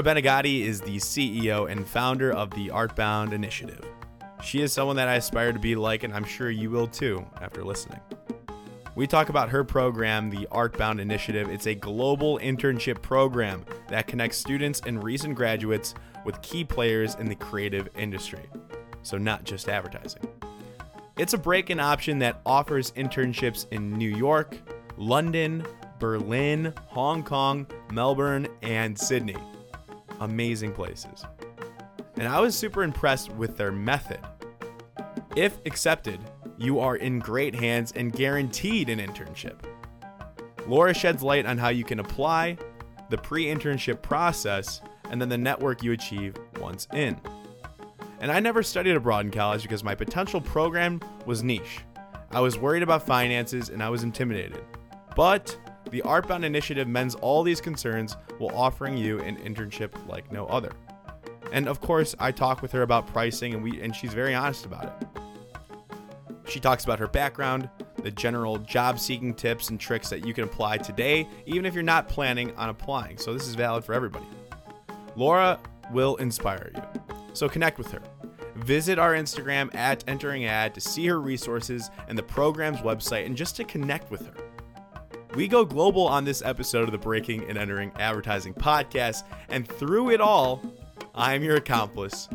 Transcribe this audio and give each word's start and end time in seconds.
Laura 0.00 0.14
Bennegadi 0.14 0.62
is 0.62 0.80
the 0.80 0.96
CEO 0.96 1.70
and 1.70 1.86
founder 1.86 2.32
of 2.32 2.48
the 2.52 2.68
Artbound 2.68 3.32
Initiative. 3.32 3.84
She 4.42 4.62
is 4.62 4.72
someone 4.72 4.96
that 4.96 5.08
I 5.08 5.16
aspire 5.16 5.52
to 5.52 5.58
be 5.58 5.76
like, 5.76 6.04
and 6.04 6.14
I'm 6.14 6.24
sure 6.24 6.48
you 6.48 6.70
will 6.70 6.86
too 6.86 7.22
after 7.42 7.62
listening. 7.62 8.00
We 8.94 9.06
talk 9.06 9.28
about 9.28 9.50
her 9.50 9.62
program, 9.62 10.30
the 10.30 10.48
Artbound 10.50 11.00
Initiative. 11.00 11.50
It's 11.50 11.66
a 11.66 11.74
global 11.74 12.38
internship 12.38 13.02
program 13.02 13.66
that 13.88 14.06
connects 14.06 14.38
students 14.38 14.80
and 14.86 15.04
recent 15.04 15.34
graduates 15.34 15.94
with 16.24 16.40
key 16.40 16.64
players 16.64 17.16
in 17.16 17.26
the 17.26 17.34
creative 17.34 17.90
industry. 17.94 18.48
So, 19.02 19.18
not 19.18 19.44
just 19.44 19.68
advertising. 19.68 20.26
It's 21.18 21.34
a 21.34 21.38
break 21.38 21.68
in 21.68 21.78
option 21.78 22.18
that 22.20 22.40
offers 22.46 22.92
internships 22.92 23.66
in 23.70 23.98
New 23.98 24.16
York, 24.16 24.56
London, 24.96 25.66
Berlin, 25.98 26.72
Hong 26.86 27.22
Kong, 27.22 27.66
Melbourne, 27.92 28.48
and 28.62 28.98
Sydney. 28.98 29.36
Amazing 30.20 30.72
places. 30.72 31.24
And 32.16 32.28
I 32.28 32.40
was 32.40 32.54
super 32.54 32.82
impressed 32.82 33.30
with 33.32 33.56
their 33.56 33.72
method. 33.72 34.20
If 35.36 35.58
accepted, 35.66 36.20
you 36.58 36.78
are 36.78 36.96
in 36.96 37.18
great 37.18 37.54
hands 37.54 37.92
and 37.92 38.12
guaranteed 38.12 38.88
an 38.88 38.98
internship. 38.98 39.60
Laura 40.66 40.94
sheds 40.94 41.22
light 41.22 41.46
on 41.46 41.56
how 41.56 41.70
you 41.70 41.84
can 41.84 42.00
apply, 42.00 42.58
the 43.08 43.16
pre 43.18 43.46
internship 43.46 44.02
process, 44.02 44.82
and 45.10 45.20
then 45.20 45.28
the 45.28 45.38
network 45.38 45.82
you 45.82 45.92
achieve 45.92 46.36
once 46.60 46.86
in. 46.92 47.18
And 48.20 48.30
I 48.30 48.38
never 48.38 48.62
studied 48.62 48.96
abroad 48.96 49.24
in 49.24 49.30
college 49.30 49.62
because 49.62 49.82
my 49.82 49.94
potential 49.94 50.40
program 50.40 51.00
was 51.24 51.42
niche. 51.42 51.80
I 52.32 52.40
was 52.40 52.58
worried 52.58 52.82
about 52.82 53.06
finances 53.06 53.70
and 53.70 53.82
I 53.82 53.88
was 53.88 54.02
intimidated. 54.02 54.62
But 55.16 55.58
the 55.90 56.02
Artbound 56.02 56.44
Initiative 56.44 56.86
mends 56.86 57.14
all 57.16 57.42
these 57.42 57.60
concerns 57.60 58.16
while 58.38 58.56
offering 58.56 58.96
you 58.96 59.20
an 59.20 59.36
internship 59.38 59.90
like 60.06 60.30
no 60.30 60.46
other. 60.46 60.72
And 61.52 61.68
of 61.68 61.80
course, 61.80 62.14
I 62.18 62.30
talk 62.32 62.62
with 62.62 62.72
her 62.72 62.82
about 62.82 63.06
pricing 63.08 63.54
and 63.54 63.62
we 63.62 63.80
and 63.80 63.94
she's 63.94 64.14
very 64.14 64.34
honest 64.34 64.66
about 64.66 64.84
it. 64.84 65.08
She 66.50 66.58
talks 66.58 66.84
about 66.84 66.98
her 66.98 67.06
background, 67.06 67.68
the 68.02 68.10
general 68.10 68.58
job 68.58 68.98
seeking 68.98 69.34
tips 69.34 69.70
and 69.70 69.78
tricks 69.78 70.08
that 70.10 70.26
you 70.26 70.34
can 70.34 70.44
apply 70.44 70.78
today, 70.78 71.28
even 71.46 71.64
if 71.64 71.74
you're 71.74 71.82
not 71.82 72.08
planning 72.08 72.54
on 72.56 72.68
applying. 72.68 73.18
So, 73.18 73.32
this 73.32 73.46
is 73.46 73.54
valid 73.54 73.84
for 73.84 73.94
everybody. 73.94 74.26
Laura 75.14 75.60
will 75.92 76.16
inspire 76.16 76.72
you. 76.74 76.82
So, 77.34 77.48
connect 77.48 77.78
with 77.78 77.92
her. 77.92 78.02
Visit 78.56 78.98
our 78.98 79.14
Instagram 79.14 79.72
at 79.74 80.02
entering 80.08 80.44
ad 80.44 80.74
to 80.74 80.80
see 80.80 81.06
her 81.06 81.20
resources 81.20 81.88
and 82.08 82.18
the 82.18 82.22
program's 82.22 82.80
website 82.80 83.26
and 83.26 83.36
just 83.36 83.54
to 83.56 83.64
connect 83.64 84.10
with 84.10 84.26
her. 84.26 84.49
We 85.34 85.46
go 85.46 85.64
global 85.64 86.08
on 86.08 86.24
this 86.24 86.42
episode 86.42 86.84
of 86.84 86.92
the 86.92 86.98
Breaking 86.98 87.48
and 87.48 87.56
Entering 87.56 87.92
Advertising 88.00 88.52
podcast, 88.52 89.22
and 89.48 89.66
through 89.66 90.10
it 90.10 90.20
all, 90.20 90.60
I'm 91.14 91.44
your 91.44 91.54
accomplice, 91.54 92.28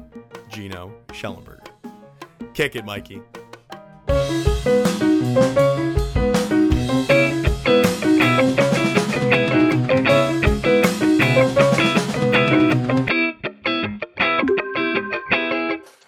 Gino 0.49 0.93
Schellenberger. 1.09 1.67
Kick 2.53 2.77
it, 2.77 2.85
Mikey. 2.85 3.21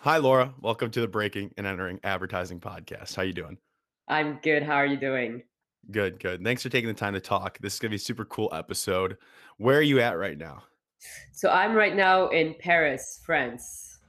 Hi, 0.04 0.18
Laura. 0.20 0.54
Welcome 0.62 0.90
to 0.92 1.02
the 1.02 1.08
Breaking 1.10 1.52
and 1.58 1.68
Entering 1.68 2.00
Advertising 2.06 2.62
podcast. 2.62 3.14
How 3.14 3.24
you 3.24 3.34
doing? 3.34 3.58
I'm 4.08 4.40
good. 4.42 4.64
How 4.64 4.76
are 4.76 4.86
you 4.86 4.96
doing? 4.98 5.44
Good, 5.92 6.20
good. 6.20 6.44
Thanks 6.44 6.64
for 6.64 6.70
taking 6.70 6.88
the 6.88 6.94
time 6.94 7.14
to 7.14 7.20
talk. 7.20 7.58
This 7.60 7.74
is 7.74 7.80
gonna 7.80 7.92
be 7.92 7.96
a 7.96 8.00
super 8.00 8.26
cool 8.26 8.50
episode. 8.54 9.18
Where 9.58 9.78
are 9.78 9.84
you 9.84 10.00
at 10.02 10.18
right 10.18 10.38
now? 10.38 10.64
So 11.32 11.50
I'm 11.50 11.74
right 11.74 11.96
now 11.96 12.28
in 12.30 12.56
Paris, 12.60 13.22
France. 13.26 14.00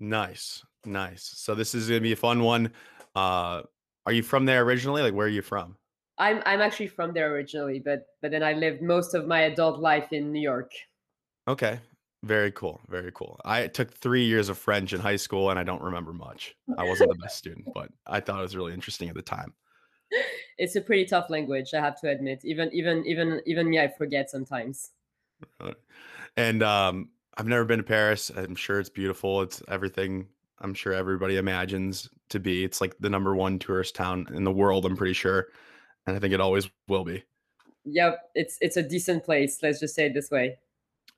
Nice, 0.00 0.64
nice. 0.84 1.32
So 1.36 1.54
this 1.54 1.74
is 1.74 1.88
gonna 1.88 2.00
be 2.00 2.12
a 2.12 2.16
fun 2.16 2.42
one. 2.42 2.72
Uh, 3.14 3.62
are 4.06 4.12
you 4.12 4.22
from 4.22 4.46
there 4.46 4.62
originally? 4.62 5.02
Like, 5.02 5.14
where 5.14 5.26
are 5.26 5.30
you 5.30 5.42
from? 5.42 5.76
I'm 6.18 6.42
I'm 6.46 6.60
actually 6.60 6.88
from 6.88 7.12
there 7.12 7.32
originally, 7.32 7.78
but 7.78 8.06
but 8.20 8.30
then 8.30 8.42
I 8.42 8.52
lived 8.52 8.82
most 8.82 9.14
of 9.14 9.26
my 9.26 9.42
adult 9.42 9.78
life 9.78 10.12
in 10.12 10.32
New 10.32 10.40
York. 10.40 10.72
Okay, 11.46 11.78
very 12.24 12.50
cool, 12.52 12.80
very 12.88 13.12
cool. 13.14 13.40
I 13.44 13.68
took 13.68 13.92
three 13.92 14.24
years 14.24 14.48
of 14.48 14.58
French 14.58 14.92
in 14.92 15.00
high 15.00 15.16
school, 15.16 15.50
and 15.50 15.58
I 15.58 15.62
don't 15.62 15.82
remember 15.82 16.12
much. 16.12 16.56
I 16.76 16.84
wasn't 16.84 17.10
the 17.10 17.18
best 17.18 17.38
student, 17.38 17.68
but 17.74 17.90
I 18.06 18.20
thought 18.20 18.40
it 18.40 18.42
was 18.42 18.56
really 18.56 18.74
interesting 18.74 19.08
at 19.08 19.14
the 19.14 19.22
time. 19.22 19.54
It's 20.58 20.74
a 20.74 20.80
pretty 20.80 21.04
tough 21.04 21.30
language, 21.30 21.72
I 21.72 21.80
have 21.80 22.00
to 22.00 22.08
admit. 22.08 22.40
Even 22.44 22.70
even 22.72 23.06
even 23.06 23.40
even 23.46 23.70
me, 23.70 23.78
I 23.78 23.88
forget 23.88 24.30
sometimes. 24.30 24.90
And 26.36 26.62
um, 26.62 27.08
I've 27.36 27.48
never 27.48 27.64
been 27.64 27.78
to 27.78 27.84
Paris. 27.84 28.30
I'm 28.30 28.54
sure 28.54 28.78
it's 28.78 28.88
beautiful. 28.88 29.42
It's 29.42 29.60
everything 29.66 30.28
I'm 30.60 30.72
sure 30.72 30.92
everybody 30.92 31.36
imagines 31.36 32.08
to 32.30 32.38
be. 32.38 32.64
It's 32.64 32.80
like 32.80 32.96
the 33.00 33.10
number 33.10 33.34
one 33.34 33.58
tourist 33.58 33.94
town 33.94 34.26
in 34.32 34.44
the 34.44 34.52
world, 34.52 34.86
I'm 34.86 34.96
pretty 34.96 35.14
sure. 35.14 35.48
And 36.06 36.16
I 36.16 36.20
think 36.20 36.32
it 36.32 36.40
always 36.40 36.68
will 36.86 37.04
be. 37.04 37.24
Yep, 37.84 38.20
it's 38.34 38.58
it's 38.60 38.76
a 38.76 38.82
decent 38.82 39.24
place. 39.24 39.58
Let's 39.62 39.80
just 39.80 39.94
say 39.94 40.06
it 40.06 40.14
this 40.14 40.30
way. 40.30 40.58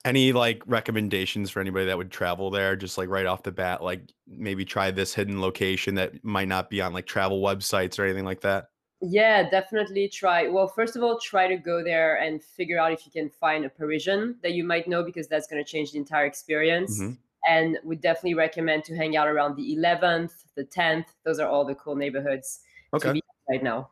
Any 0.05 0.33
like 0.33 0.62
recommendations 0.67 1.51
for 1.51 1.61
anybody 1.61 1.87
that 1.87 1.99
would 1.99 2.11
travel 2.11 2.51
there, 2.51 2.77
just 2.77 2.97
like 2.97 3.09
right 3.09 3.27
off 3.27 3.43
the 3.43 3.53
bat, 3.53 3.83
like 3.83 4.12
maybe 4.27 4.65
try 4.65 4.91
this 4.91 5.12
hidden 5.12 5.41
location 5.41 5.97
that 5.97 6.25
might 6.25 6.49
not 6.49 6.71
be 6.71 6.81
on 6.81 6.93
like 6.93 7.07
travel 7.07 7.43
websites 7.43 7.99
or 7.99 8.05
anything 8.05 8.25
like 8.25 8.41
that? 8.43 8.69
Yeah, 9.03 9.49
definitely 9.49 10.09
try. 10.09 10.49
Well, 10.49 10.69
first 10.69 10.94
of 10.94 11.03
all, 11.03 11.19
try 11.19 11.49
to 11.49 11.56
go 11.56 11.83
there 11.83 12.16
and 12.16 12.43
figure 12.43 12.78
out 12.78 12.93
if 12.93 13.06
you 13.06 13.12
can 13.12 13.31
find 13.31 13.65
a 13.65 13.69
Parisian 13.71 14.37
that 14.43 14.53
you 14.53 14.62
might 14.62 14.88
know 14.88 15.03
because 15.03 15.27
that's 15.27 15.47
going 15.47 15.62
to 15.65 15.71
change 15.71 15.93
the 15.93 15.99
entire 15.99 16.27
experience. 16.27 16.99
hmm 16.99 17.12
And 17.49 17.78
we 17.83 17.97
definitely 17.97 18.34
recommend 18.34 18.84
to 18.84 18.97
hang 18.97 19.16
out 19.16 19.27
around 19.27 19.56
the 19.56 19.75
11th, 19.75 20.44
the 20.55 20.65
10th. 20.65 21.06
Those 21.25 21.39
are 21.41 21.49
all 21.49 21.65
the 21.65 21.75
cool 21.75 21.97
neighborhoods 21.97 22.60
to 22.93 22.97
Okay. 22.97 23.12
be 23.12 23.22
right 23.49 23.62
now. 23.62 23.91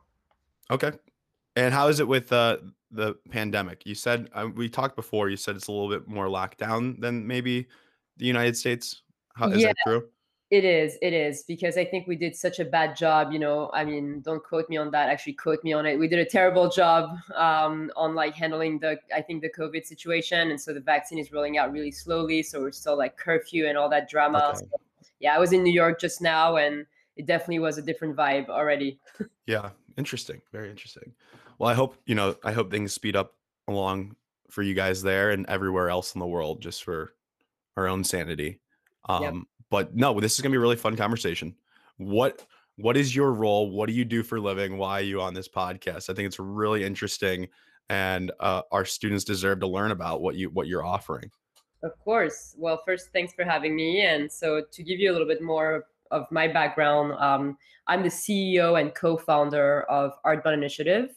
Okay. 0.70 0.92
And 1.56 1.72
how 1.72 1.88
is 1.88 2.00
it 2.00 2.06
with 2.06 2.30
uh, 2.32 2.58
the 2.91 3.14
pandemic? 3.30 3.86
You 3.86 3.94
said 3.94 4.28
uh, 4.34 4.48
we 4.54 4.68
talked 4.68 4.94
before. 4.97 5.30
You 5.30 5.36
said 5.36 5.56
it's 5.56 5.68
a 5.68 5.72
little 5.72 5.88
bit 5.88 6.06
more 6.06 6.28
locked 6.28 6.58
down 6.58 7.00
than 7.00 7.26
maybe 7.26 7.66
the 8.18 8.26
United 8.26 8.56
States. 8.56 9.02
How 9.34 9.48
is 9.48 9.62
Yeah, 9.62 9.68
that 9.68 9.76
true? 9.86 10.08
It 10.50 10.64
is. 10.64 10.97
It 11.03 11.12
is 11.12 11.42
because 11.42 11.76
I 11.76 11.84
think 11.84 12.06
we 12.06 12.16
did 12.16 12.34
such 12.34 12.59
a 12.59 12.64
bad 12.64 12.97
job. 12.97 13.32
You 13.32 13.38
know, 13.38 13.70
I 13.75 13.84
mean, 13.84 14.20
don't 14.20 14.42
quote 14.42 14.69
me 14.70 14.78
on 14.78 14.91
that. 14.92 15.10
Actually, 15.10 15.34
quote 15.34 15.62
me 15.62 15.75
on 15.75 15.84
it. 15.84 15.98
We 15.98 16.09
did 16.09 16.19
a 16.20 16.25
terrible 16.25 16.70
job 16.70 17.19
um, 17.34 17.91
on 17.97 18.14
like 18.14 18.34
handling 18.34 18.78
the, 18.78 18.98
I 19.14 19.20
think, 19.20 19.42
the 19.42 19.50
COVID 19.50 19.84
situation, 19.84 20.50
and 20.50 20.60
so 20.60 20.72
the 20.72 20.81
vaccine 20.81 21.19
is 21.19 21.32
rolling 21.32 21.59
out 21.59 21.70
really 21.72 21.91
slowly. 21.91 22.42
So 22.42 22.60
we're 22.60 22.72
still 22.72 22.97
like 22.97 23.16
curfew 23.16 23.66
and 23.66 23.76
all 23.76 23.91
that 23.91 24.09
drama. 24.09 24.53
Okay. 24.54 24.59
So, 24.59 25.06
yeah, 25.20 25.34
I 25.34 25.38
was 25.38 25.53
in 25.53 25.62
New 25.62 25.72
York 25.72 26.00
just 26.00 26.22
now, 26.22 26.56
and 26.56 26.86
it 27.16 27.26
definitely 27.26 27.59
was 27.59 27.76
a 27.76 27.82
different 27.82 28.16
vibe 28.16 28.48
already. 28.48 28.98
Yeah. 29.47 29.70
Interesting. 29.97 30.42
Very 30.53 30.69
interesting. 30.69 31.15
Well, 31.59 31.70
I 31.70 31.75
hope 31.75 31.97
you 32.04 32.15
know. 32.15 32.36
I 32.44 32.53
hope 32.53 32.70
things 32.70 32.92
speed 32.92 33.16
up 33.16 33.32
along 33.66 34.15
for 34.50 34.62
you 34.62 34.75
guys 34.75 35.03
there 35.03 35.30
and 35.30 35.47
everywhere 35.48 35.88
else 35.88 36.15
in 36.15 36.19
the 36.19 36.26
world, 36.26 36.60
just 36.60 36.84
for 36.84 37.15
our 37.76 37.88
own 37.88 38.04
sanity. 38.04 38.60
Yep. 39.09 39.34
But 39.70 39.94
no, 39.94 40.18
this 40.20 40.34
is 40.34 40.40
gonna 40.40 40.52
be 40.52 40.56
a 40.56 40.60
really 40.60 40.76
fun 40.76 40.96
conversation. 40.96 41.54
What 41.96 42.44
What 42.76 42.96
is 42.96 43.14
your 43.14 43.32
role? 43.32 43.70
What 43.70 43.88
do 43.88 43.92
you 43.92 44.04
do 44.04 44.22
for 44.22 44.36
a 44.36 44.40
living? 44.40 44.78
Why 44.78 45.00
are 45.00 45.04
you 45.04 45.20
on 45.20 45.34
this 45.34 45.48
podcast? 45.48 46.08
I 46.10 46.14
think 46.14 46.26
it's 46.26 46.38
really 46.38 46.84
interesting, 46.84 47.48
and 47.88 48.32
uh, 48.40 48.62
our 48.70 48.84
students 48.84 49.24
deserve 49.24 49.60
to 49.60 49.66
learn 49.66 49.90
about 49.90 50.20
what 50.20 50.36
you 50.36 50.50
what 50.50 50.66
you're 50.66 50.84
offering. 50.84 51.30
Of 51.82 51.92
course. 52.02 52.56
Well, 52.58 52.82
first, 52.84 53.10
thanks 53.12 53.32
for 53.34 53.44
having 53.44 53.76
me. 53.76 54.02
And 54.02 54.30
so, 54.30 54.62
to 54.70 54.82
give 54.82 54.98
you 54.98 55.10
a 55.10 55.12
little 55.12 55.28
bit 55.28 55.42
more 55.42 55.86
of 56.10 56.26
my 56.30 56.48
background, 56.48 57.12
um, 57.18 57.56
I'm 57.86 58.02
the 58.02 58.08
CEO 58.08 58.80
and 58.80 58.94
co 58.94 59.16
founder 59.16 59.82
of 59.82 60.12
Artbound 60.24 60.54
Initiative, 60.54 61.10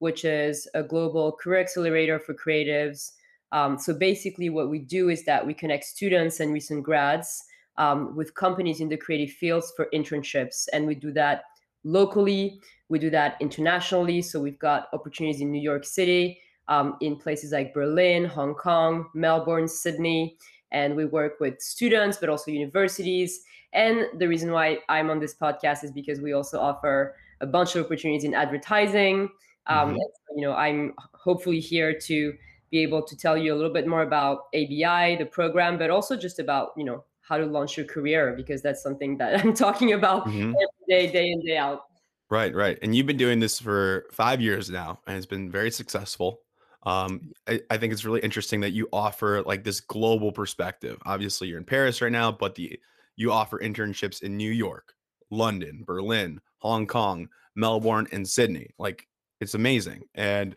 which 0.00 0.24
is 0.24 0.68
a 0.74 0.82
global 0.82 1.32
career 1.32 1.60
accelerator 1.60 2.18
for 2.18 2.34
creatives. 2.34 3.12
Um, 3.52 3.78
so, 3.78 3.94
basically, 3.94 4.50
what 4.50 4.68
we 4.68 4.80
do 4.80 5.08
is 5.08 5.24
that 5.24 5.46
we 5.46 5.54
connect 5.54 5.84
students 5.84 6.40
and 6.40 6.52
recent 6.52 6.82
grads 6.82 7.44
um, 7.78 8.14
with 8.16 8.34
companies 8.34 8.80
in 8.80 8.88
the 8.88 8.96
creative 8.96 9.34
fields 9.34 9.72
for 9.76 9.88
internships. 9.94 10.68
And 10.72 10.86
we 10.86 10.94
do 10.94 11.12
that 11.12 11.44
locally, 11.84 12.60
we 12.88 12.98
do 12.98 13.10
that 13.10 13.36
internationally. 13.40 14.22
So, 14.22 14.40
we've 14.40 14.58
got 14.58 14.88
opportunities 14.92 15.40
in 15.40 15.50
New 15.50 15.60
York 15.60 15.84
City, 15.84 16.40
um, 16.68 16.96
in 17.00 17.16
places 17.16 17.52
like 17.52 17.74
Berlin, 17.74 18.24
Hong 18.24 18.54
Kong, 18.54 19.06
Melbourne, 19.14 19.68
Sydney. 19.68 20.36
And 20.70 20.96
we 20.96 21.04
work 21.04 21.40
with 21.40 21.60
students, 21.60 22.16
but 22.16 22.28
also 22.28 22.50
universities. 22.50 23.40
And 23.72 24.06
the 24.18 24.28
reason 24.28 24.52
why 24.52 24.78
I'm 24.88 25.10
on 25.10 25.18
this 25.18 25.34
podcast 25.34 25.84
is 25.84 25.90
because 25.90 26.20
we 26.20 26.32
also 26.32 26.58
offer 26.58 27.14
a 27.40 27.46
bunch 27.46 27.74
of 27.76 27.84
opportunities 27.84 28.24
in 28.24 28.34
advertising. 28.34 29.28
Um, 29.66 29.90
hmm 29.90 29.96
so, 29.96 30.36
you 30.36 30.42
know, 30.46 30.54
I'm 30.54 30.94
hopefully 31.14 31.60
here 31.60 31.98
to 32.06 32.34
be 32.70 32.78
able 32.82 33.02
to 33.02 33.16
tell 33.16 33.36
you 33.36 33.52
a 33.52 33.56
little 33.56 33.72
bit 33.72 33.86
more 33.86 34.02
about 34.02 34.44
ABI, 34.54 35.16
the 35.16 35.28
program, 35.30 35.78
but 35.78 35.90
also 35.90 36.16
just 36.16 36.38
about, 36.38 36.70
you 36.76 36.84
know, 36.84 37.04
how 37.22 37.38
to 37.38 37.46
launch 37.46 37.76
your 37.76 37.86
career 37.86 38.34
because 38.36 38.62
that's 38.62 38.82
something 38.82 39.16
that 39.18 39.40
I'm 39.44 39.54
talking 39.54 39.92
about 39.92 40.28
hmm 40.28 40.52
every 40.52 40.86
day, 40.88 41.12
day 41.12 41.30
in, 41.30 41.40
day 41.40 41.56
out. 41.56 41.82
Right, 42.30 42.54
right. 42.54 42.78
And 42.80 42.96
you've 42.96 43.06
been 43.06 43.18
doing 43.18 43.40
this 43.40 43.60
for 43.60 44.06
five 44.10 44.40
years 44.40 44.70
now, 44.70 45.00
and 45.06 45.16
it's 45.16 45.26
been 45.26 45.50
very 45.50 45.70
successful. 45.70 46.40
Um, 46.84 47.32
I, 47.46 47.60
I 47.70 47.76
think 47.76 47.92
it's 47.92 48.06
really 48.06 48.20
interesting 48.20 48.60
that 48.60 48.72
you 48.72 48.88
offer 48.90 49.42
like 49.42 49.64
this 49.64 49.80
global 49.80 50.32
perspective. 50.32 50.98
Obviously, 51.04 51.48
you're 51.48 51.58
in 51.58 51.64
Paris 51.64 52.00
right 52.00 52.10
now, 52.10 52.32
but 52.32 52.54
the 52.54 52.80
you 53.16 53.30
offer 53.32 53.58
internships 53.58 54.22
in 54.22 54.36
New 54.36 54.50
York, 54.50 54.94
London, 55.30 55.84
Berlin, 55.86 56.40
Hong 56.58 56.86
Kong, 56.86 57.28
Melbourne, 57.54 58.08
and 58.12 58.26
Sydney. 58.26 58.70
Like 58.78 59.06
it's 59.40 59.54
amazing. 59.54 60.04
And 60.14 60.56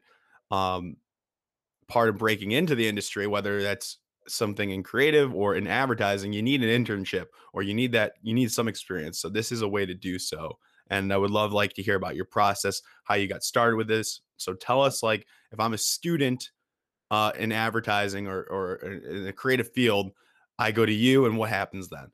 um, 0.52 0.96
part 1.88 2.10
of 2.10 2.18
breaking 2.18 2.52
into 2.52 2.76
the 2.76 2.88
industry, 2.88 3.28
whether 3.28 3.62
that's 3.62 3.98
something 4.28 4.72
in 4.72 4.84
creative 4.84 5.34
or 5.34 5.56
in 5.56 5.68
advertising, 5.68 6.34
you 6.34 6.42
need 6.42 6.64
an 6.64 6.86
internship 6.86 7.26
or 7.54 7.64
you 7.64 7.74
need 7.74 7.92
that 7.94 8.14
you 8.22 8.34
need 8.34 8.52
some 8.52 8.68
experience. 8.68 9.20
So 9.20 9.30
this 9.30 9.52
is 9.52 9.62
a 9.62 9.68
way 9.68 9.86
to 9.86 9.94
do 9.94 10.20
so. 10.20 10.58
And 10.90 11.12
I 11.12 11.18
would 11.18 11.32
love 11.32 11.52
like 11.52 11.74
to 11.74 11.82
hear 11.82 11.96
about 11.96 12.16
your 12.16 12.26
process, 12.26 12.82
how 13.06 13.16
you 13.16 13.28
got 13.28 13.44
started 13.44 13.76
with 13.76 13.88
this. 13.88 14.22
So 14.38 14.54
tell 14.54 14.82
us 14.82 15.02
like 15.02 15.26
if 15.52 15.60
I'm 15.60 15.74
a 15.74 15.78
student 15.78 16.52
uh, 17.12 17.32
in 17.38 17.52
advertising 17.52 18.28
or 18.28 18.44
or 18.44 18.76
in 18.76 19.28
a 19.28 19.34
creative 19.34 19.72
field, 19.74 20.12
I 20.60 20.72
go 20.72 20.86
to 20.86 20.94
you 20.94 21.26
and 21.26 21.38
what 21.38 21.50
happens 21.50 21.90
then? 21.90 22.12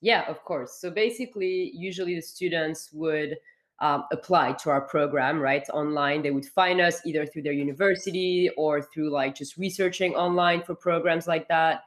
Yeah, 0.00 0.28
of 0.28 0.42
course. 0.44 0.80
So 0.80 0.90
basically, 0.90 1.72
usually 1.74 2.14
the 2.14 2.22
students 2.22 2.90
would 2.92 3.36
um, 3.80 4.04
apply 4.12 4.52
to 4.52 4.70
our 4.70 4.82
program, 4.82 5.40
right? 5.40 5.68
Online, 5.70 6.22
they 6.22 6.30
would 6.30 6.46
find 6.46 6.80
us 6.80 7.00
either 7.06 7.24
through 7.24 7.42
their 7.42 7.52
university 7.52 8.50
or 8.56 8.82
through 8.82 9.10
like 9.10 9.34
just 9.34 9.56
researching 9.56 10.14
online 10.14 10.62
for 10.62 10.74
programs 10.74 11.26
like 11.26 11.48
that. 11.48 11.82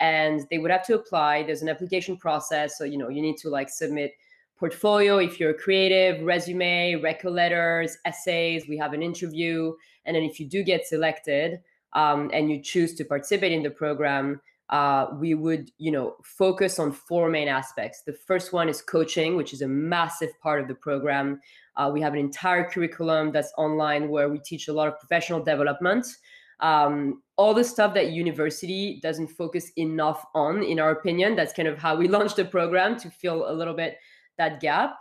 And 0.00 0.46
they 0.50 0.58
would 0.58 0.70
have 0.70 0.84
to 0.86 0.94
apply. 0.94 1.42
There's 1.42 1.62
an 1.62 1.68
application 1.68 2.16
process. 2.16 2.76
So, 2.76 2.84
you 2.84 2.98
know, 2.98 3.08
you 3.08 3.22
need 3.22 3.38
to 3.38 3.48
like 3.48 3.70
submit 3.70 4.12
portfolio 4.58 5.18
if 5.18 5.40
you're 5.40 5.54
creative, 5.54 6.22
resume, 6.24 6.96
record 6.96 7.30
letters, 7.30 7.96
essays. 8.04 8.68
We 8.68 8.76
have 8.76 8.92
an 8.92 9.02
interview. 9.02 9.72
And 10.04 10.14
then 10.14 10.24
if 10.24 10.38
you 10.38 10.46
do 10.46 10.62
get 10.62 10.86
selected 10.86 11.60
um, 11.94 12.30
and 12.32 12.50
you 12.50 12.60
choose 12.62 12.94
to 12.96 13.04
participate 13.04 13.52
in 13.52 13.62
the 13.62 13.70
program, 13.70 14.40
uh, 14.70 15.06
we 15.18 15.34
would 15.34 15.70
you 15.78 15.90
know 15.90 16.16
focus 16.22 16.78
on 16.78 16.92
four 16.92 17.30
main 17.30 17.48
aspects. 17.48 18.02
The 18.02 18.12
first 18.12 18.52
one 18.52 18.68
is 18.68 18.82
coaching 18.82 19.36
which 19.36 19.52
is 19.52 19.62
a 19.62 19.68
massive 19.68 20.30
part 20.40 20.60
of 20.60 20.68
the 20.68 20.74
program. 20.74 21.40
Uh, 21.76 21.90
we 21.92 22.00
have 22.00 22.12
an 22.12 22.18
entire 22.18 22.68
curriculum 22.68 23.32
that's 23.32 23.52
online 23.56 24.08
where 24.08 24.28
we 24.28 24.38
teach 24.38 24.68
a 24.68 24.72
lot 24.72 24.88
of 24.88 24.98
professional 24.98 25.42
development. 25.42 26.06
Um, 26.60 27.22
all 27.36 27.54
the 27.54 27.62
stuff 27.62 27.94
that 27.94 28.10
university 28.10 28.98
doesn't 29.00 29.28
focus 29.28 29.70
enough 29.76 30.24
on 30.34 30.62
in 30.64 30.80
our 30.80 30.90
opinion 30.90 31.36
that's 31.36 31.52
kind 31.52 31.68
of 31.68 31.78
how 31.78 31.96
we 31.96 32.08
launched 32.16 32.36
the 32.36 32.44
program 32.44 32.98
to 33.00 33.10
fill 33.10 33.50
a 33.50 33.52
little 33.52 33.74
bit 33.74 33.96
that 34.36 34.60
gap. 34.60 34.98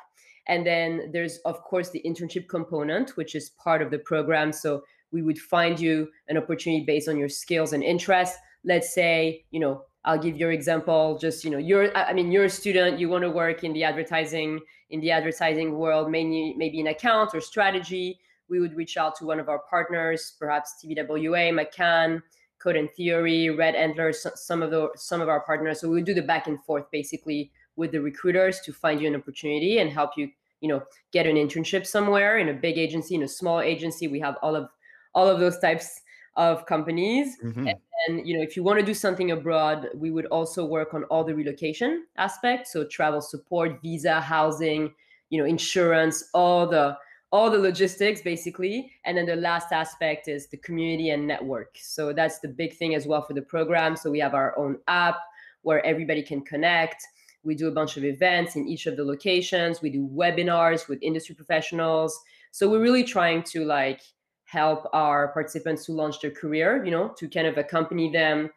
And 0.48 0.66
then 0.66 1.10
there's 1.12 1.40
of 1.40 1.62
course 1.64 1.90
the 1.90 2.02
internship 2.06 2.48
component 2.48 3.18
which 3.18 3.36
is 3.36 3.50
part 3.50 3.82
of 3.82 3.92
the 3.92 4.00
program. 4.00 4.54
So 4.54 4.84
we 5.12 5.22
would 5.24 5.40
find 5.40 5.80
you 5.80 6.10
an 6.30 6.38
opportunity 6.38 6.86
based 6.86 7.10
on 7.10 7.18
your 7.18 7.30
skills 7.30 7.74
and 7.74 7.84
interests 7.84 8.38
let's 8.68 8.94
say 8.94 9.44
you 9.50 9.60
know 9.60 9.82
i'll 10.06 10.20
give 10.20 10.38
your 10.38 10.52
example 10.52 11.18
just 11.18 11.44
you 11.44 11.50
know 11.50 11.58
you're 11.58 11.96
i 11.98 12.14
mean 12.14 12.32
you're 12.32 12.46
a 12.46 12.50
student 12.50 13.00
you 13.00 13.10
want 13.10 13.24
to 13.24 13.32
work 13.32 13.64
in 13.64 13.74
the 13.74 13.84
advertising 13.84 14.60
in 14.90 15.02
the 15.02 15.12
advertising 15.12 15.78
world 15.78 16.10
mainly 16.10 16.54
maybe 16.58 16.80
in 16.80 16.88
account 16.88 17.32
or 17.34 17.42
strategy. 17.42 18.20
We 18.50 18.60
would 18.60 18.76
reach 18.76 18.96
out 18.96 19.16
to 19.18 19.26
one 19.26 19.40
of 19.40 19.50
our 19.50 19.60
partners 19.70 20.36
perhaps 20.40 20.76
TBWA 20.84 21.52
mccann 21.52 22.22
code 22.60 22.76
and 22.76 22.90
theory 22.92 23.50
red 23.50 23.76
antler 23.76 24.14
some 24.14 24.62
of 24.62 24.72
the 24.72 24.90
some 24.96 25.22
of 25.22 25.30
our 25.30 25.42
partners. 25.42 25.82
So 25.82 25.90
we 25.90 25.96
would 25.96 26.06
do 26.06 26.14
the 26.14 26.22
back 26.22 26.48
and 26.48 26.64
forth 26.64 26.90
basically 26.92 27.52
with 27.76 27.92
the 27.92 28.02
recruiters 28.02 28.60
to 28.62 28.74
find 28.74 29.02
you 29.02 29.08
an 29.08 29.16
opportunity 29.16 29.80
and 29.80 29.92
help 29.92 30.12
you 30.16 30.30
you 30.62 30.70
know 30.70 30.82
get 31.12 31.28
an 31.28 31.36
internship 31.36 31.86
somewhere 31.86 32.38
in 32.38 32.50
a 32.50 32.54
big 32.54 32.78
agency 32.78 33.16
in 33.16 33.24
a 33.24 33.28
small 33.28 33.60
agency. 33.60 34.08
We 34.08 34.22
have 34.22 34.38
all 34.42 34.56
of 34.56 34.70
all 35.14 35.28
of 35.28 35.40
those 35.40 35.60
types 35.60 36.02
of 36.38 36.66
companies. 36.66 37.38
Mm-hmm. 37.44 37.68
And, 37.68 37.78
and, 38.08 38.28
you 38.28 38.38
know, 38.38 38.44
if 38.44 38.56
you 38.56 38.64
want 38.64 38.80
to 38.80 38.86
do 38.86 38.94
something 38.94 39.32
abroad, 39.32 39.90
we 39.96 40.12
would 40.12 40.28
also 40.28 40.64
work 40.64 40.94
on 40.94 41.04
all 41.06 41.24
the 41.24 41.36
relocation 41.36 42.06
aspects, 42.18 42.72
so 42.72 42.86
travel 42.86 43.20
support, 43.20 43.82
visa, 43.82 44.22
housing, 44.22 44.94
you 45.30 45.40
know, 45.40 45.46
insurance, 45.46 46.30
all 46.34 46.68
the 46.68 46.98
all 47.34 47.52
the 47.52 47.58
logistics 47.58 48.22
basically. 48.22 48.90
And 49.04 49.18
then 49.18 49.26
the 49.26 49.36
last 49.36 49.74
aspect 49.74 50.30
is 50.30 50.48
the 50.48 50.56
community 50.56 51.10
and 51.10 51.28
network. 51.28 51.76
So 51.76 52.14
that's 52.14 52.40
the 52.40 52.48
big 52.48 52.78
thing 52.78 52.96
as 52.96 53.06
well 53.06 53.22
for 53.22 53.34
the 53.34 53.42
program. 53.42 53.98
So 53.98 54.10
we 54.10 54.20
have 54.20 54.34
our 54.34 54.58
own 54.58 54.78
app 54.88 55.18
where 55.64 55.86
everybody 55.86 56.24
can 56.24 56.42
connect. 56.42 57.04
We 57.44 57.54
do 57.54 57.68
a 57.68 57.72
bunch 57.72 57.98
of 57.98 58.06
events 58.06 58.56
in 58.56 58.66
each 58.68 58.86
of 58.86 58.96
the 58.96 59.04
locations. 59.04 59.82
We 59.82 59.90
do 59.90 60.08
webinars 60.08 60.88
with 60.88 61.00
industry 61.02 61.36
professionals. 61.36 62.18
So 62.52 62.70
we're 62.70 62.82
really 62.82 63.04
trying 63.04 63.44
to 63.44 63.66
like 63.66 64.02
help 64.48 64.88
our 64.94 65.28
participants 65.28 65.86
to 65.86 65.92
launch 65.92 66.22
their 66.22 66.32
career, 66.32 66.84
you 66.84 66.92
know, 66.92 67.10
to 67.10 67.28
kind 67.28 67.48
of 67.48 67.58
accompany 67.58 68.10
them 68.12 68.50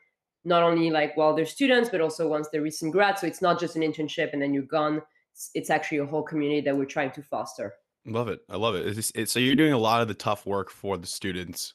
not 0.44 0.62
only 0.62 0.88
like 0.88 1.16
while 1.16 1.34
they're 1.34 1.44
students, 1.44 1.90
but 1.90 2.00
also 2.00 2.28
once 2.28 2.48
they're 2.48 2.62
recent 2.62 2.92
grads. 2.92 3.20
So 3.20 3.26
it's 3.26 3.42
not 3.42 3.58
just 3.58 3.76
an 3.76 3.82
internship 3.82 4.32
and 4.32 4.40
then 4.40 4.54
you're 4.54 4.62
gone. 4.62 5.02
It's, 5.32 5.50
it's 5.54 5.68
actually 5.68 5.98
a 5.98 6.06
whole 6.06 6.22
community 6.22 6.60
that 6.62 6.76
we're 6.76 6.84
trying 6.84 7.10
to 7.12 7.22
foster. 7.22 7.74
Love 8.06 8.28
it. 8.28 8.40
I 8.48 8.56
love 8.56 8.76
it. 8.76 8.86
It's, 8.86 9.12
it's, 9.14 9.32
so 9.32 9.40
you're 9.40 9.56
doing 9.56 9.72
a 9.72 9.78
lot 9.78 10.00
of 10.00 10.08
the 10.08 10.14
tough 10.14 10.46
work 10.46 10.70
for 10.70 10.96
the 10.96 11.06
students 11.06 11.74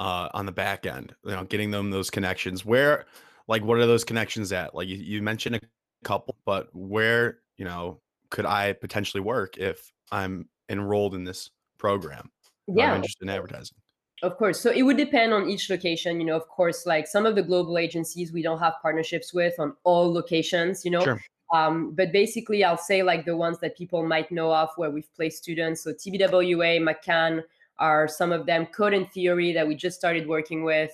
uh, 0.00 0.28
on 0.32 0.46
the 0.46 0.52
back 0.52 0.86
end, 0.86 1.14
you 1.24 1.32
know, 1.32 1.44
getting 1.44 1.72
them 1.72 1.90
those 1.90 2.10
connections. 2.10 2.64
Where, 2.64 3.06
like, 3.48 3.64
what 3.64 3.78
are 3.78 3.86
those 3.86 4.04
connections 4.04 4.52
at? 4.52 4.74
Like 4.74 4.86
you, 4.86 4.96
you 4.96 5.20
mentioned 5.20 5.56
a 5.56 5.60
couple, 6.04 6.36
but 6.46 6.68
where, 6.72 7.40
you 7.56 7.64
know, 7.64 8.00
could 8.30 8.46
I 8.46 8.72
potentially 8.74 9.20
work 9.20 9.58
if 9.58 9.92
I'm 10.12 10.48
enrolled 10.68 11.14
in 11.14 11.24
this 11.24 11.50
program? 11.76 12.30
Yeah. 12.68 12.90
I'm 12.90 12.96
interested 12.96 13.24
in 13.24 13.30
advertising. 13.30 13.76
Of 14.22 14.36
course. 14.36 14.60
So 14.60 14.70
it 14.70 14.82
would 14.82 14.96
depend 14.96 15.32
on 15.32 15.48
each 15.48 15.70
location. 15.70 16.20
You 16.20 16.26
know, 16.26 16.36
of 16.36 16.48
course, 16.48 16.86
like 16.86 17.06
some 17.06 17.24
of 17.24 17.34
the 17.34 17.42
global 17.42 17.78
agencies 17.78 18.32
we 18.32 18.42
don't 18.42 18.58
have 18.58 18.74
partnerships 18.82 19.32
with 19.32 19.54
on 19.58 19.74
all 19.84 20.12
locations, 20.12 20.84
you 20.84 20.90
know. 20.90 21.02
Sure. 21.02 21.20
Um, 21.54 21.92
but 21.92 22.12
basically, 22.12 22.64
I'll 22.64 22.76
say 22.76 23.02
like 23.02 23.24
the 23.24 23.36
ones 23.36 23.58
that 23.60 23.76
people 23.76 24.04
might 24.06 24.30
know 24.30 24.52
of 24.52 24.70
where 24.76 24.90
we've 24.90 25.12
placed 25.14 25.38
students. 25.38 25.82
So 25.82 25.92
TBWA, 25.92 26.80
McCann 26.80 27.42
are 27.78 28.08
some 28.08 28.32
of 28.32 28.44
them. 28.44 28.66
Code 28.66 28.92
and 28.92 29.10
Theory 29.10 29.52
that 29.52 29.66
we 29.66 29.74
just 29.74 29.96
started 29.96 30.26
working 30.26 30.64
with. 30.64 30.90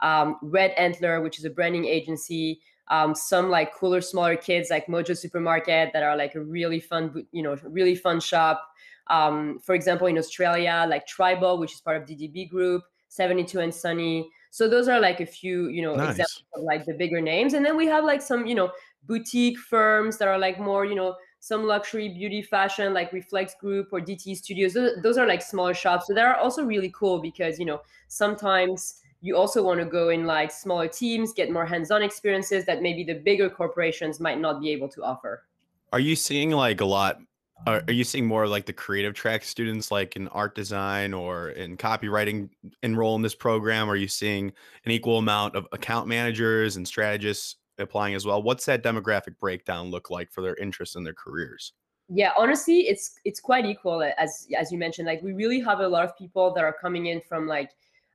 Um, 0.00 0.38
Red 0.40 0.70
Antler, 0.78 1.20
which 1.20 1.38
is 1.38 1.44
a 1.44 1.50
branding 1.50 1.84
agency. 1.84 2.60
Um, 2.90 3.14
some 3.14 3.50
like 3.50 3.74
cooler, 3.74 4.00
smaller 4.00 4.36
kids 4.36 4.70
like 4.70 4.86
Mojo 4.86 5.16
Supermarket 5.16 5.90
that 5.92 6.02
are 6.02 6.16
like 6.16 6.36
a 6.36 6.40
really 6.40 6.80
fun, 6.80 7.26
you 7.32 7.42
know, 7.42 7.56
really 7.64 7.94
fun 7.94 8.20
shop. 8.20 8.66
Um, 9.10 9.58
for 9.60 9.74
example, 9.74 10.06
in 10.06 10.18
Australia, 10.18 10.86
like 10.88 11.06
Tribal, 11.06 11.58
which 11.58 11.72
is 11.72 11.80
part 11.80 11.96
of 11.96 12.08
DDB 12.08 12.48
Group, 12.48 12.82
72 13.08 13.60
and 13.60 13.74
Sunny. 13.74 14.28
So 14.50 14.68
those 14.68 14.88
are 14.88 15.00
like 15.00 15.20
a 15.20 15.26
few, 15.26 15.68
you 15.68 15.82
know, 15.82 15.94
nice. 15.94 16.10
examples 16.10 16.44
of 16.54 16.62
like 16.62 16.84
the 16.84 16.94
bigger 16.94 17.20
names. 17.20 17.54
And 17.54 17.64
then 17.64 17.76
we 17.76 17.86
have 17.86 18.04
like 18.04 18.22
some, 18.22 18.46
you 18.46 18.54
know, 18.54 18.70
boutique 19.04 19.58
firms 19.58 20.18
that 20.18 20.28
are 20.28 20.38
like 20.38 20.58
more, 20.58 20.84
you 20.84 20.94
know, 20.94 21.16
some 21.40 21.64
luxury 21.64 22.08
beauty 22.08 22.42
fashion 22.42 22.92
like 22.92 23.12
Reflex 23.12 23.54
Group 23.60 23.88
or 23.92 24.00
DT 24.00 24.36
Studios. 24.36 24.74
Those, 24.74 25.00
those 25.02 25.18
are 25.18 25.26
like 25.26 25.42
smaller 25.42 25.74
shops. 25.74 26.06
So 26.06 26.14
they're 26.14 26.36
also 26.36 26.64
really 26.64 26.90
cool 26.94 27.20
because, 27.20 27.58
you 27.58 27.64
know, 27.64 27.80
sometimes 28.08 29.00
you 29.20 29.36
also 29.36 29.62
want 29.62 29.80
to 29.80 29.86
go 29.86 30.10
in 30.10 30.26
like 30.26 30.50
smaller 30.50 30.88
teams, 30.88 31.32
get 31.32 31.50
more 31.50 31.66
hands-on 31.66 32.02
experiences 32.02 32.64
that 32.66 32.82
maybe 32.82 33.04
the 33.04 33.14
bigger 33.14 33.48
corporations 33.48 34.20
might 34.20 34.40
not 34.40 34.60
be 34.60 34.70
able 34.70 34.88
to 34.90 35.02
offer. 35.02 35.44
Are 35.92 36.00
you 36.00 36.16
seeing 36.16 36.50
like 36.50 36.80
a 36.80 36.84
lot 36.84 37.18
are, 37.66 37.82
are 37.86 37.92
you 37.92 38.04
seeing 38.04 38.26
more 38.26 38.46
like 38.46 38.66
the 38.66 38.72
creative 38.72 39.14
track 39.14 39.44
students 39.44 39.90
like 39.90 40.16
in 40.16 40.28
art 40.28 40.54
design 40.54 41.12
or 41.12 41.50
in 41.50 41.76
copywriting 41.76 42.50
enroll 42.82 43.16
in 43.16 43.22
this 43.22 43.34
program? 43.34 43.90
Are 43.90 43.96
you 43.96 44.08
seeing 44.08 44.52
an 44.84 44.90
equal 44.90 45.18
amount 45.18 45.56
of 45.56 45.66
account 45.72 46.06
managers 46.06 46.76
and 46.76 46.86
strategists 46.86 47.56
applying 47.78 48.14
as 48.14 48.24
well? 48.24 48.42
What's 48.42 48.64
that 48.66 48.82
demographic 48.82 49.38
breakdown 49.38 49.90
look 49.90 50.10
like 50.10 50.30
for 50.32 50.40
their 50.40 50.56
interests 50.56 50.96
in 50.96 51.04
their 51.04 51.14
careers? 51.14 51.72
Yeah, 52.08 52.32
honestly, 52.38 52.88
it's 52.88 53.20
it's 53.26 53.38
quite 53.38 53.66
equal 53.66 54.02
as 54.16 54.46
as 54.56 54.72
you 54.72 54.78
mentioned. 54.78 55.06
Like 55.06 55.22
we 55.22 55.32
really 55.34 55.60
have 55.60 55.80
a 55.80 55.88
lot 55.88 56.04
of 56.04 56.16
people 56.16 56.54
that 56.54 56.64
are 56.64 56.72
coming 56.72 57.06
in 57.06 57.20
from 57.20 57.46
like 57.46 57.72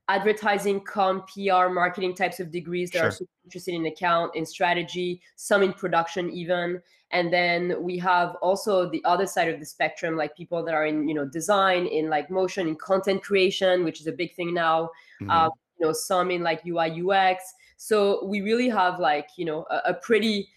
advertising, 0.09 0.81
com, 0.81 1.23
PR, 1.27 1.69
marketing 1.69 2.15
types 2.15 2.39
of 2.39 2.51
degrees 2.51 2.91
that 2.91 2.99
sure. 2.99 3.07
are 3.07 3.11
super 3.11 3.31
interested 3.45 3.73
in 3.73 3.85
account, 3.85 4.35
in 4.35 4.45
strategy, 4.45 5.21
some 5.35 5.63
in 5.63 5.73
production 5.73 6.29
even. 6.31 6.81
And 7.11 7.31
then 7.31 7.81
we 7.81 7.97
have 7.99 8.35
also 8.41 8.89
the 8.89 9.03
other 9.05 9.27
side 9.27 9.47
of 9.47 9.59
the 9.59 9.65
spectrum, 9.65 10.17
like 10.17 10.35
people 10.35 10.63
that 10.65 10.73
are 10.73 10.85
in, 10.87 11.07
you 11.07 11.13
know, 11.13 11.25
design, 11.25 11.85
in 11.85 12.09
like 12.09 12.29
motion, 12.29 12.67
in 12.67 12.75
content 12.75 13.23
creation, 13.23 13.83
which 13.83 14.01
is 14.01 14.07
a 14.07 14.11
big 14.11 14.35
thing 14.35 14.53
now. 14.53 14.89
Mm-hmm. 15.21 15.29
Uh, 15.29 15.49
you 15.79 15.85
know, 15.85 15.93
some 15.93 16.31
in 16.31 16.41
like 16.41 16.65
UI 16.65 17.01
UX. 17.01 17.53
So 17.77 18.25
we 18.25 18.41
really 18.41 18.69
have 18.69 18.99
like, 18.99 19.29
you 19.37 19.45
know, 19.45 19.65
a, 19.69 19.89
a 19.89 19.93
pretty 19.93 20.49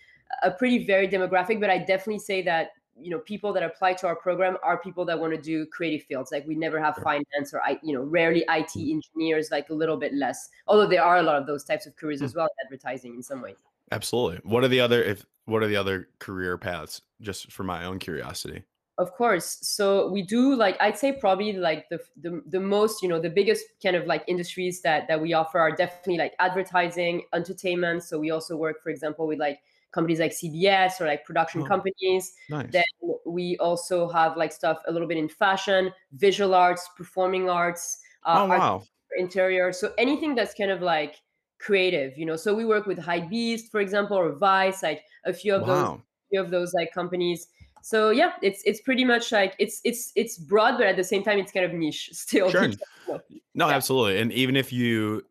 a 0.43 0.51
pretty 0.51 0.85
varied 0.85 1.13
demographic, 1.13 1.61
but 1.61 1.71
I 1.71 1.79
definitely 1.79 2.19
say 2.19 2.43
that 2.43 2.71
you 3.01 3.11
know 3.11 3.19
people 3.19 3.53
that 3.53 3.63
apply 3.63 3.93
to 3.93 4.07
our 4.07 4.17
program 4.17 4.57
are 4.63 4.79
people 4.79 5.05
that 5.05 5.19
want 5.19 5.33
to 5.35 5.41
do 5.41 5.67
creative 5.67 6.07
fields 6.07 6.33
like 6.33 6.47
we 6.47 6.55
never 6.55 6.81
have 6.81 6.97
finance 6.97 7.53
or 7.53 7.63
i 7.63 7.79
you 7.83 7.93
know 7.93 8.03
rarely 8.03 8.45
it 8.49 8.71
engineers 8.77 9.51
like 9.51 9.69
a 9.71 9.75
little 9.75 9.97
bit 9.97 10.15
less 10.15 10.49
although 10.67 10.87
there 10.87 11.03
are 11.03 11.19
a 11.19 11.23
lot 11.23 11.37
of 11.37 11.47
those 11.47 11.65
types 11.65 11.87
of 11.87 11.95
careers 11.97 12.23
as 12.23 12.33
mm. 12.33 12.37
well 12.37 12.49
advertising 12.65 13.15
in 13.15 13.23
some 13.23 13.43
ways 13.43 13.57
absolutely 13.93 14.41
what 14.45 14.65
are 14.65 14.69
the 14.69 14.81
other 14.81 15.03
if 15.03 15.25
what 15.45 15.63
are 15.63 15.69
the 15.69 15.77
other 15.77 16.09
career 16.19 16.57
paths 16.57 17.03
just 17.21 17.53
for 17.53 17.65
my 17.65 17.85
own 17.85 17.99
curiosity 17.99 18.65
of 18.99 19.13
course. 19.13 19.59
So 19.61 20.09
we 20.09 20.23
do 20.23 20.55
like 20.55 20.77
I'd 20.81 20.97
say 20.97 21.13
probably 21.13 21.53
like 21.53 21.89
the, 21.91 22.01
the 22.23 22.43
the 22.47 22.61
most 22.61 23.03
you 23.03 23.09
know 23.11 23.21
the 23.21 23.29
biggest 23.29 23.65
kind 23.83 23.95
of 23.95 24.07
like 24.07 24.25
industries 24.27 24.81
that 24.83 25.07
that 25.09 25.21
we 25.21 25.35
offer 25.35 25.59
are 25.59 25.71
definitely 25.71 26.17
like 26.17 26.33
advertising, 26.39 27.23
entertainment. 27.35 28.05
So 28.05 28.19
we 28.19 28.31
also 28.31 28.57
work, 28.57 28.83
for 28.83 28.89
example, 28.89 29.27
with 29.27 29.39
like 29.39 29.61
companies 29.97 30.21
like 30.21 30.33
CBS 30.33 31.01
or 31.01 31.07
like 31.07 31.25
production 31.25 31.63
oh, 31.63 31.67
companies. 31.67 32.35
Nice. 32.51 32.71
Then 32.71 32.85
we 33.27 33.57
also 33.59 34.09
have 34.09 34.37
like 34.37 34.53
stuff 34.53 34.79
a 34.87 34.93
little 34.93 35.09
bit 35.09 35.17
in 35.17 35.29
fashion, 35.29 35.93
visual 36.13 36.55
arts, 36.55 36.89
performing 36.97 37.49
arts. 37.49 37.99
Uh, 38.25 38.43
oh 38.43 38.47
wow. 38.47 38.83
Interior. 39.17 39.73
So 39.73 39.93
anything 39.99 40.35
that's 40.35 40.55
kind 40.55 40.71
of 40.71 40.83
like 40.83 41.17
creative, 41.59 42.17
you 42.19 42.27
know. 42.27 42.37
So 42.37 42.55
we 42.55 42.65
work 42.65 42.87
with 42.87 42.99
Hypebeast, 42.99 43.71
for 43.73 43.81
example, 43.81 44.17
or 44.17 44.33
Vice, 44.33 44.83
like 44.83 45.03
a 45.25 45.33
few 45.33 45.55
of 45.55 45.63
wow. 45.63 45.69
those, 45.69 46.01
few 46.31 46.41
of 46.41 46.51
those 46.51 46.75
like 46.75 46.93
companies 46.93 47.49
so 47.83 48.11
yeah 48.11 48.33
it's 48.43 48.63
it's 48.65 48.81
pretty 48.81 49.05
much 49.05 49.31
like 49.31 49.55
it's 49.61 49.81
it's 49.85 50.11
it's 50.17 50.39
broad 50.39 50.77
but 50.77 50.89
at 50.89 50.97
the 50.97 51.05
same 51.05 51.23
time 51.23 51.39
it's 51.39 51.53
kind 51.53 51.65
of 51.65 51.73
niche 51.73 52.11
still 52.13 52.51
sure. 52.51 52.69
no 53.55 53.69
yeah. 53.69 53.77
absolutely 53.77 54.19
and 54.19 54.33
even 54.33 54.57
if 54.57 54.73
you 54.73 55.23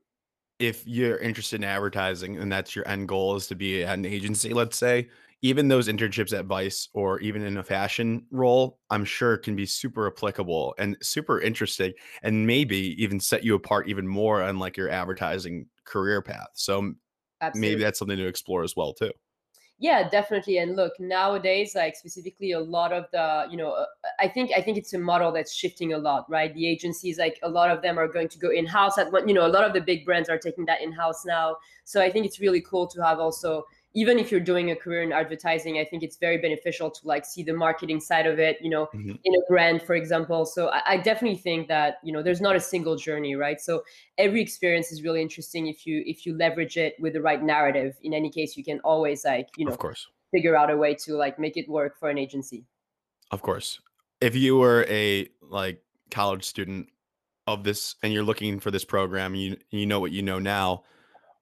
if 0.60 0.86
you're 0.88 1.18
interested 1.18 1.58
in 1.58 1.64
advertising 1.64 2.38
and 2.38 2.52
that's 2.52 2.76
your 2.76 2.88
end 2.88 3.08
goal 3.08 3.36
is 3.36 3.48
to 3.48 3.56
be 3.56 3.84
at 3.84 3.98
an 3.98 4.06
agency 4.06 4.54
let's 4.54 4.78
say 4.78 5.10
even 5.42 5.68
those 5.68 5.88
internships 5.88 6.38
at 6.38 6.46
vice 6.46 6.88
or 6.94 7.20
even 7.20 7.42
in 7.42 7.58
a 7.58 7.64
fashion 7.64 8.26
role 8.32 8.80
i'm 8.90 9.04
sure 9.04 9.38
can 9.38 9.56
be 9.56 9.66
super 9.66 10.08
applicable 10.08 10.74
and 10.78 10.98
super 11.02 11.42
interesting 11.42 11.94
and 12.24 12.48
maybe 12.48 13.02
even 13.02 13.20
set 13.20 13.44
you 13.44 13.54
apart 13.54 13.90
even 13.90 14.08
more 14.08 14.42
on 14.42 14.58
like 14.58 14.78
your 14.78 14.90
advertising 14.90 15.68
career 15.84 16.22
path 16.22 16.48
so 16.54 16.94
Absolutely. 17.42 17.70
maybe 17.70 17.84
that's 17.84 18.00
something 18.00 18.18
to 18.18 18.28
explore 18.28 18.64
as 18.64 18.76
well 18.76 18.94
too 18.94 19.12
yeah 19.78 20.08
definitely 20.08 20.58
and 20.58 20.76
look 20.76 20.94
nowadays 21.00 21.76
like 21.76 21.96
specifically 21.96 22.54
a 22.54 22.60
lot 22.60 22.94
of 22.94 23.06
the 23.12 23.46
you 23.50 23.58
know 23.58 23.72
uh, 23.72 23.86
i 24.20 24.28
think 24.28 24.52
i 24.56 24.62
think 24.62 24.78
it's 24.78 24.94
a 24.94 24.98
model 24.98 25.32
that's 25.32 25.54
shifting 25.54 25.94
a 25.94 25.98
lot 25.98 26.26
right? 26.30 26.54
The 26.54 26.68
agencies 26.68 27.18
like 27.18 27.40
a 27.44 27.50
lot 27.50 27.70
of 27.70 27.82
them 27.82 28.00
are 28.00 28.08
going 28.08 28.30
to 28.30 28.40
go 28.40 28.50
in 28.50 28.66
house 28.66 28.98
at 28.98 29.12
what 29.12 29.28
you 29.28 29.34
know 29.34 29.46
a 29.46 29.50
lot 29.50 29.66
of 29.66 29.74
the 29.74 29.82
big 29.82 30.06
brands 30.06 30.30
are 30.30 30.38
taking 30.38 30.66
that 30.66 30.82
in 30.82 30.92
house 30.94 31.26
now. 31.26 31.58
So 31.84 32.02
i 32.02 32.10
think 32.10 32.26
it's 32.26 32.40
really 32.40 32.62
cool 32.62 32.88
to 32.88 33.04
have 33.04 33.20
also 33.20 33.66
even 33.96 34.20
if 34.20 34.30
you're 34.30 34.42
doing 34.42 34.72
a 34.72 34.76
career 34.76 35.02
in 35.02 35.14
advertising, 35.14 35.80
I 35.80 35.86
think 35.86 36.04
it's 36.04 36.18
very 36.18 36.38
beneficial 36.38 36.92
to 36.92 37.08
like 37.08 37.26
see 37.26 37.44
the 37.44 37.54
marketing 37.54 38.02
side 38.02 38.28
of 38.28 38.40
it, 38.40 38.58
you 38.62 38.70
know, 38.70 38.88
mm-hmm. 38.94 39.14
in 39.24 39.34
a 39.34 39.40
brand, 39.48 39.82
for 39.82 39.96
example. 39.96 40.46
So 40.46 40.68
I, 40.70 40.82
I, 40.86 40.98
definitely 40.98 41.38
think 41.38 41.70
that, 41.70 42.00
you 42.04 42.12
know, 42.12 42.22
there's 42.22 42.42
not 42.42 42.58
a 42.58 42.60
single 42.60 42.98
journey, 42.98 43.36
right? 43.36 43.60
So 43.60 43.84
every 44.18 44.42
experience 44.42 44.92
is 44.92 45.02
really 45.02 45.22
interesting 45.22 45.68
if 45.68 45.88
you 45.88 46.04
if 46.06 46.26
you 46.26 46.38
leverage 46.38 46.76
it 46.76 46.96
with 47.00 47.14
the 47.14 47.22
right 47.22 47.42
narrative. 47.42 47.96
In 48.04 48.14
any 48.14 48.30
case, 48.30 48.58
you 48.58 48.66
can 48.66 48.82
always 48.82 49.24
like, 49.24 49.48
you 49.56 49.66
know, 49.66 49.72
of 49.72 49.80
course, 49.80 50.06
figure 50.32 50.58
out 50.58 50.70
a 50.70 50.76
way 50.76 50.94
to 51.06 51.16
like 51.16 51.40
make 51.40 51.56
it 51.56 51.70
work 51.70 51.98
for 51.98 52.10
an 52.10 52.18
agency. 52.18 52.66
Of 53.32 53.42
course. 53.42 53.80
If 54.20 54.36
you 54.36 54.58
were 54.58 54.86
a 54.90 55.30
like 55.42 55.82
college 56.12 56.44
student 56.44 56.90
of 57.48 57.64
this 57.64 57.96
and 58.04 58.12
you're 58.12 58.24
looking 58.24 58.60
for 58.60 58.72
this 58.72 58.84
program, 58.84 59.36
you 59.36 59.56
you 59.72 59.86
know 59.86 60.02
what 60.02 60.12
you 60.12 60.22
know 60.22 60.40
now, 60.40 60.84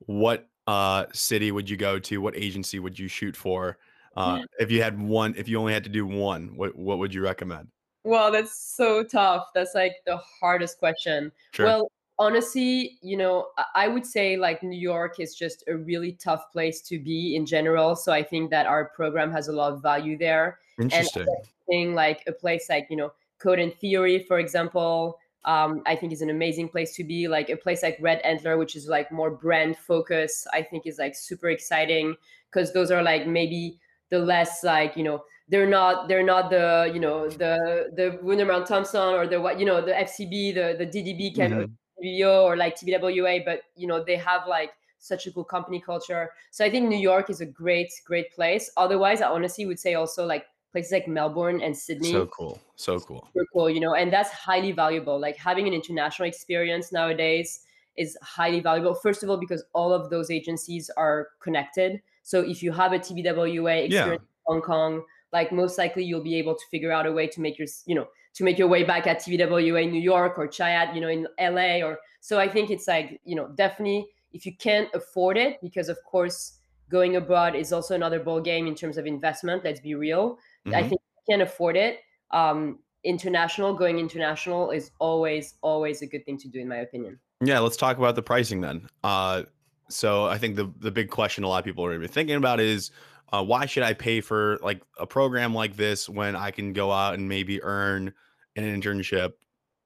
what 0.06 0.48
uh, 0.68 1.06
city 1.14 1.52
would 1.52 1.70
you 1.70 1.78
go 1.78 2.00
to? 2.00 2.18
What 2.20 2.36
agency 2.36 2.80
would 2.80 2.98
you 2.98 3.08
shoot 3.08 3.36
for? 3.36 3.78
Uh, 4.16 4.40
yeah. 4.40 4.46
If 4.60 4.72
you 4.72 4.82
had 4.82 5.00
one, 5.02 5.34
if 5.38 5.48
you 5.48 5.58
only 5.60 5.74
had 5.74 5.84
to 5.84 5.90
do 5.90 6.06
one, 6.06 6.56
what 6.56 6.76
what 6.76 7.00
would 7.00 7.14
you 7.14 7.22
recommend? 7.22 7.68
Well, 8.04 8.32
that's 8.32 8.76
so 8.76 9.04
tough. 9.04 9.48
That's 9.56 9.74
like 9.74 9.96
the 10.06 10.18
hardest 10.18 10.78
question. 10.78 11.32
Sure. 11.54 11.66
Well, 11.66 11.92
honestly, 12.20 12.98
you 13.02 13.18
know, 13.18 13.48
I 13.76 13.88
would 13.88 14.06
say 14.06 14.38
like 14.38 14.62
New 14.62 14.78
York 14.80 15.20
is 15.20 15.36
just 15.36 15.64
a 15.68 15.76
really 15.76 16.14
tough 16.14 16.52
place 16.52 16.82
to 16.84 17.00
be 17.00 17.36
in 17.36 17.46
general. 17.46 17.96
So 17.96 18.12
I 18.12 18.24
think 18.24 18.50
that 18.52 18.66
our 18.66 18.86
program 18.86 19.32
has 19.32 19.48
a 19.48 19.54
lot 19.54 19.74
of 19.74 19.82
value 19.82 20.18
there. 20.18 20.60
Interesting. 20.80 21.28
And 21.70 21.96
like 21.96 22.24
a 22.28 22.34
place 22.34 22.68
like 22.70 22.88
you 22.90 22.98
know 22.98 23.14
Code 23.40 23.60
and 23.60 23.74
Theory, 23.76 24.20
for 24.20 24.40
example, 24.40 25.18
um, 25.46 25.82
I 25.86 25.96
think 25.96 26.14
is 26.14 26.22
an 26.22 26.30
amazing 26.30 26.70
place 26.70 26.96
to 26.96 27.04
be. 27.04 27.28
Like 27.28 27.50
a 27.50 27.58
place 27.58 27.84
like 27.84 27.98
Red 28.00 28.20
Antler, 28.24 28.58
which 28.58 28.76
is 28.76 28.88
like 28.88 29.12
more 29.12 29.32
brand 29.32 29.78
focus, 29.78 30.48
I 30.54 30.62
think 30.62 30.88
is 30.88 31.00
like 31.00 31.16
super 31.16 31.50
exciting 31.50 32.16
because 32.52 32.74
those 32.74 32.92
are 32.92 33.04
like 33.04 33.28
maybe 33.28 33.80
the 34.10 34.20
less 34.20 34.64
like 34.64 34.96
you 34.96 35.04
know 35.04 35.24
they're 35.50 35.70
not 35.70 36.08
they're 36.08 36.24
not 36.24 36.50
the 36.50 36.92
you 36.94 37.00
know 37.00 37.30
the 37.30 37.92
the 37.96 38.20
Wunderman 38.24 38.66
Thompson 38.66 39.14
or 39.14 39.28
the 39.28 39.42
what 39.42 39.60
you 39.60 39.66
know 39.66 39.82
the 39.82 39.92
FCB 39.92 40.54
the 40.54 40.76
the 40.78 40.86
DDB 40.86 41.36
kind 41.36 41.54
mm-hmm. 41.54 42.46
or 42.46 42.56
like 42.56 42.78
TBWA, 42.78 43.44
but 43.44 43.62
you 43.76 43.88
know 43.88 44.04
they 44.04 44.16
have 44.16 44.48
like 44.48 44.72
such 45.00 45.28
a 45.28 45.32
cool 45.32 45.44
company 45.44 45.82
culture. 45.82 46.32
So 46.52 46.64
I 46.64 46.70
think 46.70 46.88
New 46.88 46.98
York 46.98 47.30
is 47.30 47.42
a 47.42 47.46
great 47.46 47.92
great 48.06 48.32
place. 48.32 48.72
Otherwise, 48.78 49.22
I 49.22 49.30
honestly 49.30 49.66
would 49.66 49.80
say 49.80 49.96
also 49.96 50.26
like 50.26 50.46
places 50.74 50.92
like 50.92 51.08
Melbourne 51.08 51.62
and 51.62 51.78
Sydney. 51.78 52.12
So 52.12 52.26
cool. 52.26 52.60
So 52.76 53.00
cool. 53.00 53.30
Super 53.34 53.46
cool, 53.54 53.70
you 53.70 53.80
know, 53.80 53.94
and 53.94 54.12
that's 54.12 54.32
highly 54.32 54.74
valuable. 54.74 55.18
Like 55.18 55.38
having 55.38 55.68
an 55.68 55.74
international 55.74 56.28
experience 56.28 56.92
nowadays 56.92 57.62
is 57.96 58.18
highly 58.22 58.60
valuable. 58.60 58.96
First 58.96 59.24
of 59.24 59.30
all, 59.30 59.38
because 59.38 59.64
all 59.74 59.94
of 59.94 60.10
those 60.10 60.30
agencies 60.30 60.90
are 60.98 61.30
connected. 61.40 62.02
So 62.24 62.42
if 62.42 62.62
you 62.62 62.72
have 62.74 62.92
a 62.92 63.00
TBWA 63.00 63.86
experience 63.86 63.92
yeah. 63.92 64.14
in 64.14 64.20
Hong 64.48 64.62
Kong, 64.62 65.04
like 65.32 65.52
most 65.52 65.78
likely 65.78 66.04
you'll 66.04 66.24
be 66.24 66.36
able 66.36 66.56
to 66.56 66.64
figure 66.70 66.92
out 66.92 67.06
a 67.06 67.12
way 67.12 67.28
to 67.28 67.40
make 67.40 67.58
your, 67.58 67.68
you 67.86 67.96
know, 67.96 68.08
to 68.34 68.44
make 68.44 68.58
your 68.58 68.68
way 68.68 68.84
back 68.84 69.06
at 69.06 69.20
TBWA 69.20 69.84
in 69.84 69.92
New 69.92 70.02
York 70.02 70.40
or 70.40 70.48
Chiat, 70.48 70.96
you 70.96 71.02
know, 71.02 71.08
in 71.08 71.28
LA 71.40 71.86
or 71.86 72.00
so 72.20 72.40
I 72.40 72.50
think 72.50 72.72
it's 72.72 72.88
like, 72.88 73.22
you 73.24 73.36
know, 73.36 73.48
definitely 73.56 74.08
if 74.32 74.46
you 74.48 74.56
can't 74.58 74.90
afford 74.96 75.38
it, 75.38 75.62
because 75.62 75.88
of 75.88 76.04
course 76.04 76.58
going 76.90 77.16
abroad 77.16 77.56
is 77.56 77.74
also 77.74 77.96
another 77.96 78.20
ball 78.20 78.42
game 78.42 78.68
in 78.68 78.76
terms 78.76 78.98
of 78.98 79.06
investment, 79.06 79.64
let's 79.64 79.80
be 79.80 79.96
real. 79.96 80.38
Mm-hmm. 80.66 80.76
I 80.76 80.82
think 80.82 81.02
you 81.02 81.34
can 81.34 81.42
afford 81.42 81.76
it. 81.78 82.00
Um, 82.32 82.80
international, 83.04 83.74
going 83.74 84.00
international 84.00 84.72
is 84.72 84.92
always, 85.00 85.56
always 85.62 86.02
a 86.02 86.08
good 86.08 86.26
thing 86.26 86.38
to 86.40 86.48
do, 86.48 86.60
in 86.60 86.68
my 86.68 86.78
opinion. 86.78 87.20
Yeah, 87.42 87.60
let's 87.60 87.78
talk 87.78 87.98
about 87.98 88.16
the 88.16 88.22
pricing 88.22 88.62
then. 88.62 88.88
Uh, 89.04 89.44
so 89.90 90.26
I 90.26 90.38
think 90.38 90.56
the 90.56 90.72
the 90.80 90.92
big 90.92 91.10
question 91.10 91.44
a 91.44 91.48
lot 91.48 91.60
of 91.60 91.66
people 91.66 91.86
are 91.86 91.94
even 91.94 92.08
thinking 92.08 92.36
about 92.36 92.60
is 92.60 92.92
uh, 93.32 93.44
why 93.44 93.66
should 93.66 93.84
I 93.84 93.94
pay 93.94 94.22
for 94.22 94.58
like 94.62 94.82
a 95.00 95.06
program 95.06 95.54
like 95.54 95.76
this 95.76 96.08
when 96.08 96.36
I 96.36 96.52
can 96.52 96.74
go 96.74 96.92
out 96.92 97.16
and 97.16 97.28
maybe 97.28 97.62
earn 97.64 98.14
an 98.56 98.64
internship 98.64 99.34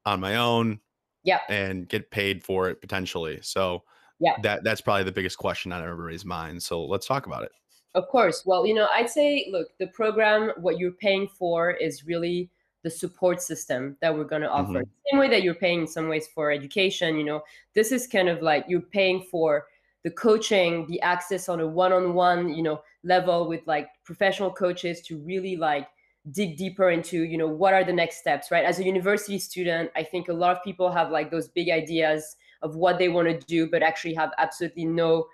on 0.06 0.20
my 0.20 0.36
own, 0.38 0.80
yeah, 1.24 1.40
and 1.50 1.88
get 1.88 2.12
paid 2.12 2.44
for 2.44 2.70
it 2.70 2.80
potentially. 2.80 3.40
So 3.42 3.84
yeah, 4.20 4.34
that 4.44 4.64
that's 4.64 4.82
probably 4.82 5.04
the 5.04 5.12
biggest 5.12 5.38
question 5.38 5.72
on 5.72 5.84
everybody's 5.84 6.26
mind. 6.26 6.62
So 6.62 6.86
let's 6.86 7.08
talk 7.08 7.26
about 7.26 7.44
it. 7.44 7.52
Of 7.96 8.08
course. 8.10 8.44
Well, 8.46 8.66
you 8.66 8.74
know, 8.74 8.88
I'd 8.94 9.10
say, 9.10 9.48
look, 9.52 9.70
the 9.80 9.88
program, 9.88 10.52
what 10.58 10.78
you're 10.78 10.92
paying 10.92 11.28
for 11.28 11.72
is 11.72 12.06
really 12.06 12.50
the 12.84 12.90
support 12.90 13.42
system 13.42 13.98
that 14.02 14.16
we're 14.16 14.24
going 14.24 14.44
to 14.44 14.50
offer. 14.50 14.74
Mm-hmm. 14.74 15.10
Same 15.12 15.20
way 15.20 15.30
that 15.30 15.42
you're 15.44 15.56
paying 15.56 15.82
in 15.82 15.88
some 15.88 16.08
ways 16.08 16.28
for 16.34 16.52
education, 16.52 17.18
you 17.18 17.24
know, 17.24 17.42
this 17.74 17.92
is 17.92 18.08
kind 18.08 18.30
of 18.30 18.42
like 18.42 18.66
you're 18.68 18.82
paying 18.82 19.24
for 19.24 19.66
the 20.04 20.12
coaching, 20.12 20.86
the 20.88 21.02
access 21.02 21.50
on 21.50 21.60
a 21.60 21.68
one-on-one, 21.68 22.54
you 22.54 22.62
know, 22.62 22.82
level 23.04 23.48
with 23.48 23.62
like 23.66 23.90
professional 24.06 24.52
coaches 24.52 25.02
to 25.02 25.18
really 25.20 25.56
like 25.58 25.88
dig 26.32 26.56
deeper 26.56 26.92
into, 26.92 27.24
you 27.24 27.38
know, 27.38 27.48
what 27.48 27.74
are 27.74 27.84
the 27.84 27.92
next 27.92 28.18
steps, 28.18 28.52
right? 28.52 28.64
As 28.64 28.80
a 28.80 28.86
university 28.86 29.40
student, 29.40 29.90
I 29.96 30.04
think 30.04 30.28
a 30.28 30.34
lot 30.34 30.56
of 30.56 30.64
people 30.64 30.92
have 30.92 31.10
like 31.10 31.32
those 31.32 31.48
big 31.48 31.70
ideas 31.70 32.36
of 32.62 32.76
what 32.76 33.00
they 33.00 33.10
want 33.10 33.28
to 33.28 33.46
do, 33.48 33.70
but 33.70 33.82
actually 33.82 34.14
have 34.14 34.32
absolutely 34.38 34.86
no 34.86 35.28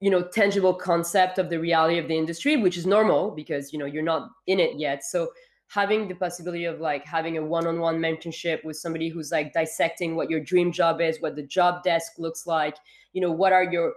you 0.00 0.10
know 0.10 0.22
tangible 0.22 0.74
concept 0.74 1.38
of 1.38 1.50
the 1.50 1.58
reality 1.58 1.98
of 1.98 2.08
the 2.08 2.16
industry 2.16 2.56
which 2.56 2.76
is 2.76 2.86
normal 2.86 3.30
because 3.30 3.72
you 3.72 3.78
know 3.78 3.86
you're 3.86 4.02
not 4.02 4.30
in 4.46 4.60
it 4.60 4.78
yet 4.78 5.02
so 5.04 5.28
having 5.68 6.08
the 6.08 6.14
possibility 6.14 6.64
of 6.64 6.80
like 6.80 7.04
having 7.04 7.36
a 7.36 7.44
one-on-one 7.44 7.98
mentorship 7.98 8.64
with 8.64 8.76
somebody 8.76 9.08
who's 9.08 9.30
like 9.30 9.52
dissecting 9.52 10.16
what 10.16 10.30
your 10.30 10.40
dream 10.40 10.72
job 10.72 11.00
is 11.00 11.20
what 11.20 11.36
the 11.36 11.42
job 11.42 11.82
desk 11.82 12.12
looks 12.18 12.46
like 12.46 12.76
you 13.12 13.20
know 13.20 13.30
what 13.30 13.52
are 13.52 13.64
your 13.64 13.92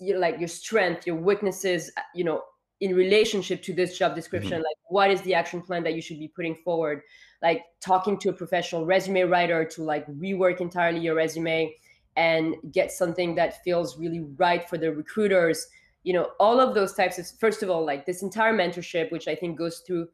you 0.00 0.14
know, 0.14 0.20
like 0.20 0.38
your 0.38 0.48
strength 0.48 1.06
your 1.06 1.16
weaknesses 1.16 1.90
uh, 1.96 2.02
you 2.14 2.24
know 2.24 2.42
in 2.80 2.94
relationship 2.94 3.62
to 3.62 3.72
this 3.72 3.98
job 3.98 4.14
description 4.14 4.52
mm-hmm. 4.52 4.62
like 4.62 4.76
what 4.88 5.10
is 5.10 5.20
the 5.22 5.34
action 5.34 5.60
plan 5.60 5.82
that 5.82 5.94
you 5.94 6.02
should 6.02 6.18
be 6.18 6.28
putting 6.28 6.54
forward 6.54 7.02
like 7.42 7.62
talking 7.80 8.18
to 8.18 8.28
a 8.28 8.32
professional 8.32 8.84
resume 8.84 9.22
writer 9.22 9.64
to 9.64 9.82
like 9.82 10.06
rework 10.08 10.60
entirely 10.60 11.00
your 11.00 11.14
resume 11.14 11.74
and 12.18 12.56
get 12.72 12.90
something 12.90 13.36
that 13.36 13.62
feels 13.62 13.96
really 13.96 14.26
right 14.36 14.68
for 14.68 14.76
the 14.76 14.92
recruiters 14.92 15.68
you 16.02 16.12
know 16.12 16.30
all 16.40 16.60
of 16.60 16.74
those 16.74 16.92
types 16.92 17.16
of 17.18 17.26
first 17.38 17.62
of 17.62 17.70
all 17.70 17.84
like 17.84 18.04
this 18.04 18.22
entire 18.22 18.52
mentorship 18.52 19.10
which 19.12 19.28
i 19.28 19.34
think 19.34 19.56
goes 19.56 19.82
through 19.86 20.06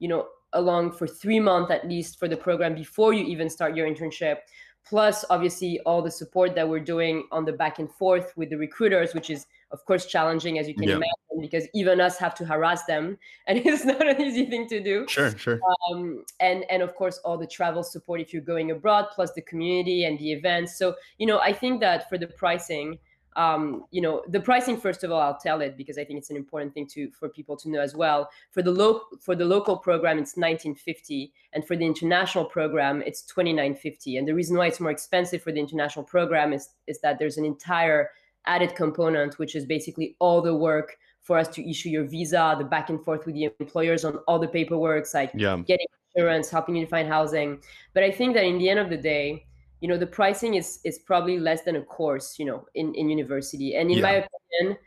you 0.00 0.08
know 0.08 0.26
along 0.54 0.90
for 0.90 1.06
three 1.06 1.38
months 1.40 1.70
at 1.70 1.88
least 1.88 2.18
for 2.18 2.26
the 2.26 2.36
program 2.36 2.74
before 2.74 3.14
you 3.14 3.24
even 3.24 3.48
start 3.48 3.76
your 3.76 3.88
internship 3.88 4.38
plus 4.84 5.24
obviously 5.30 5.78
all 5.86 6.02
the 6.02 6.10
support 6.10 6.54
that 6.56 6.68
we're 6.68 6.80
doing 6.80 7.24
on 7.30 7.44
the 7.44 7.52
back 7.52 7.78
and 7.78 7.90
forth 7.92 8.32
with 8.36 8.50
the 8.50 8.56
recruiters 8.56 9.14
which 9.14 9.30
is 9.30 9.46
of 9.72 9.84
course 9.86 10.06
challenging 10.06 10.58
as 10.58 10.68
you 10.68 10.74
can 10.74 10.84
yeah. 10.84 10.96
imagine 10.96 11.40
because 11.40 11.66
even 11.74 12.00
us 12.00 12.18
have 12.18 12.34
to 12.34 12.44
harass 12.44 12.84
them 12.84 13.18
and 13.46 13.58
it's 13.58 13.84
not 13.84 14.06
an 14.06 14.20
easy 14.20 14.46
thing 14.46 14.68
to 14.68 14.82
do. 14.82 15.06
Sure 15.08 15.36
sure. 15.36 15.60
Um, 15.90 16.24
and 16.40 16.64
and 16.70 16.82
of 16.82 16.94
course 16.94 17.18
all 17.24 17.38
the 17.38 17.46
travel 17.46 17.82
support 17.82 18.20
if 18.20 18.32
you're 18.32 18.42
going 18.42 18.70
abroad 18.70 19.06
plus 19.14 19.32
the 19.32 19.42
community 19.42 20.04
and 20.04 20.18
the 20.18 20.32
events. 20.32 20.76
So 20.76 20.94
you 21.18 21.26
know 21.26 21.40
i 21.40 21.52
think 21.52 21.80
that 21.80 22.08
for 22.08 22.18
the 22.18 22.26
pricing 22.26 22.98
um, 23.34 23.86
you 23.90 24.00
know 24.00 24.22
the 24.28 24.40
pricing 24.40 24.76
first 24.76 25.04
of 25.04 25.10
all 25.10 25.20
i'll 25.20 25.38
tell 25.38 25.60
it 25.62 25.76
because 25.76 25.96
i 25.96 26.04
think 26.04 26.18
it's 26.18 26.28
an 26.28 26.36
important 26.36 26.74
thing 26.74 26.86
to 26.88 27.10
for 27.12 27.28
people 27.28 27.56
to 27.56 27.70
know 27.70 27.80
as 27.80 27.94
well. 27.94 28.28
For 28.50 28.62
the 28.62 28.70
local 28.70 29.18
for 29.20 29.34
the 29.34 29.44
local 29.44 29.76
program 29.76 30.18
it's 30.18 30.36
1950 30.36 31.32
and 31.52 31.66
for 31.66 31.76
the 31.76 31.86
international 31.86 32.44
program 32.44 33.02
it's 33.06 33.22
2950 33.22 34.16
and 34.16 34.28
the 34.28 34.34
reason 34.34 34.56
why 34.56 34.66
it's 34.66 34.80
more 34.80 34.90
expensive 34.90 35.42
for 35.42 35.52
the 35.52 35.60
international 35.60 36.04
program 36.04 36.52
is 36.52 36.68
is 36.86 37.00
that 37.00 37.18
there's 37.18 37.38
an 37.38 37.44
entire 37.44 38.10
added 38.46 38.74
component 38.74 39.38
which 39.38 39.54
is 39.54 39.64
basically 39.64 40.16
all 40.18 40.42
the 40.42 40.54
work 40.54 40.96
for 41.20 41.38
us 41.38 41.48
to 41.48 41.68
issue 41.68 41.88
your 41.88 42.04
visa 42.04 42.54
the 42.58 42.64
back 42.64 42.90
and 42.90 43.04
forth 43.04 43.24
with 43.26 43.34
the 43.34 43.48
employers 43.60 44.04
on 44.04 44.16
all 44.26 44.38
the 44.38 44.48
paperwork 44.48 45.06
like 45.14 45.30
yeah. 45.34 45.56
getting 45.66 45.86
insurance 46.14 46.50
helping 46.50 46.76
you 46.76 46.84
to 46.84 46.90
find 46.90 47.08
housing. 47.08 47.60
But 47.94 48.02
i 48.02 48.10
think 48.10 48.34
that 48.34 48.44
in 48.44 48.58
the 48.58 48.68
end 48.68 48.80
of 48.80 48.90
the 48.90 48.96
day 48.96 49.46
you 49.80 49.88
know 49.88 49.96
the 49.96 50.06
pricing 50.06 50.54
is 50.54 50.80
is 50.84 50.98
probably 51.00 51.38
less 51.38 51.62
than 51.62 51.76
a 51.76 51.82
course 51.82 52.38
you 52.38 52.44
know 52.44 52.66
in 52.74 52.94
in 52.94 53.08
university. 53.08 53.76
And 53.76 53.90
in 53.90 53.98
yeah. 53.98 54.02
my 54.02 54.12
opinion 54.12 54.78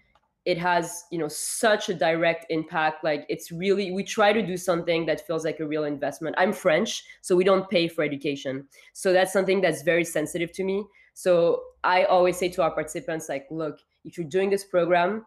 it 0.45 0.59
has 0.59 1.05
you 1.11 1.17
know 1.17 1.27
such 1.27 1.89
a 1.89 1.93
direct 1.93 2.45
impact. 2.49 3.03
Like 3.03 3.25
it's 3.29 3.51
really 3.51 3.91
we 3.91 4.03
try 4.03 4.31
to 4.31 4.45
do 4.45 4.57
something 4.57 5.05
that 5.07 5.25
feels 5.25 5.43
like 5.43 5.59
a 5.59 5.67
real 5.67 5.85
investment. 5.85 6.35
I'm 6.37 6.53
french 6.53 7.03
so 7.21 7.35
we 7.35 7.43
don't 7.43 7.69
pay 7.69 7.87
for 7.87 8.03
education. 8.03 8.67
So 8.93 9.11
that's 9.11 9.33
something 9.33 9.59
that's 9.59 9.81
very 9.81 10.05
sensitive 10.05 10.51
to 10.53 10.63
me 10.63 10.85
so 11.15 11.63
i 11.83 12.03
always 12.03 12.37
say 12.37 12.47
to 12.47 12.61
our 12.61 12.71
participants 12.71 13.27
like 13.27 13.47
look 13.49 13.79
if 14.03 14.17
you're 14.17 14.27
doing 14.27 14.51
this 14.51 14.63
program 14.63 15.25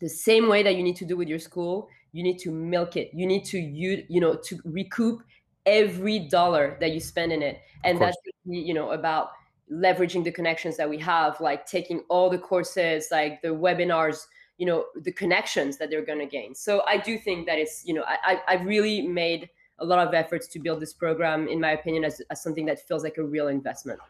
the 0.00 0.08
same 0.08 0.48
way 0.48 0.62
that 0.62 0.76
you 0.76 0.82
need 0.82 0.96
to 0.96 1.06
do 1.06 1.16
with 1.16 1.28
your 1.28 1.38
school 1.38 1.88
you 2.12 2.22
need 2.22 2.38
to 2.38 2.50
milk 2.50 2.96
it. 2.96 3.10
You 3.12 3.26
need 3.26 3.44
to 3.46 3.58
you 3.58 4.04
you 4.08 4.20
know 4.20 4.34
to 4.34 4.58
recoup 4.64 5.22
every 5.66 6.18
dollar 6.18 6.76
that 6.80 6.92
you 6.92 7.00
spend 7.00 7.32
in 7.32 7.42
it. 7.42 7.60
And 7.84 8.00
that's 8.00 8.16
you 8.44 8.74
know 8.74 8.90
about 8.90 9.30
leveraging 9.70 10.24
the 10.24 10.32
connections 10.32 10.76
that 10.78 10.88
we 10.88 10.98
have 10.98 11.38
like 11.40 11.66
taking 11.66 12.02
all 12.08 12.30
the 12.30 12.38
courses 12.38 13.08
like 13.10 13.42
the 13.42 13.48
webinars 13.48 14.24
you 14.56 14.64
know 14.64 14.86
the 15.02 15.12
connections 15.12 15.76
that 15.76 15.90
they're 15.90 16.04
going 16.04 16.18
to 16.18 16.26
gain. 16.26 16.54
So 16.54 16.82
i 16.86 16.96
do 16.96 17.18
think 17.18 17.46
that 17.46 17.58
it's 17.58 17.82
you 17.84 17.92
know 17.92 18.02
i 18.06 18.40
i've 18.48 18.64
really 18.64 19.02
made 19.02 19.50
a 19.78 19.84
lot 19.84 20.04
of 20.04 20.14
efforts 20.14 20.48
to 20.48 20.58
build 20.58 20.80
this 20.80 20.94
program 20.94 21.46
in 21.46 21.60
my 21.60 21.72
opinion 21.72 22.02
as, 22.02 22.22
as 22.30 22.42
something 22.42 22.64
that 22.66 22.80
feels 22.88 23.04
like 23.04 23.18
a 23.18 23.22
real 23.22 23.48
investment. 23.48 24.00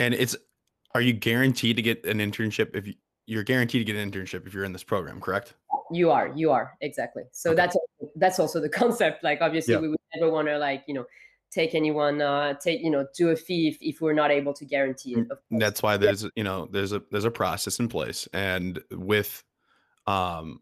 And 0.00 0.12
it's 0.12 0.36
are 0.94 1.00
you 1.00 1.12
guaranteed 1.12 1.76
to 1.76 1.82
get 1.82 2.04
an 2.04 2.18
internship 2.18 2.74
if 2.74 2.86
you, 2.86 2.94
you're 3.26 3.42
guaranteed 3.42 3.84
to 3.84 3.92
get 3.92 4.00
an 4.00 4.10
internship 4.10 4.46
if 4.46 4.54
you're 4.54 4.64
in 4.64 4.72
this 4.72 4.84
program 4.84 5.20
correct? 5.20 5.54
You 5.90 6.10
are 6.10 6.32
you 6.34 6.50
are 6.50 6.76
exactly. 6.80 7.24
So 7.32 7.50
okay. 7.50 7.56
that's 7.56 7.76
that's 8.16 8.38
also 8.38 8.60
the 8.60 8.68
concept 8.80 9.24
like 9.24 9.40
obviously 9.40 9.74
yeah. 9.74 9.80
we 9.80 9.88
would 9.88 9.98
never 10.14 10.30
want 10.30 10.48
to 10.48 10.58
like 10.58 10.84
you 10.86 10.94
know 10.94 11.04
take 11.50 11.74
anyone 11.74 12.20
uh 12.20 12.54
take 12.54 12.80
you 12.80 12.90
know 12.90 13.06
do 13.16 13.30
a 13.30 13.36
fee 13.36 13.68
if, 13.68 13.78
if 13.80 14.00
we're 14.00 14.12
not 14.12 14.30
able 14.30 14.52
to 14.52 14.64
guarantee 14.64 15.14
it 15.14 15.28
mm, 15.28 15.60
that's 15.60 15.82
why 15.82 15.96
there's 15.96 16.26
you 16.34 16.42
know 16.42 16.68
there's 16.72 16.92
a 16.92 17.02
there's 17.10 17.24
a 17.24 17.30
process 17.30 17.78
in 17.78 17.88
place. 17.88 18.28
And 18.32 18.80
with 18.90 19.42
um 20.06 20.60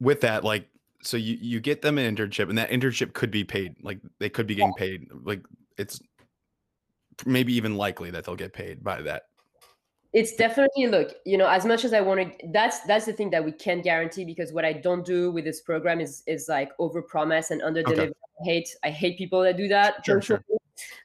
with 0.00 0.20
that 0.20 0.44
like 0.44 0.68
so 1.02 1.16
you 1.16 1.36
you 1.40 1.60
get 1.60 1.82
them 1.82 1.98
an 1.98 2.16
internship 2.16 2.48
and 2.48 2.58
that 2.58 2.70
internship 2.70 3.12
could 3.12 3.30
be 3.30 3.44
paid 3.44 3.74
like 3.82 3.98
they 4.18 4.28
could 4.28 4.46
be 4.46 4.54
getting 4.54 4.74
paid 4.74 5.08
like 5.24 5.42
it's 5.76 6.00
maybe 7.26 7.52
even 7.54 7.76
likely 7.76 8.10
that 8.10 8.24
they'll 8.24 8.36
get 8.36 8.52
paid 8.52 8.82
by 8.82 9.02
that 9.02 9.24
it's 10.12 10.34
definitely 10.36 10.86
look 10.86 11.14
you 11.26 11.36
know 11.36 11.48
as 11.48 11.64
much 11.66 11.84
as 11.84 11.92
i 11.92 12.00
want 12.00 12.20
to 12.20 12.48
that's 12.52 12.80
that's 12.80 13.04
the 13.04 13.12
thing 13.12 13.30
that 13.30 13.44
we 13.44 13.52
can't 13.52 13.84
guarantee 13.84 14.24
because 14.24 14.52
what 14.52 14.64
i 14.64 14.72
don't 14.72 15.04
do 15.04 15.30
with 15.30 15.44
this 15.44 15.60
program 15.60 16.00
is 16.00 16.22
is 16.26 16.48
like 16.48 16.70
over 16.78 17.02
promise 17.02 17.50
and 17.50 17.60
under 17.62 17.82
deliver 17.82 18.02
okay. 18.02 18.12
i 18.40 18.44
hate 18.44 18.76
i 18.84 18.90
hate 18.90 19.18
people 19.18 19.42
that 19.42 19.56
do 19.56 19.68
that 19.68 20.04
sure, 20.04 20.22
sure. 20.22 20.42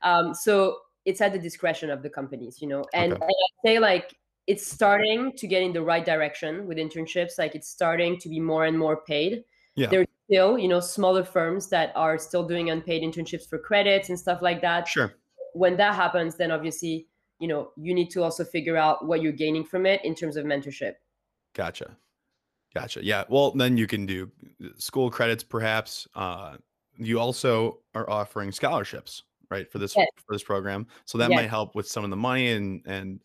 Um, 0.03 0.34
so 0.34 0.77
it's 1.05 1.20
at 1.20 1.34
the 1.34 1.39
discretion 1.39 1.89
of 1.89 2.01
the 2.01 2.10
companies 2.10 2.62
you 2.62 2.67
know 2.67 2.86
and, 2.93 3.13
okay. 3.13 3.22
and 3.22 3.32
i 3.32 3.67
say 3.67 3.79
like 3.79 4.15
it's 4.48 4.65
starting 4.65 5.32
to 5.38 5.48
get 5.48 5.63
in 5.63 5.74
the 5.74 5.82
right 5.82 6.05
direction 6.05 6.65
with 6.65 6.77
internships 6.77 7.38
like 7.38 7.55
it's 7.55 7.67
starting 7.67 8.17
to 8.20 8.29
be 8.29 8.39
more 8.39 8.65
and 8.65 8.77
more 8.77 9.01
paid 9.01 9.43
yeah. 9.75 9.88
there's 9.88 10.08
still 10.29 10.58
you 10.58 10.70
know 10.70 10.79
smaller 10.79 11.25
firms 11.25 11.67
that 11.67 11.91
are 11.96 12.17
still 12.17 12.48
doing 12.48 12.70
unpaid 12.70 13.03
internships 13.03 13.50
for 13.50 13.60
credits 13.60 14.08
and 14.08 14.17
stuff 14.17 14.41
like 14.41 14.62
that 14.62 14.88
sure 14.88 15.13
when 15.53 15.77
that 15.77 15.95
happens 15.95 16.36
then 16.36 16.51
obviously 16.51 17.07
you 17.39 17.48
know 17.48 17.72
you 17.75 17.94
need 17.94 18.09
to 18.09 18.24
also 18.24 18.44
figure 18.44 18.77
out 18.77 19.05
what 19.05 19.22
you're 19.22 19.31
gaining 19.31 19.63
from 19.63 19.85
it 19.85 20.03
in 20.03 20.16
terms 20.16 20.37
of 20.37 20.46
mentorship. 20.46 20.94
Gotcha. 21.53 21.96
Gotcha. 22.74 23.03
Yeah 23.03 23.24
well 23.29 23.51
then 23.51 23.77
you 23.77 23.87
can 23.87 24.05
do 24.05 24.31
school 24.77 25.09
credits 25.09 25.44
perhaps. 25.44 26.07
Uh 26.16 26.57
you 26.98 27.20
also 27.20 27.79
are 27.96 28.09
offering 28.09 28.51
scholarships 28.51 29.24
right 29.50 29.72
for 29.72 29.79
this 29.79 29.96
yes. 29.96 30.07
for 30.25 30.33
this 30.33 30.44
program. 30.44 30.87
So 31.05 31.18
that 31.18 31.29
yes. 31.29 31.37
might 31.37 31.50
help 31.50 31.75
with 31.75 31.87
some 31.87 32.03
of 32.03 32.09
the 32.09 32.16
money 32.16 32.51
and 32.51 32.81
and 32.85 33.20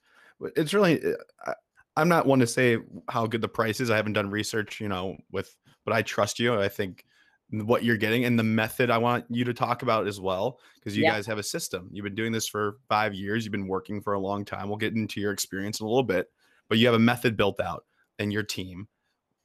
it's 0.56 0.72
really 0.72 1.02
I, 1.44 1.54
i'm 1.96 2.08
not 2.08 2.24
one 2.24 2.38
to 2.38 2.46
say 2.46 2.78
how 3.08 3.26
good 3.26 3.40
the 3.40 3.48
price 3.48 3.80
is. 3.80 3.90
I 3.90 3.96
haven't 3.96 4.12
done 4.12 4.30
research 4.30 4.80
you 4.80 4.88
know 4.88 5.16
with 5.30 5.54
but 5.84 5.94
i 5.94 6.02
trust 6.02 6.38
you. 6.38 6.60
I 6.60 6.68
think 6.68 7.04
what 7.50 7.82
you're 7.82 7.96
getting 7.96 8.24
and 8.24 8.38
the 8.38 8.42
method 8.42 8.90
I 8.90 8.98
want 8.98 9.24
you 9.30 9.44
to 9.44 9.54
talk 9.54 9.82
about 9.82 10.06
as 10.06 10.20
well 10.20 10.60
because 10.74 10.96
you 10.96 11.04
guys 11.04 11.26
have 11.26 11.38
a 11.38 11.42
system. 11.42 11.88
You've 11.90 12.04
been 12.04 12.14
doing 12.14 12.32
this 12.32 12.46
for 12.46 12.76
5 12.88 13.14
years, 13.14 13.44
you've 13.44 13.52
been 13.52 13.68
working 13.68 14.00
for 14.00 14.12
a 14.12 14.18
long 14.18 14.44
time. 14.44 14.68
We'll 14.68 14.76
get 14.76 14.94
into 14.94 15.20
your 15.20 15.32
experience 15.32 15.80
in 15.80 15.86
a 15.86 15.88
little 15.88 16.02
bit, 16.02 16.30
but 16.68 16.78
you 16.78 16.86
have 16.86 16.94
a 16.94 16.98
method 16.98 17.36
built 17.36 17.60
out 17.60 17.84
and 18.18 18.32
your 18.32 18.42
team 18.42 18.88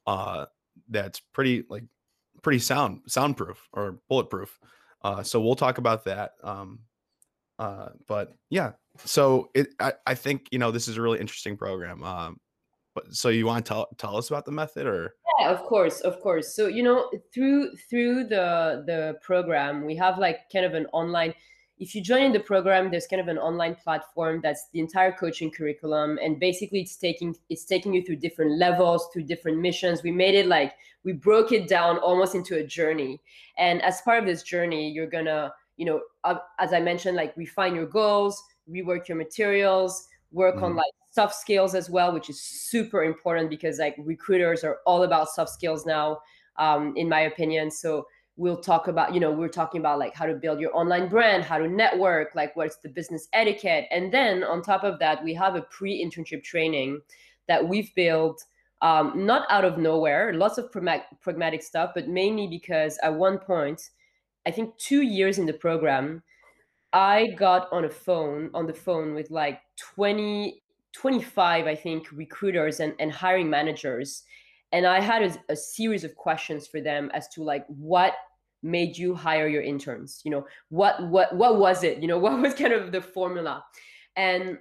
uh 0.06 0.46
that's 0.89 1.22
pretty 1.32 1.63
like 1.70 1.84
pretty 2.42 2.60
sound 2.60 3.02
soundproof 3.08 3.70
or 3.72 4.00
bulletproof. 4.10 4.60
Uh 5.02 5.24
so 5.24 5.39
we'll 5.39 5.56
talk 5.56 5.78
about 5.78 6.04
that. 6.06 6.34
Um 6.44 6.80
uh 7.58 7.89
but 8.08 8.34
yeah. 8.50 8.74
So 9.06 9.50
it 9.54 9.70
I, 9.80 9.94
I 10.06 10.16
think 10.16 10.50
you 10.52 10.60
know 10.60 10.72
this 10.72 10.89
is 10.89 10.98
a 10.98 11.02
really 11.02 11.20
interesting 11.20 11.56
program. 11.56 12.04
Um 12.04 12.39
but 12.93 13.13
so 13.13 13.29
you 13.29 13.45
want 13.45 13.65
to 13.65 13.69
tell 13.69 13.88
tell 13.97 14.17
us 14.17 14.29
about 14.29 14.45
the 14.45 14.51
method 14.51 14.86
or? 14.86 15.15
Yeah 15.39 15.49
of 15.49 15.60
course 15.63 16.01
of 16.01 16.19
course. 16.19 16.56
So 16.56 16.67
you 16.67 16.84
know 16.84 17.10
through 17.34 17.75
through 17.89 18.25
the 18.25 18.84
the 18.86 19.17
program 19.21 19.86
we 19.86 19.95
have 19.95 20.17
like 20.17 20.49
kind 20.51 20.65
of 20.65 20.73
an 20.73 20.88
online 20.93 21.34
if 21.79 21.95
you 21.95 22.01
join 22.01 22.23
in 22.23 22.32
the 22.32 22.39
program 22.39 22.91
there's 22.91 23.08
kind 23.08 23.21
of 23.21 23.27
an 23.27 23.38
online 23.38 23.75
platform 23.75 24.39
that's 24.41 24.67
the 24.73 24.79
entire 24.79 25.12
coaching 25.12 25.51
curriculum 25.51 26.19
and 26.21 26.39
basically 26.39 26.82
it's 26.82 26.95
taking 26.95 27.36
it's 27.49 27.65
taking 27.65 27.93
you 27.93 28.03
through 28.03 28.17
different 28.17 28.58
levels 28.58 29.10
through 29.12 29.23
different 29.23 29.60
missions. 29.60 30.03
We 30.03 30.12
made 30.12 30.36
it 30.36 30.47
like 30.47 30.73
we 31.03 31.13
broke 31.13 31.51
it 31.51 31.67
down 31.67 31.97
almost 31.97 32.36
into 32.36 32.56
a 32.58 32.63
journey. 32.63 33.21
And 33.58 33.82
as 33.82 34.01
part 34.01 34.19
of 34.19 34.25
this 34.25 34.43
journey 34.43 34.91
you're 34.91 35.10
gonna 35.10 35.53
you 35.77 35.86
know 35.86 36.01
uh, 36.23 36.36
as 36.60 36.73
i 36.73 36.79
mentioned 36.79 37.17
like 37.17 37.36
refine 37.36 37.75
your 37.75 37.86
goals 37.86 38.41
rework 38.69 39.08
your 39.08 39.17
materials 39.17 40.08
work 40.34 40.56
mm. 40.56 40.63
on 40.63 40.76
like 40.76 40.91
soft 41.12 41.36
skills 41.36 41.76
as 41.76 41.89
well, 41.89 42.12
which 42.12 42.30
is 42.30 42.41
super 42.41 43.04
important 43.04 43.50
because 43.50 43.80
like 43.80 43.96
recruiters 44.00 44.63
are 44.63 44.80
all 44.86 45.04
about 45.04 45.30
soft 45.30 45.52
skills 45.52 45.86
now, 45.86 46.19
um, 46.58 46.93
in 46.98 47.08
my 47.08 47.22
opinion. 47.22 47.72
So 47.72 48.06
we'll 48.36 48.58
talk 48.58 48.88
about, 48.88 49.13
you 49.13 49.19
know, 49.19 49.32
we're 49.32 49.48
talking 49.48 49.80
about 49.80 50.00
like 50.00 50.15
how 50.15 50.26
to 50.26 50.34
build 50.34 50.60
your 50.60 50.76
online 50.76 51.08
brand, 51.08 51.43
how 51.43 51.60
to 51.60 51.67
network, 51.67 52.34
like 52.36 52.56
what's 52.56 52.78
the 52.78 52.89
business 52.89 53.28
etiquette. 53.32 53.86
And 53.91 54.12
then 54.12 54.43
on 54.43 54.63
top 54.63 54.84
of 54.84 55.00
that, 55.00 55.24
we 55.24 55.36
have 55.36 55.56
a 55.56 55.62
pre-internship 55.62 56.43
training 56.43 57.02
that 57.48 57.67
we've 57.67 57.93
built 57.96 58.43
um, 58.82 59.26
not 59.26 59.46
out 59.50 59.63
of 59.63 59.78
nowhere, 59.78 60.34
lots 60.34 60.58
of 60.58 60.69
pragmatic 60.72 61.63
stuff, 61.63 61.91
but 61.96 62.10
mainly 62.10 62.48
because 62.48 63.00
at 63.02 63.13
one 63.13 63.38
point, 63.38 63.89
I 64.46 64.52
think 64.52 64.78
two 64.78 65.04
years 65.04 65.38
in 65.38 65.46
the 65.46 65.54
program, 65.54 66.22
I 66.93 67.27
got 67.38 67.71
on 67.71 67.86
a 67.86 67.89
phone 67.89 68.49
on 68.53 68.67
the 68.67 68.73
phone 68.73 69.13
with 69.13 69.32
like 69.32 69.62
20 69.77 70.62
25 70.93 71.65
i 71.65 71.73
think 71.73 72.12
recruiters 72.12 72.79
and, 72.79 72.93
and 72.99 73.12
hiring 73.12 73.49
managers 73.49 74.25
and 74.73 74.86
i 74.86 74.99
had 74.99 75.23
a, 75.23 75.53
a, 75.53 75.56
series 75.56 76.03
of 76.03 76.13
questions 76.15 76.67
for 76.67 76.82
them 76.82 77.10
as 77.15 77.27
to 77.29 77.41
like 77.41 77.65
what 77.65 78.13
made 78.63 78.97
you 78.97 79.13
hire 79.13 79.47
your 79.47 79.62
interns? 79.62 80.21
You 80.23 80.32
know 80.32 80.47
what 80.69 81.08
what 81.10 81.36
what 81.36 81.60
was 81.60 81.84
it? 81.84 81.99
You 81.99 82.08
know 82.08 82.17
what 82.25 82.41
was 82.41 82.53
kind 82.53 82.73
of 82.73 82.91
the 82.91 83.01
formula? 83.01 83.63
And 84.15 84.58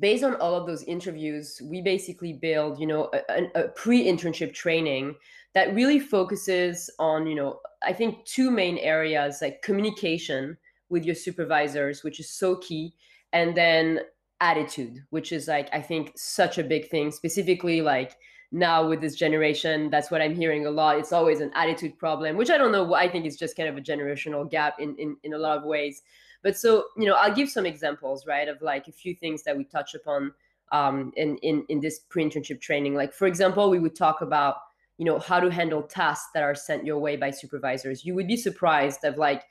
based 0.00 0.24
on 0.24 0.34
all 0.36 0.54
of 0.54 0.66
those 0.66 0.82
interviews 0.84 1.62
we 1.62 1.80
basically 1.80 2.32
build 2.32 2.80
you 2.80 2.88
know 2.88 3.08
a, 3.28 3.44
a 3.54 3.68
pre-internship 3.68 4.52
training 4.52 5.14
that 5.54 5.72
really 5.76 6.00
focuses 6.00 6.90
on 6.98 7.24
you 7.24 7.36
know 7.36 7.60
i 7.84 7.92
think 7.92 8.24
two 8.24 8.50
main 8.50 8.78
areas 8.78 9.38
like 9.40 9.62
communication 9.62 10.56
with 10.88 11.04
your 11.04 11.14
supervisors 11.14 12.02
which 12.02 12.20
is 12.20 12.28
so 12.28 12.56
key 12.56 12.94
and 13.32 13.56
then 13.56 14.00
attitude 14.40 15.02
which 15.10 15.32
is 15.32 15.48
like 15.48 15.68
i 15.72 15.80
think 15.80 16.12
such 16.16 16.58
a 16.58 16.64
big 16.64 16.88
thing 16.88 17.10
specifically 17.10 17.80
like 17.80 18.16
now 18.52 18.86
with 18.86 19.00
this 19.00 19.14
generation 19.14 19.90
that's 19.90 20.10
what 20.10 20.22
i'm 20.22 20.34
hearing 20.34 20.66
a 20.66 20.70
lot. 20.70 20.98
It's 20.98 21.12
always 21.12 21.40
an 21.40 21.50
attitude 21.54 21.98
problem 21.98 22.36
which 22.36 22.50
i 22.50 22.58
don't 22.58 22.72
know 22.72 22.94
i 22.94 23.08
think 23.08 23.26
is 23.26 23.36
just 23.36 23.56
kind 23.56 23.68
of 23.68 23.76
a 23.76 23.80
generational 23.80 24.48
gap 24.48 24.74
in, 24.78 24.94
in 24.98 25.16
in 25.24 25.34
a 25.34 25.38
lot 25.38 25.58
of 25.58 25.64
ways. 25.64 26.02
But 26.42 26.56
so 26.56 26.84
you 26.96 27.06
know 27.06 27.14
i'll 27.14 27.34
give 27.34 27.50
some 27.50 27.66
examples 27.66 28.26
right 28.26 28.48
of 28.48 28.60
like 28.62 28.88
a 28.88 28.92
few 28.92 29.14
things 29.14 29.42
that 29.44 29.56
we 29.56 29.64
touch 29.64 29.94
upon 29.94 30.32
um 30.72 31.12
in 31.16 31.36
in, 31.38 31.64
in 31.68 31.80
this 31.80 32.00
pre-internship 32.08 32.60
training. 32.60 32.94
Like 32.94 33.12
for 33.12 33.26
example 33.26 33.68
we 33.68 33.78
would 33.78 33.96
talk 33.96 34.20
about 34.20 34.56
you 34.98 35.04
know 35.04 35.18
how 35.18 35.40
to 35.40 35.50
handle 35.50 35.82
tasks 35.82 36.28
that 36.32 36.42
are 36.42 36.54
sent 36.54 36.86
your 36.86 36.98
way 36.98 37.16
by 37.16 37.30
supervisors. 37.30 38.04
You 38.04 38.14
would 38.14 38.28
be 38.28 38.36
surprised 38.36 39.04
of 39.04 39.18
like 39.18 39.42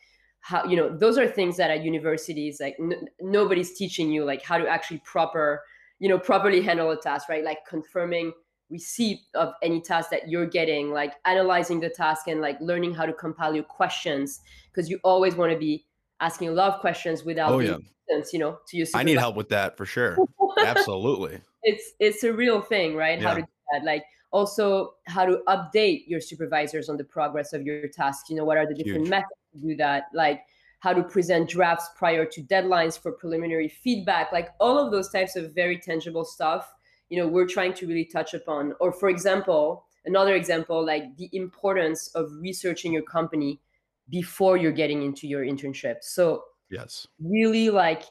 how 0.45 0.63
you 0.63 0.77
know 0.77 0.95
those 0.95 1.17
are 1.17 1.27
things 1.27 1.57
that 1.57 1.71
at 1.71 1.83
universities 1.83 2.59
like 2.61 2.75
n- 2.79 3.07
nobody's 3.19 3.73
teaching 3.73 4.11
you 4.11 4.23
like 4.23 4.43
how 4.43 4.59
to 4.59 4.67
actually 4.67 5.01
proper 5.03 5.63
you 5.97 6.07
know 6.07 6.19
properly 6.19 6.61
handle 6.61 6.91
a 6.91 7.01
task 7.01 7.27
right? 7.29 7.43
Like 7.43 7.65
confirming 7.67 8.31
receipt 8.69 9.21
of 9.33 9.53
any 9.63 9.81
task 9.81 10.11
that 10.11 10.29
you're 10.29 10.45
getting 10.45 10.91
like 10.91 11.13
analyzing 11.25 11.79
the 11.79 11.89
task 11.89 12.27
and 12.27 12.41
like 12.41 12.59
learning 12.61 12.93
how 12.93 13.07
to 13.07 13.13
compile 13.13 13.55
your 13.55 13.63
questions 13.63 14.39
because 14.71 14.87
you 14.87 14.99
always 15.03 15.35
want 15.35 15.51
to 15.51 15.57
be 15.57 15.83
asking 16.19 16.49
a 16.49 16.51
lot 16.51 16.73
of 16.73 16.79
questions 16.79 17.23
without 17.23 17.51
oh 17.51 17.59
yeah. 17.59 17.77
you 18.31 18.37
know 18.37 18.59
to 18.67 18.77
your 18.77 18.85
i 18.93 19.01
need 19.01 19.17
help 19.17 19.35
with 19.35 19.49
that 19.49 19.75
for 19.75 19.85
sure. 19.85 20.15
Absolutely. 20.59 21.41
It's 21.63 21.93
it's 21.99 22.23
a 22.23 22.31
real 22.31 22.61
thing 22.61 22.95
right? 22.95 23.19
Yeah. 23.19 23.27
how 23.29 23.33
to 23.33 23.41
do 23.41 23.47
that. 23.73 23.83
Like 23.83 24.03
also 24.31 24.95
how 25.07 25.25
to 25.25 25.41
update 25.47 26.03
your 26.07 26.19
supervisors 26.19 26.89
on 26.89 26.97
the 26.97 27.03
progress 27.03 27.53
of 27.53 27.63
your 27.63 27.87
task 27.87 28.29
you 28.29 28.35
know 28.35 28.45
what 28.45 28.57
are 28.57 28.67
the 28.67 28.73
different 28.73 29.01
Huge. 29.01 29.09
methods 29.09 29.39
to 29.53 29.61
do 29.61 29.75
that? 29.77 30.05
Like 30.13 30.41
how 30.79 30.93
to 30.93 31.03
present 31.03 31.49
drafts 31.49 31.89
prior 31.95 32.25
to 32.25 32.43
deadlines 32.43 32.99
for 32.99 33.11
preliminary 33.11 33.69
feedback. 33.69 34.31
Like 34.31 34.49
all 34.59 34.77
of 34.77 34.91
those 34.91 35.09
types 35.09 35.35
of 35.35 35.53
very 35.53 35.77
tangible 35.79 36.25
stuff 36.25 36.71
you 37.09 37.19
know 37.19 37.27
we're 37.27 37.47
trying 37.47 37.73
to 37.75 37.87
really 37.87 38.05
touch 38.05 38.33
upon. 38.33 38.73
Or 38.79 38.91
for 38.91 39.09
example 39.09 39.85
another 40.05 40.35
example 40.35 40.85
like 40.85 41.15
the 41.17 41.29
importance 41.33 42.09
of 42.15 42.31
researching 42.39 42.93
your 42.93 43.03
company 43.03 43.59
before 44.09 44.57
you're 44.57 44.71
getting 44.71 45.01
into 45.01 45.27
your 45.27 45.43
internship. 45.43 45.97
So 46.01 46.43
yes. 46.69 47.07
really 47.19 47.69
like 47.69 48.03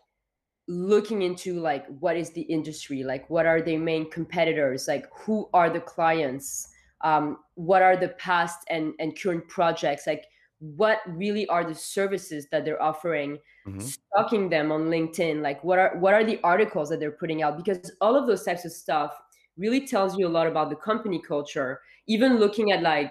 looking 0.66 1.22
into 1.22 1.60
like 1.60 1.86
what 2.00 2.16
is 2.16 2.30
the 2.30 2.42
industry? 2.42 3.02
Like 3.02 3.28
what 3.28 3.46
are 3.46 3.60
their 3.60 3.78
main 3.78 4.10
competitors? 4.10 4.88
Like 4.88 5.06
who 5.12 5.48
are 5.52 5.70
the 5.70 5.80
clients? 5.80 6.68
Um, 7.02 7.38
what 7.54 7.82
are 7.82 7.96
the 7.96 8.08
past 8.08 8.58
and 8.68 8.94
and 8.98 9.18
current 9.18 9.46
projects? 9.48 10.06
Like 10.06 10.26
what 10.58 11.00
really 11.06 11.46
are 11.48 11.64
the 11.64 11.74
services 11.74 12.46
that 12.50 12.64
they're 12.64 12.82
offering? 12.82 13.38
Mm-hmm. 13.66 13.80
stalking 13.80 14.50
them 14.50 14.70
on 14.70 14.90
linkedin 14.90 15.40
like 15.40 15.64
what 15.64 15.78
are 15.78 15.96
what 15.96 16.12
are 16.12 16.22
the 16.22 16.38
articles 16.44 16.90
that 16.90 17.00
they're 17.00 17.12
putting 17.12 17.42
out? 17.42 17.56
Because 17.56 17.90
all 18.02 18.14
of 18.14 18.26
those 18.26 18.44
types 18.44 18.66
of 18.66 18.72
stuff 18.72 19.18
really 19.56 19.86
tells 19.86 20.18
you 20.18 20.26
a 20.26 20.28
lot 20.28 20.46
about 20.46 20.68
the 20.68 20.76
company 20.76 21.18
culture. 21.18 21.80
Even 22.06 22.38
looking 22.38 22.72
at 22.72 22.82
like 22.82 23.10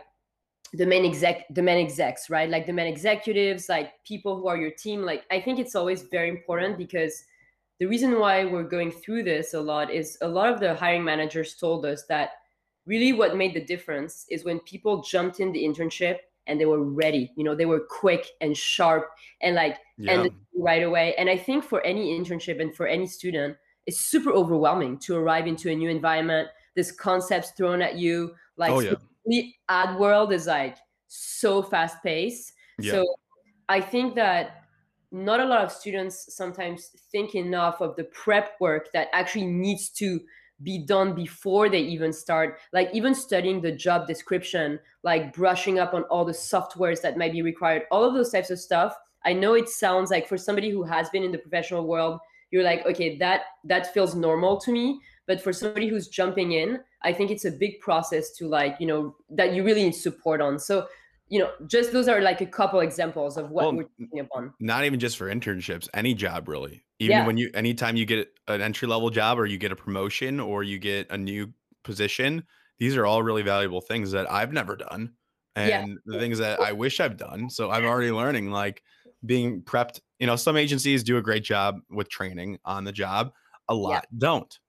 the 0.73 0.85
main 0.85 1.05
exec 1.05 1.45
the 1.49 1.61
main 1.61 1.83
execs 1.83 2.29
right? 2.29 2.49
Like 2.49 2.67
the 2.67 2.73
main 2.73 2.85
executives 2.85 3.67
like 3.67 3.93
people 4.05 4.37
who 4.37 4.47
are 4.47 4.57
your 4.57 4.71
team 4.71 5.01
like 5.01 5.23
i 5.31 5.39
think 5.39 5.59
it's 5.59 5.75
always 5.75 6.03
very 6.03 6.29
important 6.29 6.77
because 6.77 7.23
the 7.79 7.85
reason 7.85 8.19
why 8.19 8.45
we're 8.45 8.63
going 8.63 8.91
through 8.91 9.23
this 9.23 9.53
a 9.53 9.59
lot 9.59 9.91
is 9.91 10.17
a 10.21 10.27
lot 10.27 10.51
of 10.51 10.59
the 10.59 10.75
hiring 10.75 11.03
managers 11.03 11.55
told 11.55 11.85
us 11.85 12.03
that 12.07 12.31
really 12.85 13.13
what 13.13 13.37
made 13.37 13.53
the 13.53 13.63
difference 13.63 14.25
is 14.29 14.43
when 14.43 14.59
people 14.61 15.01
jumped 15.01 15.39
in 15.39 15.51
the 15.51 15.63
internship 15.63 16.17
and 16.47 16.59
they 16.59 16.65
were 16.65 16.83
ready 16.83 17.31
you 17.35 17.43
know 17.43 17.55
they 17.55 17.65
were 17.65 17.79
quick 17.79 18.27
and 18.41 18.55
sharp 18.57 19.09
and 19.41 19.55
like 19.55 19.77
yeah. 19.97 20.21
and 20.21 20.31
right 20.55 20.83
away 20.83 21.15
and 21.17 21.29
i 21.29 21.37
think 21.37 21.63
for 21.63 21.81
any 21.81 22.17
internship 22.19 22.61
and 22.61 22.75
for 22.75 22.87
any 22.87 23.07
student 23.07 23.55
it's 23.85 23.99
super 23.99 24.31
overwhelming 24.31 24.97
to 24.97 25.15
arrive 25.15 25.47
into 25.47 25.69
a 25.69 25.75
new 25.75 25.89
environment 25.89 26.47
this 26.75 26.91
concepts 26.91 27.51
thrown 27.51 27.81
at 27.81 27.95
you 27.95 28.33
like 28.57 28.71
oh, 28.71 28.79
yeah. 28.79 28.93
the 29.25 29.53
ad 29.69 29.97
world 29.97 30.33
is 30.33 30.47
like 30.47 30.77
so 31.07 31.61
fast 31.61 31.97
paced 32.03 32.53
yeah. 32.79 32.91
so 32.91 33.05
i 33.69 33.79
think 33.79 34.15
that 34.15 34.62
not 35.13 35.39
a 35.39 35.45
lot 35.45 35.63
of 35.63 35.71
students 35.71 36.35
sometimes 36.35 36.89
think 37.11 37.35
enough 37.35 37.81
of 37.81 37.95
the 37.95 38.03
prep 38.05 38.59
work 38.59 38.91
that 38.93 39.07
actually 39.13 39.45
needs 39.45 39.89
to 39.89 40.19
be 40.63 40.79
done 40.79 41.13
before 41.13 41.69
they 41.69 41.81
even 41.81 42.11
start 42.11 42.57
like 42.73 42.89
even 42.93 43.13
studying 43.13 43.61
the 43.61 43.71
job 43.71 44.07
description 44.07 44.79
like 45.03 45.33
brushing 45.33 45.77
up 45.77 45.93
on 45.93 46.03
all 46.03 46.25
the 46.25 46.31
softwares 46.31 47.01
that 47.01 47.17
might 47.17 47.31
be 47.31 47.41
required 47.41 47.83
all 47.91 48.03
of 48.03 48.13
those 48.13 48.31
types 48.31 48.49
of 48.49 48.59
stuff. 48.59 48.95
I 49.25 49.33
know 49.33 49.53
it 49.53 49.69
sounds 49.69 50.09
like 50.09 50.27
for 50.27 50.37
somebody 50.37 50.69
who 50.69 50.83
has 50.83 51.09
been 51.09 51.23
in 51.23 51.31
the 51.31 51.37
professional 51.37 51.85
world 51.85 52.19
you're 52.51 52.63
like 52.63 52.85
okay 52.85 53.17
that 53.17 53.41
that 53.65 53.93
feels 53.93 54.15
normal 54.15 54.59
to 54.61 54.71
me. 54.71 54.99
But 55.25 55.41
for 55.41 55.53
somebody 55.53 55.87
who's 55.87 56.07
jumping 56.07 56.53
in 56.53 56.79
i 57.03 57.13
think 57.13 57.29
it's 57.31 57.45
a 57.45 57.51
big 57.51 57.79
process 57.79 58.31
to 58.31 58.47
like 58.47 58.77
you 58.79 58.87
know 58.87 59.15
that 59.29 59.53
you 59.53 59.63
really 59.63 59.83
need 59.83 59.95
support 59.95 60.41
on. 60.41 60.59
So 60.59 60.87
you 61.29 61.39
know, 61.39 61.51
just 61.67 61.91
those 61.91 62.07
are 62.07 62.21
like 62.21 62.41
a 62.41 62.45
couple 62.45 62.79
examples 62.81 63.37
of 63.37 63.49
what 63.49 63.65
well, 63.65 63.75
we're 63.75 64.05
talking 64.05 64.19
upon. 64.19 64.53
Not 64.59 64.85
even 64.85 64.99
just 64.99 65.17
for 65.17 65.33
internships, 65.33 65.87
any 65.93 66.13
job 66.13 66.47
really. 66.47 66.83
Even 66.99 67.17
yeah. 67.17 67.25
when 67.25 67.37
you, 67.37 67.49
anytime 67.53 67.95
you 67.95 68.05
get 68.05 68.29
an 68.47 68.61
entry 68.61 68.87
level 68.87 69.09
job 69.09 69.39
or 69.39 69.45
you 69.45 69.57
get 69.57 69.71
a 69.71 69.75
promotion 69.75 70.39
or 70.39 70.63
you 70.63 70.79
get 70.79 71.09
a 71.09 71.17
new 71.17 71.51
position, 71.83 72.43
these 72.79 72.95
are 72.95 73.05
all 73.05 73.23
really 73.23 73.41
valuable 73.41 73.81
things 73.81 74.11
that 74.11 74.31
I've 74.31 74.53
never 74.53 74.75
done 74.75 75.13
and 75.55 75.69
yeah. 75.69 75.95
the 76.05 76.19
things 76.19 76.37
that 76.39 76.59
I 76.59 76.71
wish 76.71 76.99
I've 76.99 77.17
done. 77.17 77.49
So 77.49 77.71
I'm 77.71 77.85
already 77.85 78.11
learning, 78.11 78.51
like 78.51 78.83
being 79.25 79.61
prepped. 79.61 79.99
You 80.19 80.27
know, 80.27 80.35
some 80.35 80.57
agencies 80.57 81.03
do 81.03 81.17
a 81.17 81.21
great 81.21 81.43
job 81.43 81.79
with 81.89 82.09
training 82.09 82.59
on 82.65 82.83
the 82.83 82.91
job. 82.91 83.31
A 83.69 83.73
lot 83.73 84.05
yeah. 84.11 84.17
don't. 84.17 84.59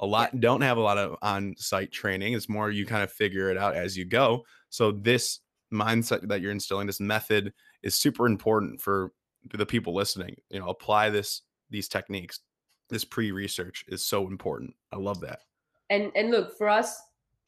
A 0.00 0.06
lot 0.06 0.40
don't 0.40 0.62
have 0.62 0.78
a 0.78 0.80
lot 0.80 0.98
of 0.98 1.16
on 1.22 1.54
site 1.56 1.92
training. 1.92 2.32
It's 2.32 2.48
more 2.48 2.70
you 2.70 2.84
kind 2.84 3.02
of 3.02 3.12
figure 3.12 3.50
it 3.50 3.56
out 3.56 3.76
as 3.76 3.96
you 3.96 4.04
go. 4.04 4.44
So 4.68 4.90
this 4.90 5.40
mindset 5.72 6.26
that 6.28 6.40
you're 6.40 6.52
instilling, 6.52 6.86
this 6.86 7.00
method 7.00 7.52
is 7.82 7.94
super 7.94 8.26
important 8.26 8.80
for 8.80 9.12
the 9.54 9.66
people 9.66 9.94
listening. 9.94 10.36
You 10.50 10.60
know, 10.60 10.68
apply 10.68 11.10
this 11.10 11.42
these 11.70 11.88
techniques. 11.88 12.40
This 12.88 13.04
pre-research 13.04 13.84
is 13.88 14.04
so 14.04 14.28
important. 14.28 14.74
I 14.92 14.96
love 14.96 15.20
that. 15.20 15.40
And 15.90 16.12
and 16.14 16.30
look, 16.30 16.56
for 16.56 16.68
us, 16.68 17.00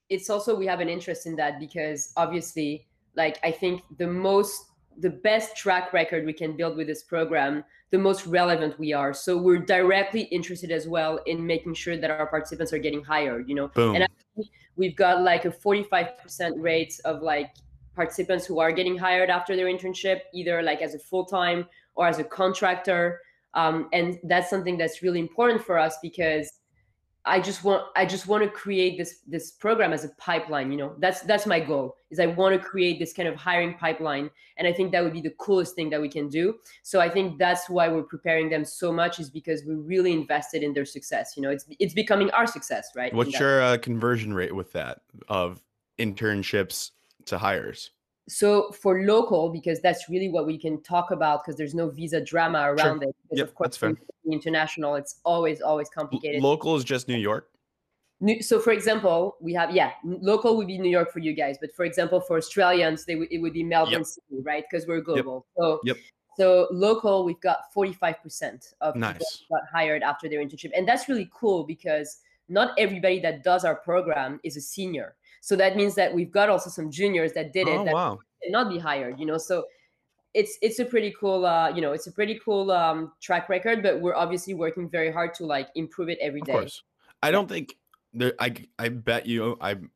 it's 0.08 0.30
also 0.30 0.54
we 0.54 0.66
have 0.66 0.80
an 0.80 0.88
interest 0.88 1.26
in 1.26 1.36
that 1.36 1.60
because 1.60 2.12
obviously, 2.16 2.86
like 3.16 3.38
I 3.42 3.50
think 3.50 3.82
the 3.98 4.06
most 4.06 4.70
the 4.98 5.10
best 5.10 5.56
track 5.56 5.92
record 5.92 6.24
we 6.24 6.32
can 6.32 6.56
build 6.56 6.76
with 6.76 6.86
this 6.86 7.02
program, 7.02 7.64
the 7.90 7.98
most 7.98 8.26
relevant 8.26 8.78
we 8.78 8.92
are. 8.92 9.12
So 9.12 9.36
we're 9.36 9.58
directly 9.58 10.22
interested 10.22 10.70
as 10.70 10.86
well 10.86 11.18
in 11.26 11.44
making 11.44 11.74
sure 11.74 11.96
that 11.96 12.10
our 12.10 12.26
participants 12.26 12.72
are 12.72 12.78
getting 12.78 13.02
hired, 13.02 13.48
you 13.48 13.54
know. 13.54 13.68
Boom. 13.68 13.96
And 13.96 14.08
we've 14.76 14.96
got 14.96 15.22
like 15.22 15.44
a 15.44 15.50
45% 15.50 16.08
rate 16.56 17.00
of 17.04 17.22
like 17.22 17.54
participants 17.94 18.46
who 18.46 18.58
are 18.58 18.72
getting 18.72 18.96
hired 18.96 19.30
after 19.30 19.56
their 19.56 19.66
internship, 19.66 20.20
either 20.32 20.62
like 20.62 20.82
as 20.82 20.94
a 20.94 20.98
full 20.98 21.24
time 21.24 21.66
or 21.94 22.06
as 22.06 22.18
a 22.18 22.24
contractor. 22.24 23.20
Um, 23.54 23.88
and 23.92 24.18
that's 24.24 24.50
something 24.50 24.76
that's 24.76 25.02
really 25.02 25.20
important 25.20 25.64
for 25.64 25.78
us 25.78 25.96
because 26.02 26.50
I 27.26 27.40
just 27.40 27.64
want 27.64 27.84
I 27.96 28.04
just 28.04 28.26
want 28.26 28.44
to 28.44 28.50
create 28.50 28.98
this 28.98 29.20
this 29.26 29.52
program 29.52 29.94
as 29.94 30.04
a 30.04 30.10
pipeline. 30.18 30.70
You 30.70 30.76
know, 30.76 30.94
that's 30.98 31.22
that's 31.22 31.46
my 31.46 31.58
goal. 31.58 31.96
Is 32.10 32.20
I 32.20 32.26
want 32.26 32.60
to 32.60 32.68
create 32.68 32.98
this 32.98 33.14
kind 33.14 33.26
of 33.26 33.34
hiring 33.34 33.74
pipeline, 33.74 34.28
and 34.58 34.68
I 34.68 34.72
think 34.74 34.92
that 34.92 35.02
would 35.02 35.14
be 35.14 35.22
the 35.22 35.34
coolest 35.38 35.74
thing 35.74 35.88
that 35.90 36.00
we 36.00 36.08
can 36.08 36.28
do. 36.28 36.56
So 36.82 37.00
I 37.00 37.08
think 37.08 37.38
that's 37.38 37.70
why 37.70 37.88
we're 37.88 38.02
preparing 38.02 38.50
them 38.50 38.64
so 38.64 38.92
much 38.92 39.20
is 39.20 39.30
because 39.30 39.62
we're 39.64 39.80
really 39.80 40.12
invested 40.12 40.62
in 40.62 40.74
their 40.74 40.84
success. 40.84 41.32
You 41.34 41.42
know, 41.42 41.50
it's 41.50 41.64
it's 41.78 41.94
becoming 41.94 42.30
our 42.32 42.46
success, 42.46 42.90
right? 42.94 43.14
What's 43.14 43.38
your 43.38 43.62
uh, 43.62 43.78
conversion 43.78 44.34
rate 44.34 44.54
with 44.54 44.72
that 44.72 45.00
of 45.28 45.62
internships 45.98 46.90
to 47.26 47.38
hires? 47.38 47.90
So 48.28 48.70
for 48.72 49.02
local, 49.02 49.50
because 49.50 49.80
that's 49.80 50.08
really 50.08 50.28
what 50.28 50.46
we 50.46 50.58
can 50.58 50.82
talk 50.82 51.10
about, 51.10 51.44
because 51.44 51.56
there's 51.56 51.74
no 51.74 51.90
visa 51.90 52.20
drama 52.20 52.60
around 52.60 53.00
sure. 53.00 53.10
it. 53.10 53.16
Because 53.22 53.38
yep, 53.38 53.48
of 53.48 53.54
course, 53.54 53.78
international, 54.30 54.94
it's 54.94 55.20
always 55.24 55.60
always 55.60 55.90
complicated. 55.90 56.42
Local 56.42 56.74
is 56.76 56.84
just 56.84 57.08
New 57.08 57.18
York. 57.18 57.50
So, 58.40 58.58
for 58.58 58.72
example, 58.72 59.36
we 59.40 59.52
have 59.54 59.74
yeah, 59.74 59.90
local 60.04 60.56
would 60.56 60.68
be 60.68 60.78
New 60.78 60.88
York 60.88 61.12
for 61.12 61.18
you 61.18 61.34
guys, 61.34 61.58
but 61.60 61.74
for 61.74 61.84
example, 61.84 62.20
for 62.20 62.38
Australians, 62.38 63.04
they 63.04 63.14
w- 63.14 63.28
it 63.30 63.38
would 63.38 63.52
be 63.52 63.62
Melbourne 63.62 63.92
yep. 63.92 64.06
City, 64.06 64.40
right? 64.42 64.64
Because 64.70 64.86
we're 64.86 65.02
global. 65.02 65.46
Yep. 65.58 65.62
So, 65.62 65.80
yep. 65.84 65.96
So 66.36 66.68
local, 66.70 67.24
we've 67.24 67.40
got 67.40 67.58
45% 67.76 68.74
of 68.80 68.96
nice. 68.96 69.18
people 69.18 69.58
got 69.58 69.68
hired 69.70 70.02
after 70.02 70.28
their 70.28 70.40
internship, 70.40 70.70
and 70.74 70.88
that's 70.88 71.08
really 71.08 71.30
cool 71.34 71.64
because 71.64 72.18
not 72.48 72.72
everybody 72.78 73.20
that 73.20 73.44
does 73.44 73.64
our 73.64 73.76
program 73.76 74.40
is 74.42 74.56
a 74.56 74.60
senior. 74.60 75.16
So 75.44 75.56
that 75.56 75.76
means 75.76 75.94
that 75.96 76.14
we've 76.14 76.32
got 76.32 76.48
also 76.48 76.70
some 76.70 76.90
juniors 76.90 77.34
that 77.34 77.52
did 77.52 77.68
it 77.68 77.76
oh, 77.76 77.84
that 77.84 77.92
wow. 77.92 78.18
not 78.46 78.70
be 78.70 78.78
hired, 78.78 79.20
you 79.20 79.26
know. 79.26 79.36
So 79.36 79.66
it's 80.32 80.56
it's 80.62 80.78
a 80.78 80.86
pretty 80.86 81.14
cool 81.20 81.44
uh, 81.44 81.68
you 81.68 81.82
know, 81.82 81.92
it's 81.92 82.06
a 82.06 82.12
pretty 82.12 82.40
cool 82.42 82.70
um, 82.70 83.12
track 83.20 83.50
record, 83.50 83.82
but 83.82 84.00
we're 84.00 84.14
obviously 84.14 84.54
working 84.54 84.88
very 84.88 85.12
hard 85.12 85.34
to 85.34 85.44
like 85.44 85.68
improve 85.74 86.08
it 86.08 86.16
every 86.22 86.40
of 86.40 86.46
day. 86.46 86.52
Course. 86.54 86.82
I 87.22 87.30
don't 87.30 87.46
think 87.46 87.76
there 88.14 88.32
I 88.38 88.54
I 88.78 88.88
bet 88.88 89.26
you 89.26 89.58
I'm 89.60 89.90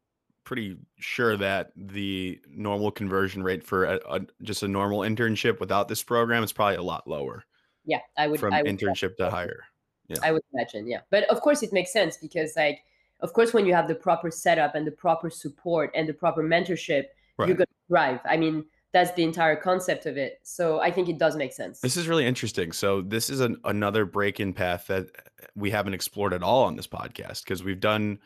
pretty 0.45 0.77
sure 0.99 1.35
that 1.39 1.73
the 1.77 2.39
normal 2.51 2.91
conversion 2.91 3.43
rate 3.43 3.65
for 3.65 3.87
a, 3.87 4.01
a, 4.07 4.21
just 4.43 4.63
a 4.63 4.69
normal 4.69 4.99
internship 4.99 5.61
without 5.61 5.89
this 5.89 6.03
program 6.03 6.45
is 6.45 6.53
probably 6.53 6.77
a 6.77 6.83
lot 6.83 7.09
lower. 7.09 7.43
Yeah, 7.87 8.01
I 8.19 8.29
would 8.29 8.39
from 8.39 8.53
I 8.53 8.63
would 8.63 8.71
internship 8.71 9.17
to 9.17 9.31
hire. 9.31 9.65
Yeah. 10.09 10.19
I 10.23 10.33
would 10.33 10.43
imagine, 10.53 10.87
yeah. 10.87 11.01
But 11.11 11.25
of 11.31 11.41
course 11.41 11.63
it 11.63 11.73
makes 11.73 11.91
sense 11.91 12.19
because 12.19 12.53
like 12.55 12.83
of 13.21 13.33
course 13.33 13.53
when 13.53 13.67
you 13.67 13.75
have 13.75 13.89
the 13.89 13.95
proper 13.95 14.31
setup 14.31 14.75
and 14.75 14.87
the 14.87 14.93
proper 14.93 15.31
support 15.31 15.91
and 15.95 16.09
the 16.09 16.15
proper 16.15 16.43
mentorship 16.43 17.07
right. 17.37 17.49
you're 17.49 17.57
going 17.57 17.67
to 17.67 17.89
thrive. 17.89 18.21
I 18.25 18.37
mean 18.37 18.65
that's 18.93 19.13
the 19.13 19.23
entire 19.23 19.57
concept 19.57 20.07
of 20.07 20.17
it. 20.17 20.41
So 20.43 20.81
i 20.81 20.91
think 20.91 21.09
it 21.09 21.19
does 21.19 21.37
make 21.37 21.53
sense. 21.53 21.81
This 21.81 21.97
is 21.97 22.09
really 22.09 22.27
interesting. 22.27 22.73
So 22.73 23.03
this 23.03 23.31
is 23.31 23.41
an, 23.41 23.57
another 23.65 24.05
break-in 24.05 24.53
path 24.53 24.87
that 24.87 25.07
we 25.55 25.71
haven't 25.71 25.95
explored 25.95 26.33
at 26.33 26.43
all 26.43 26.65
on 26.65 26.77
this 26.77 26.87
podcast 26.87 27.45
because 27.45 27.63
we've 27.63 27.81
done 27.81 28.19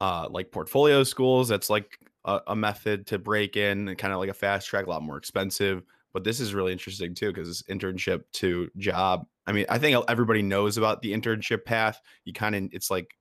uh, 0.00 0.28
like 0.30 0.52
portfolio 0.52 1.02
schools. 1.02 1.48
That's 1.48 1.68
like 1.68 1.98
a, 2.24 2.40
a 2.48 2.56
method 2.56 3.06
to 3.08 3.18
break 3.18 3.56
in 3.56 3.88
and 3.88 3.98
kind 3.98 4.12
of 4.12 4.20
like 4.20 4.30
a 4.30 4.34
fast 4.34 4.68
track 4.68 4.86
a 4.86 4.90
lot 4.90 5.02
more 5.02 5.16
expensive. 5.16 5.82
But 6.12 6.24
this 6.24 6.40
is 6.40 6.54
really 6.54 6.72
interesting 6.72 7.14
too 7.14 7.32
because 7.32 7.48
it's 7.48 7.62
internship 7.64 8.22
to 8.34 8.70
job 8.76 9.26
i 9.46 9.52
mean 9.52 9.66
i 9.68 9.78
think 9.78 10.02
everybody 10.08 10.42
knows 10.42 10.76
about 10.78 11.02
the 11.02 11.12
internship 11.12 11.64
path. 11.64 12.00
You 12.24 12.32
kind 12.32 12.54
of 12.54 12.68
it's 12.72 12.90
like 12.90 13.14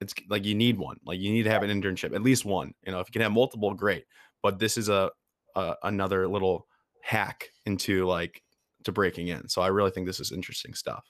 it's 0.00 0.14
like 0.28 0.44
you 0.44 0.54
need 0.54 0.78
one. 0.78 0.96
Like 1.04 1.20
you 1.20 1.30
need 1.30 1.44
to 1.44 1.50
have 1.50 1.62
an 1.62 1.70
internship, 1.70 2.14
at 2.14 2.22
least 2.22 2.44
one. 2.44 2.72
You 2.84 2.92
know, 2.92 3.00
if 3.00 3.08
you 3.08 3.12
can 3.12 3.22
have 3.22 3.32
multiple, 3.32 3.74
great. 3.74 4.04
But 4.42 4.58
this 4.58 4.76
is 4.76 4.88
a, 4.88 5.10
a 5.54 5.74
another 5.82 6.26
little 6.26 6.66
hack 7.02 7.48
into 7.66 8.06
like 8.06 8.42
to 8.84 8.92
breaking 8.92 9.28
in. 9.28 9.48
So 9.48 9.62
I 9.62 9.68
really 9.68 9.90
think 9.90 10.06
this 10.06 10.20
is 10.20 10.32
interesting 10.32 10.74
stuff. 10.74 11.04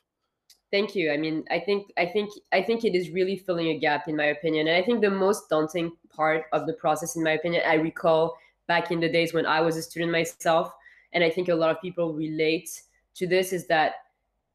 Thank 0.72 0.94
you. 0.94 1.10
I 1.12 1.16
mean, 1.16 1.44
I 1.50 1.58
think 1.58 1.92
I 1.98 2.06
think 2.06 2.30
I 2.52 2.62
think 2.62 2.84
it 2.84 2.94
is 2.94 3.10
really 3.10 3.36
filling 3.36 3.68
a 3.68 3.78
gap 3.78 4.08
in 4.08 4.16
my 4.16 4.26
opinion. 4.26 4.68
And 4.68 4.76
I 4.76 4.82
think 4.82 5.00
the 5.00 5.10
most 5.10 5.48
daunting 5.48 5.92
part 6.14 6.44
of 6.52 6.66
the 6.66 6.74
process 6.74 7.16
in 7.16 7.24
my 7.24 7.32
opinion, 7.32 7.62
I 7.66 7.74
recall 7.74 8.36
back 8.68 8.92
in 8.92 9.00
the 9.00 9.08
days 9.08 9.34
when 9.34 9.46
I 9.46 9.60
was 9.60 9.76
a 9.76 9.82
student 9.82 10.12
myself, 10.12 10.72
and 11.12 11.24
I 11.24 11.30
think 11.30 11.48
a 11.48 11.54
lot 11.54 11.70
of 11.70 11.80
people 11.80 12.14
relate 12.14 12.70
to 13.16 13.26
this 13.26 13.52
is 13.52 13.66
that 13.66 13.94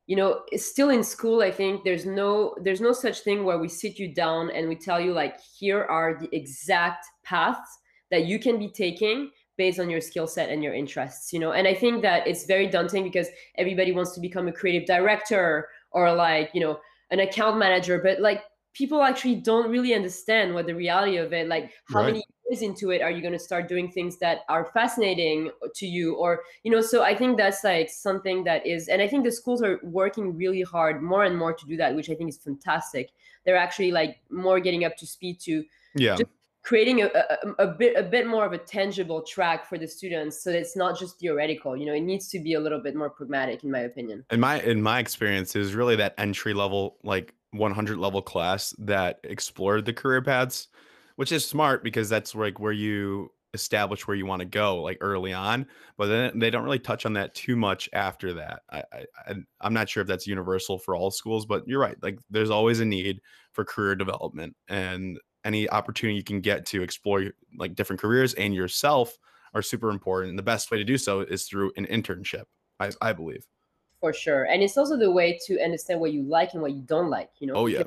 you 0.08 0.16
know, 0.16 0.42
still 0.56 0.90
in 0.90 1.04
school, 1.04 1.42
I 1.42 1.52
think 1.52 1.84
there's 1.84 2.06
no 2.06 2.56
there's 2.62 2.82
no 2.82 2.94
such 2.94 3.22
thing 3.22 3.44
where 3.44 3.58
we 3.58 3.68
sit 3.68 3.98
you 3.98 4.14
down 4.14 4.52
and 4.52 4.70
we 4.70 4.76
tell 4.76 5.00
you 5.00 5.14
like 5.14 5.40
here 5.60 5.84
are 5.84 6.18
the 6.20 6.30
exact 6.36 7.06
paths 7.24 7.80
that 8.12 8.26
you 8.26 8.40
can 8.40 8.60
be 8.60 8.70
taking 8.70 9.32
based 9.58 9.80
on 9.80 9.90
your 9.90 10.02
skill 10.02 10.28
set 10.28 10.50
and 10.50 10.64
your 10.64 10.74
interests 10.74 11.32
you 11.34 11.40
know? 11.40 11.54
And 11.54 11.68
i 11.68 11.74
think 11.74 12.02
that 12.02 12.28
it's 12.28 12.46
very 12.46 12.68
daunting 12.68 13.04
because 13.04 13.28
everybody 13.58 13.92
wants 13.92 14.12
to 14.14 14.22
become 14.22 14.48
a 14.48 14.52
creative 14.52 14.86
director 14.86 15.70
or 15.92 16.14
like 16.14 16.52
you 16.54 16.62
know 16.62 16.80
an 17.12 17.20
account 17.20 17.58
manager 17.58 18.00
but 18.04 18.20
like 18.20 18.44
people 18.76 19.02
actually 19.02 19.36
don't 19.36 19.72
really 19.72 19.94
understand 19.94 20.54
what 20.54 20.68
the 20.68 20.76
reality 20.76 21.18
of 21.18 21.34
it 21.34 21.48
like 21.48 21.72
how 21.86 22.02
right. 22.02 22.08
many 22.08 22.24
years 22.50 22.62
into 22.62 22.92
it 22.92 23.02
are 23.02 23.10
you 23.10 23.22
going 23.22 23.34
to 23.34 23.40
start 23.40 23.68
doing 23.68 23.90
things 23.90 24.18
that 24.18 24.40
are 24.50 24.66
fascinating 24.66 25.50
to 25.74 25.88
you? 25.88 26.16
Or 26.16 26.44
you 26.64 26.72
know 26.72 26.82
so 26.82 27.02
i 27.02 27.16
think 27.16 27.38
that's 27.38 27.64
like 27.64 27.90
something 27.90 28.44
that 28.44 28.66
is 28.68 28.88
and 28.88 29.02
i 29.02 29.08
think 29.08 29.24
the 29.24 29.32
schools 29.32 29.64
are 29.64 29.80
working 29.84 30.36
really 30.36 30.62
hard 30.62 31.02
more 31.02 31.24
and 31.24 31.38
more 31.38 31.54
to 31.54 31.66
do 31.66 31.78
that 31.78 31.96
which 31.96 32.10
i 32.10 32.16
think 32.16 32.30
is 32.30 32.38
fantastic. 32.38 33.12
They're 33.46 33.58
actually 33.58 33.92
like 33.92 34.18
more 34.32 34.60
getting 34.60 34.86
up 34.86 34.98
to 34.98 35.06
speed 35.06 35.40
to 35.42 35.64
yeah. 35.94 36.18
creating 36.64 37.04
a, 37.04 37.06
a, 37.06 37.66
a, 37.66 37.68
bit 37.68 37.96
a 37.96 38.02
bit 38.02 38.26
more 38.26 38.44
of 38.44 38.54
a 38.54 38.58
tangible 38.58 39.22
track 39.22 39.70
for 39.70 39.78
the 39.78 39.88
students 39.88 40.44
so 40.44 40.50
it's 40.50 40.76
not 40.76 40.98
just 41.00 41.20
theoretical 41.20 41.78
you 41.78 41.86
know 41.86 41.94
it 41.94 42.02
needs 42.02 42.28
to 42.30 42.40
be 42.40 42.56
a 42.56 42.60
little 42.60 42.80
bit 42.80 42.96
more 42.96 43.10
pragmatic 43.10 43.64
in 43.64 43.72
my 43.72 43.80
opinion. 43.80 44.26
In 44.32 44.40
my 44.40 44.62
in 44.62 44.82
my 44.82 45.00
experience 45.00 45.56
is 45.56 45.76
really 45.76 45.96
that 45.98 46.14
entry 46.18 46.54
level 46.54 46.98
like 47.04 47.34
100 47.58 47.98
level 47.98 48.22
class 48.22 48.74
that 48.80 49.20
explored 49.24 49.86
the 49.86 49.94
career 49.94 50.22
paths 50.22 50.68
which 51.16 51.32
is 51.32 51.46
smart 51.46 51.84
because 51.84 52.10
that's 52.10 52.36
like 52.36 52.60
where 52.60 52.72
you 52.72 53.32
establish 53.54 54.06
where 54.06 54.18
you 54.18 54.26
want 54.26 54.42
to 54.42 54.46
go 54.46 54.82
like 54.82 54.98
early 55.00 55.32
on 55.32 55.66
but 55.98 56.08
then 56.08 56.38
they 56.38 56.50
don't 56.50 56.66
really 56.66 56.80
touch 56.80 57.06
on 57.06 57.14
that 57.14 57.34
too 57.34 57.56
much 57.56 57.90
after 57.94 58.34
that 58.34 58.62
I, 58.70 58.84
I 59.28 59.36
i'm 59.62 59.74
not 59.74 59.88
sure 59.88 60.02
if 60.02 60.08
that's 60.08 60.28
universal 60.28 60.78
for 60.78 60.96
all 60.96 61.10
schools 61.10 61.46
but 61.46 61.66
you're 61.66 61.80
right 61.80 61.96
like 62.02 62.20
there's 62.30 62.50
always 62.50 62.82
a 62.82 62.86
need 62.86 63.22
for 63.54 63.64
career 63.64 63.96
development 63.96 64.56
and 64.68 65.18
any 65.46 65.70
opportunity 65.70 66.18
you 66.18 66.24
can 66.24 66.42
get 66.42 66.66
to 66.66 66.82
explore 66.82 67.24
like 67.58 67.76
different 67.76 68.02
careers 68.02 68.34
and 68.34 68.54
yourself 68.54 69.18
are 69.56 69.62
super 69.62 69.90
important. 69.90 70.32
And 70.32 70.38
the 70.38 70.44
best 70.44 70.70
way 70.70 70.78
to 70.78 70.84
do 70.84 70.98
so 70.98 71.22
is 71.22 71.46
through 71.46 71.72
an 71.78 71.86
internship, 71.88 72.44
I, 72.80 72.92
I 73.02 73.14
believe. 73.14 73.48
For 74.06 74.14
sure. 74.14 74.44
And 74.44 74.62
it's 74.62 74.78
also 74.78 74.98
the 74.98 75.10
way 75.10 75.40
to 75.48 75.60
understand 75.64 76.00
what 76.00 76.14
you 76.14 76.22
like 76.22 76.54
and 76.54 76.62
what 76.62 76.74
you 76.74 76.82
don't 76.82 77.10
like, 77.10 77.32
you 77.40 77.48
know? 77.48 77.56
Oh, 77.56 77.66
yeah. 77.66 77.86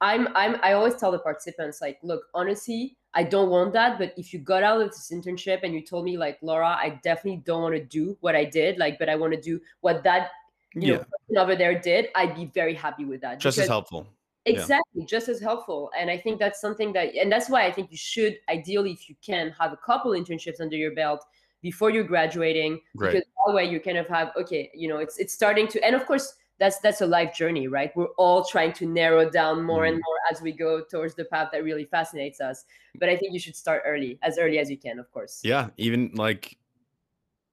I'm, 0.00 0.28
I'm, 0.34 0.56
I 0.62 0.72
always 0.72 0.94
tell 0.94 1.12
the 1.12 1.18
participants, 1.18 1.82
like, 1.82 1.98
look, 2.02 2.22
honestly, 2.32 2.96
I 3.12 3.24
don't 3.24 3.50
want 3.50 3.74
that. 3.74 3.98
But 3.98 4.14
if 4.16 4.32
you 4.32 4.38
got 4.38 4.62
out 4.62 4.80
of 4.80 4.88
this 4.88 5.12
internship 5.12 5.60
and 5.62 5.74
you 5.74 5.82
told 5.82 6.06
me, 6.06 6.16
like, 6.16 6.38
Laura, 6.40 6.68
I 6.68 6.98
definitely 7.04 7.42
don't 7.44 7.60
want 7.60 7.74
to 7.74 7.84
do 7.84 8.16
what 8.22 8.34
I 8.34 8.46
did, 8.46 8.78
like, 8.78 8.98
but 8.98 9.10
I 9.10 9.14
want 9.14 9.34
to 9.34 9.40
do 9.42 9.60
what 9.82 10.02
that, 10.04 10.30
you 10.72 10.94
yeah. 10.94 11.04
know, 11.28 11.42
over 11.42 11.54
there 11.54 11.78
did, 11.78 12.08
I'd 12.14 12.34
be 12.34 12.46
very 12.46 12.72
happy 12.72 13.04
with 13.04 13.20
that. 13.20 13.38
Just 13.38 13.58
as 13.58 13.68
helpful 13.68 14.06
exactly 14.44 15.02
yeah. 15.02 15.06
just 15.06 15.28
as 15.28 15.40
helpful 15.40 15.88
and 15.96 16.10
i 16.10 16.18
think 16.18 16.36
that's 16.36 16.60
something 16.60 16.92
that 16.92 17.14
and 17.14 17.30
that's 17.30 17.48
why 17.48 17.64
i 17.64 17.70
think 17.70 17.92
you 17.92 17.96
should 17.96 18.36
ideally 18.48 18.90
if 18.90 19.08
you 19.08 19.14
can 19.24 19.54
have 19.56 19.72
a 19.72 19.76
couple 19.76 20.10
internships 20.12 20.60
under 20.60 20.74
your 20.74 20.92
belt 20.96 21.24
before 21.62 21.90
you're 21.90 22.04
graduating 22.04 22.80
right. 22.94 23.12
because 23.12 23.26
that 23.46 23.54
way 23.54 23.64
you 23.64 23.80
kind 23.80 23.98
of 23.98 24.06
have 24.08 24.32
okay 24.36 24.70
you 24.74 24.88
know 24.88 24.98
it's 24.98 25.18
it's 25.18 25.32
starting 25.32 25.66
to 25.68 25.82
and 25.84 25.94
of 25.96 26.04
course 26.06 26.34
that's 26.58 26.78
that's 26.80 27.00
a 27.00 27.06
life 27.06 27.34
journey 27.34 27.68
right 27.68 27.96
we're 27.96 28.14
all 28.18 28.44
trying 28.44 28.72
to 28.72 28.86
narrow 28.86 29.28
down 29.28 29.62
more 29.62 29.84
mm. 29.84 29.88
and 29.88 29.96
more 29.96 30.16
as 30.30 30.42
we 30.42 30.52
go 30.52 30.82
towards 30.82 31.14
the 31.14 31.24
path 31.24 31.48
that 31.52 31.64
really 31.64 31.84
fascinates 31.84 32.40
us 32.40 32.64
but 32.98 33.08
i 33.08 33.16
think 33.16 33.32
you 33.32 33.40
should 33.40 33.56
start 33.56 33.82
early 33.86 34.18
as 34.22 34.38
early 34.38 34.58
as 34.58 34.70
you 34.70 34.76
can 34.76 34.98
of 34.98 35.10
course 35.12 35.40
yeah 35.42 35.68
even 35.76 36.10
like 36.14 36.56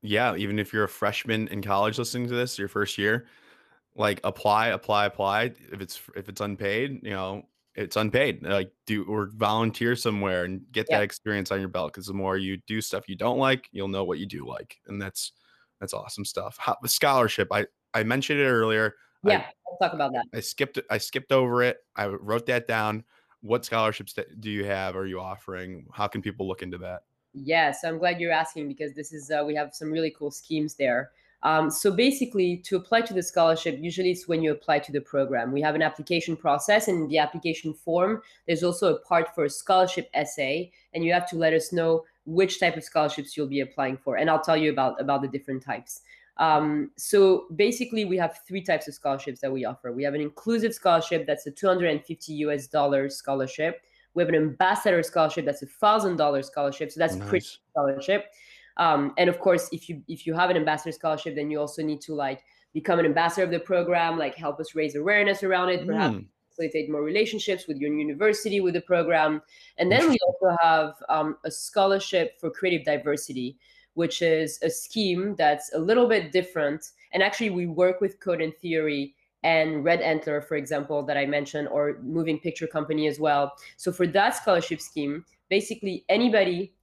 yeah 0.01 0.35
even 0.35 0.59
if 0.59 0.73
you're 0.73 0.83
a 0.83 0.89
freshman 0.89 1.47
in 1.47 1.61
college 1.61 1.97
listening 1.97 2.27
to 2.27 2.35
this 2.35 2.59
your 2.59 2.67
first 2.67 2.97
year 2.97 3.27
like 3.99 4.21
apply, 4.23 4.67
apply, 4.67 5.05
apply. 5.05 5.53
If 5.71 5.81
it's 5.81 6.01
if 6.15 6.29
it's 6.29 6.41
unpaid, 6.41 7.01
you 7.03 7.11
know, 7.11 7.43
it's 7.79 7.95
unpaid. 7.95 8.43
Like 8.43 8.71
do 8.85 9.05
or 9.05 9.29
volunteer 9.33 9.95
somewhere 9.95 10.43
and 10.43 10.61
get 10.71 10.87
yeah. 10.89 10.97
that 10.97 11.03
experience 11.03 11.51
on 11.51 11.59
your 11.59 11.69
belt. 11.69 11.93
Because 11.93 12.07
the 12.07 12.13
more 12.13 12.37
you 12.37 12.57
do 12.67 12.81
stuff 12.81 13.07
you 13.07 13.15
don't 13.15 13.39
like, 13.39 13.69
you'll 13.71 13.87
know 13.87 14.03
what 14.03 14.19
you 14.19 14.25
do 14.25 14.45
like, 14.45 14.77
and 14.87 15.01
that's 15.01 15.31
that's 15.79 15.93
awesome 15.93 16.25
stuff. 16.25 16.57
How, 16.59 16.75
the 16.81 16.89
scholarship, 16.89 17.47
I 17.51 17.65
I 17.93 18.03
mentioned 18.03 18.39
it 18.39 18.45
earlier. 18.45 18.95
Yeah, 19.23 19.37
I, 19.37 19.45
let's 19.71 19.79
talk 19.81 19.93
about 19.93 20.11
that. 20.13 20.25
I 20.33 20.41
skipped 20.41 20.79
I 20.89 20.97
skipped 20.97 21.31
over 21.31 21.63
it. 21.63 21.77
I 21.95 22.07
wrote 22.07 22.45
that 22.47 22.67
down. 22.67 23.05
What 23.41 23.63
scholarships 23.63 24.13
do 24.39 24.49
you 24.49 24.65
have? 24.65 24.97
Are 24.97 25.05
you 25.05 25.21
offering? 25.21 25.85
How 25.93 26.07
can 26.07 26.21
people 26.21 26.47
look 26.47 26.61
into 26.61 26.77
that? 26.79 27.03
Yeah, 27.33 27.71
so 27.71 27.87
I'm 27.87 27.97
glad 27.97 28.19
you're 28.19 28.33
asking 28.33 28.67
because 28.67 28.93
this 28.93 29.13
is 29.13 29.31
uh, 29.31 29.43
we 29.45 29.55
have 29.55 29.73
some 29.73 29.91
really 29.91 30.11
cool 30.11 30.31
schemes 30.31 30.73
there. 30.73 31.11
Um, 31.43 31.69
so 31.69 31.91
basically, 31.91 32.57
to 32.57 32.75
apply 32.75 33.01
to 33.01 33.13
the 33.13 33.23
scholarship, 33.23 33.77
usually 33.79 34.11
it's 34.11 34.27
when 34.27 34.43
you 34.43 34.51
apply 34.51 34.79
to 34.79 34.91
the 34.91 34.99
program. 34.99 35.53
We 35.53 35.61
have 35.61 35.75
an 35.75 35.81
application 35.81 36.35
process, 36.35 36.87
and 36.87 37.03
in 37.03 37.07
the 37.07 37.17
application 37.17 37.73
form, 37.73 38.21
there's 38.45 38.63
also 38.63 38.95
a 38.95 38.99
part 38.99 39.33
for 39.33 39.45
a 39.45 39.49
scholarship 39.49 40.09
essay, 40.13 40.71
and 40.93 41.03
you 41.03 41.13
have 41.13 41.29
to 41.29 41.37
let 41.37 41.53
us 41.53 41.71
know 41.71 42.03
which 42.25 42.59
type 42.59 42.75
of 42.75 42.83
scholarships 42.83 43.37
you'll 43.37 43.47
be 43.47 43.61
applying 43.61 43.97
for, 43.97 44.17
and 44.17 44.29
I'll 44.29 44.41
tell 44.41 44.57
you 44.57 44.71
about 44.71 44.99
about 44.99 45.21
the 45.21 45.29
different 45.29 45.63
types. 45.63 46.01
Um, 46.39 46.91
so 46.95 47.45
basically, 47.55 48.05
we 48.05 48.17
have 48.17 48.39
three 48.47 48.61
types 48.61 48.87
of 48.87 48.93
scholarships 48.93 49.41
that 49.41 49.51
we 49.51 49.65
offer. 49.65 49.91
We 49.91 50.03
have 50.03 50.13
an 50.13 50.21
inclusive 50.21 50.73
scholarship 50.73 51.25
that's 51.25 51.45
a 51.47 51.51
250 51.51 52.33
US 52.33 52.67
dollars 52.67 53.15
scholarship. 53.15 53.81
We 54.13 54.23
have 54.23 54.29
an 54.29 54.35
ambassador 54.35 55.03
scholarship 55.03 55.45
that's 55.45 55.61
a 55.61 55.67
thousand 55.67 56.15
dollars 56.15 56.47
scholarship. 56.47 56.91
So 56.91 56.99
that's 56.99 57.15
nice. 57.15 57.29
pretty 57.29 57.47
scholarship. 57.71 58.25
Um, 58.79 59.13
and 59.17 59.29
of 59.29 59.39
course, 59.39 59.69
if 59.71 59.89
you 59.89 60.01
if 60.07 60.25
you 60.25 60.33
have 60.33 60.49
an 60.49 60.57
ambassador 60.57 60.93
scholarship, 60.93 61.35
then 61.35 61.51
you 61.51 61.59
also 61.59 61.83
need 61.83 62.01
to 62.01 62.15
like 62.15 62.43
become 62.73 62.97
an 62.97 63.05
ambassador 63.05 63.43
of 63.43 63.51
the 63.51 63.59
program, 63.59 64.17
like 64.17 64.35
help 64.35 64.59
us 64.59 64.73
raise 64.73 64.95
awareness 64.95 65.43
around 65.43 65.69
it, 65.69 65.85
perhaps 65.85 66.15
mm. 66.15 66.25
facilitate 66.49 66.89
more 66.89 67.03
relationships 67.03 67.67
with 67.67 67.77
your 67.77 67.93
university 67.93 68.61
with 68.61 68.73
the 68.75 68.81
program. 68.81 69.41
And 69.77 69.91
then 69.91 70.09
we 70.09 70.17
also 70.25 70.57
have 70.61 70.93
um, 71.09 71.37
a 71.43 71.51
scholarship 71.51 72.39
for 72.39 72.49
creative 72.49 72.85
diversity, 72.85 73.57
which 73.95 74.21
is 74.21 74.59
a 74.63 74.69
scheme 74.69 75.35
that's 75.37 75.73
a 75.73 75.79
little 75.79 76.07
bit 76.07 76.31
different. 76.31 76.91
And 77.11 77.21
actually, 77.21 77.49
we 77.49 77.65
work 77.65 77.99
with 77.99 78.19
Code 78.21 78.41
and 78.41 78.55
Theory 78.55 79.15
and 79.43 79.83
Red 79.83 80.01
Antler, 80.01 80.41
for 80.41 80.55
example, 80.55 81.03
that 81.03 81.17
I 81.17 81.25
mentioned, 81.25 81.67
or 81.69 81.97
Moving 82.01 82.39
Picture 82.39 82.67
Company 82.67 83.07
as 83.07 83.19
well. 83.19 83.53
So 83.77 83.91
for 83.91 84.07
that 84.07 84.35
scholarship 84.35 84.79
scheme, 84.79 85.25
basically 85.49 86.05
anybody 86.07 86.73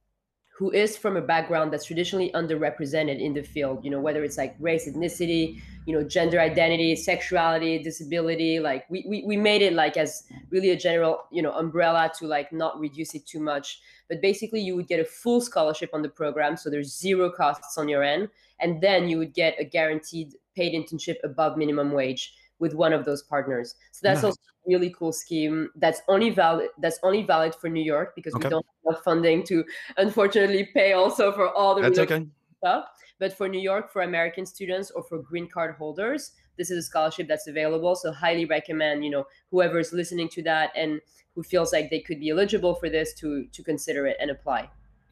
who 0.57 0.71
is 0.71 0.97
from 0.97 1.17
a 1.17 1.21
background 1.21 1.71
that's 1.71 1.85
traditionally 1.85 2.31
underrepresented 2.33 3.19
in 3.19 3.33
the 3.33 3.43
field 3.43 3.83
you 3.83 3.91
know 3.91 3.99
whether 3.99 4.23
it's 4.23 4.37
like 4.37 4.55
race 4.59 4.89
ethnicity 4.89 5.61
you 5.85 5.93
know 5.93 6.03
gender 6.03 6.39
identity 6.39 6.95
sexuality 6.95 7.81
disability 7.81 8.59
like 8.59 8.85
we, 8.89 9.05
we 9.07 9.23
we 9.25 9.37
made 9.37 9.61
it 9.61 9.73
like 9.73 9.95
as 9.95 10.23
really 10.49 10.71
a 10.71 10.75
general 10.75 11.23
you 11.31 11.41
know 11.41 11.53
umbrella 11.53 12.11
to 12.19 12.27
like 12.27 12.51
not 12.51 12.79
reduce 12.79 13.15
it 13.15 13.25
too 13.25 13.39
much. 13.39 13.79
But 14.09 14.21
basically 14.21 14.61
you 14.61 14.75
would 14.75 14.87
get 14.87 14.99
a 14.99 15.05
full 15.05 15.41
scholarship 15.41 15.89
on 15.93 16.01
the 16.01 16.09
program 16.09 16.57
so 16.57 16.69
there's 16.69 16.97
zero 16.97 17.31
costs 17.31 17.77
on 17.77 17.89
your 17.89 18.03
end. 18.03 18.29
And 18.59 18.81
then 18.81 19.07
you 19.07 19.17
would 19.17 19.33
get 19.33 19.55
a 19.59 19.63
guaranteed 19.63 20.35
paid 20.55 20.73
internship 20.73 21.17
above 21.23 21.57
minimum 21.57 21.91
wage 21.91 22.33
with 22.59 22.73
one 22.73 22.93
of 22.93 23.05
those 23.05 23.23
partners. 23.23 23.75
So 23.91 23.99
that's 24.03 24.23
nice. 24.23 24.25
also 24.25 24.39
a 24.39 24.69
really 24.69 24.93
cool 24.97 25.11
scheme. 25.11 25.69
That's 25.75 26.01
only 26.07 26.29
valid. 26.29 26.69
That's 26.79 26.99
only 27.03 27.23
valid 27.23 27.55
for 27.55 27.69
New 27.69 27.83
York 27.83 28.13
because 28.15 28.33
okay. 28.35 28.47
we 28.47 28.49
don't 28.49 28.65
have 28.89 29.03
funding 29.03 29.43
to, 29.45 29.63
unfortunately, 29.97 30.69
pay 30.73 30.93
also 30.93 31.31
for 31.31 31.49
all 31.49 31.75
the 31.75 31.81
that's 31.81 31.99
okay. 31.99 32.25
stuff. 32.57 32.85
But 33.19 33.35
for 33.35 33.47
New 33.47 33.61
York, 33.61 33.91
for 33.91 34.03
American 34.03 34.45
students 34.45 34.91
or 34.91 35.03
for 35.03 35.19
green 35.19 35.49
card 35.49 35.75
holders, 35.75 36.31
this 36.57 36.69
is 36.69 36.77
a 36.77 36.83
scholarship 36.83 37.27
that's 37.27 37.47
available. 37.47 37.95
So 37.95 38.11
highly 38.11 38.45
recommend 38.45 39.03
you 39.03 39.11
know 39.11 39.25
whoever 39.51 39.79
is 39.79 39.93
listening 39.93 40.29
to 40.29 40.43
that 40.43 40.71
and 40.75 41.01
who 41.35 41.43
feels 41.43 41.71
like 41.71 41.89
they 41.89 41.99
could 41.99 42.19
be 42.19 42.29
eligible 42.29 42.75
for 42.75 42.89
this 42.89 43.13
to 43.15 43.45
to 43.51 43.63
consider 43.63 44.07
it 44.07 44.17
and 44.19 44.31
apply. 44.31 44.69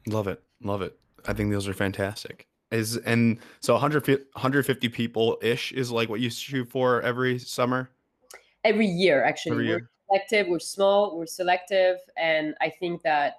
Love 0.08 0.28
it, 0.28 0.42
love 0.62 0.82
it. 0.82 0.98
I 1.26 1.32
think 1.32 1.50
those 1.50 1.66
are 1.66 1.74
fantastic. 1.74 2.46
Is 2.72 2.96
and 2.96 3.38
so 3.60 3.74
100, 3.74 4.06
150 4.06 4.88
people 4.88 5.38
ish 5.40 5.72
is 5.72 5.92
like 5.92 6.08
what 6.08 6.20
you 6.20 6.30
shoot 6.30 6.68
for 6.68 7.00
every 7.02 7.38
summer? 7.38 7.90
Every 8.64 8.86
year, 8.86 9.22
actually. 9.22 9.52
Every 9.52 9.66
year. 9.66 9.90
We're 10.10 10.18
selective, 10.18 10.48
we're 10.48 10.58
small, 10.58 11.16
we're 11.16 11.26
selective. 11.26 11.98
And 12.16 12.54
I 12.60 12.70
think 12.70 13.02
that 13.02 13.34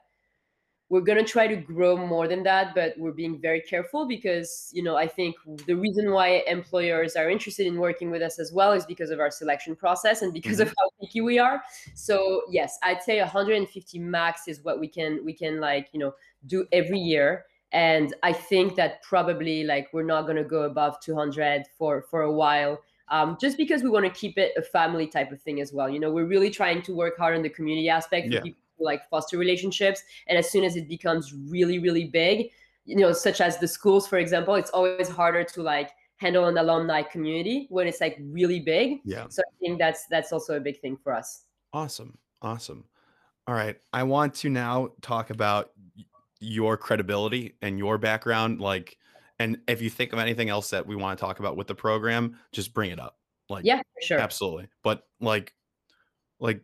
we're 0.90 1.02
going 1.02 1.18
to 1.18 1.24
try 1.24 1.48
to 1.48 1.56
grow 1.56 1.98
more 1.98 2.28
than 2.28 2.44
that 2.44 2.74
but 2.74 2.94
we're 2.98 3.12
being 3.12 3.40
very 3.40 3.62
careful 3.62 4.08
because 4.08 4.70
you 4.74 4.82
know 4.82 4.96
i 4.96 5.08
think 5.08 5.36
the 5.66 5.74
reason 5.74 6.12
why 6.12 6.44
employers 6.48 7.16
are 7.16 7.30
interested 7.30 7.68
in 7.68 7.78
working 7.78 8.10
with 8.10 8.22
us 8.22 8.40
as 8.40 8.52
well 8.52 8.72
is 8.72 8.86
because 8.86 9.10
of 9.10 9.20
our 9.20 9.32
selection 9.32 9.76
process 9.76 10.22
and 10.22 10.34
because 10.34 10.60
mm-hmm. 10.60 10.70
of 10.70 10.74
how 10.78 10.90
picky 11.02 11.22
we 11.22 11.40
are 11.40 11.62
so 11.94 12.42
yes 12.50 12.78
i'd 12.84 13.02
say 13.02 13.20
150 13.20 14.00
max 14.00 14.48
is 14.48 14.63
what 14.63 14.80
we 14.80 14.88
can 14.88 15.24
we 15.26 15.34
can 15.34 15.60
like 15.60 15.90
you 15.92 16.00
know 16.00 16.13
do 16.46 16.66
every 16.72 17.00
year 17.00 17.46
and 17.78 18.16
i 18.24 18.34
think 18.34 18.76
that 18.76 19.02
probably 19.04 19.63
like 19.63 19.88
we're 19.94 20.10
not 20.16 20.24
going 20.24 20.36
to 20.36 20.44
go 20.44 20.63
above 20.63 21.00
200 21.00 21.66
for 21.78 22.02
for 22.02 22.22
a 22.24 22.32
while 22.32 22.80
um, 23.10 23.38
just 23.40 23.58
because 23.58 23.84
we 23.84 23.90
want 23.90 24.06
to 24.06 24.12
keep 24.12 24.38
it 24.38 24.52
a 24.58 24.62
family 24.62 25.08
type 25.08 25.32
of 25.32 25.42
thing 25.42 25.62
as 25.62 25.72
well. 25.72 25.90
You 25.90 26.00
know 26.00 26.12
we're 26.12 26.26
really 26.26 26.50
trying 26.50 26.82
to 26.84 26.94
work 26.94 27.18
hard 27.18 27.36
on 27.36 27.42
the 27.42 27.50
community 27.50 27.90
aspect 27.90 28.28
yeah. 28.28 28.42
people 28.42 28.60
like 28.80 29.10
foster 29.10 29.38
relationships. 29.38 30.04
And 30.28 30.38
as 30.38 30.52
soon 30.52 30.63
as 30.63 30.76
it 30.76 30.88
becomes 30.88 31.34
really 31.34 31.80
really 31.80 32.06
big 32.06 32.50
you 32.86 32.96
know 32.96 33.12
such 33.12 33.42
as 33.42 33.58
the 33.58 33.68
schools 33.68 34.08
for 34.08 34.18
example 34.18 34.56
it's 34.56 34.70
always 34.72 35.10
harder 35.10 35.44
to 35.44 35.62
like 35.62 35.92
handle 36.18 36.46
an 36.46 36.58
alumni 36.58 37.02
community 37.02 37.68
when 37.70 37.88
it's 37.88 38.02
like 38.02 38.18
really 38.20 38.60
big. 38.60 39.00
Yeah. 39.06 39.28
So 39.30 39.42
i 39.42 39.52
think 39.62 39.80
that's 39.80 40.06
that's 40.08 40.32
also 40.34 40.58
a 40.58 40.60
big 40.60 40.80
thing 40.82 40.98
for 40.98 41.13
us. 41.13 41.44
Awesome. 41.74 42.18
Awesome. 42.42 42.84
All 43.48 43.56
right. 43.56 43.78
I 43.94 44.04
want 44.04 44.34
to 44.36 44.50
now 44.50 44.90
talk 45.02 45.30
about 45.30 45.72
your 46.39 46.78
credibility 46.78 47.56
and 47.62 47.78
your 47.78 47.97
background 47.97 48.60
like 48.62 48.97
and 49.39 49.60
if 49.67 49.82
you 49.82 49.89
think 49.89 50.13
of 50.13 50.19
anything 50.19 50.50
else 50.50 50.69
that 50.69 50.86
we 50.86 50.95
want 50.95 51.17
to 51.17 51.23
talk 51.23 51.39
about 51.39 51.56
with 51.56 51.67
the 51.67 51.76
program 51.76 52.38
just 52.52 52.73
bring 52.73 52.91
it 52.91 53.00
up 53.00 53.17
like 53.50 53.65
yeah 53.65 53.82
sure 54.02 54.19
absolutely 54.19 54.67
but 54.84 55.04
like 55.19 55.54
like 56.39 56.62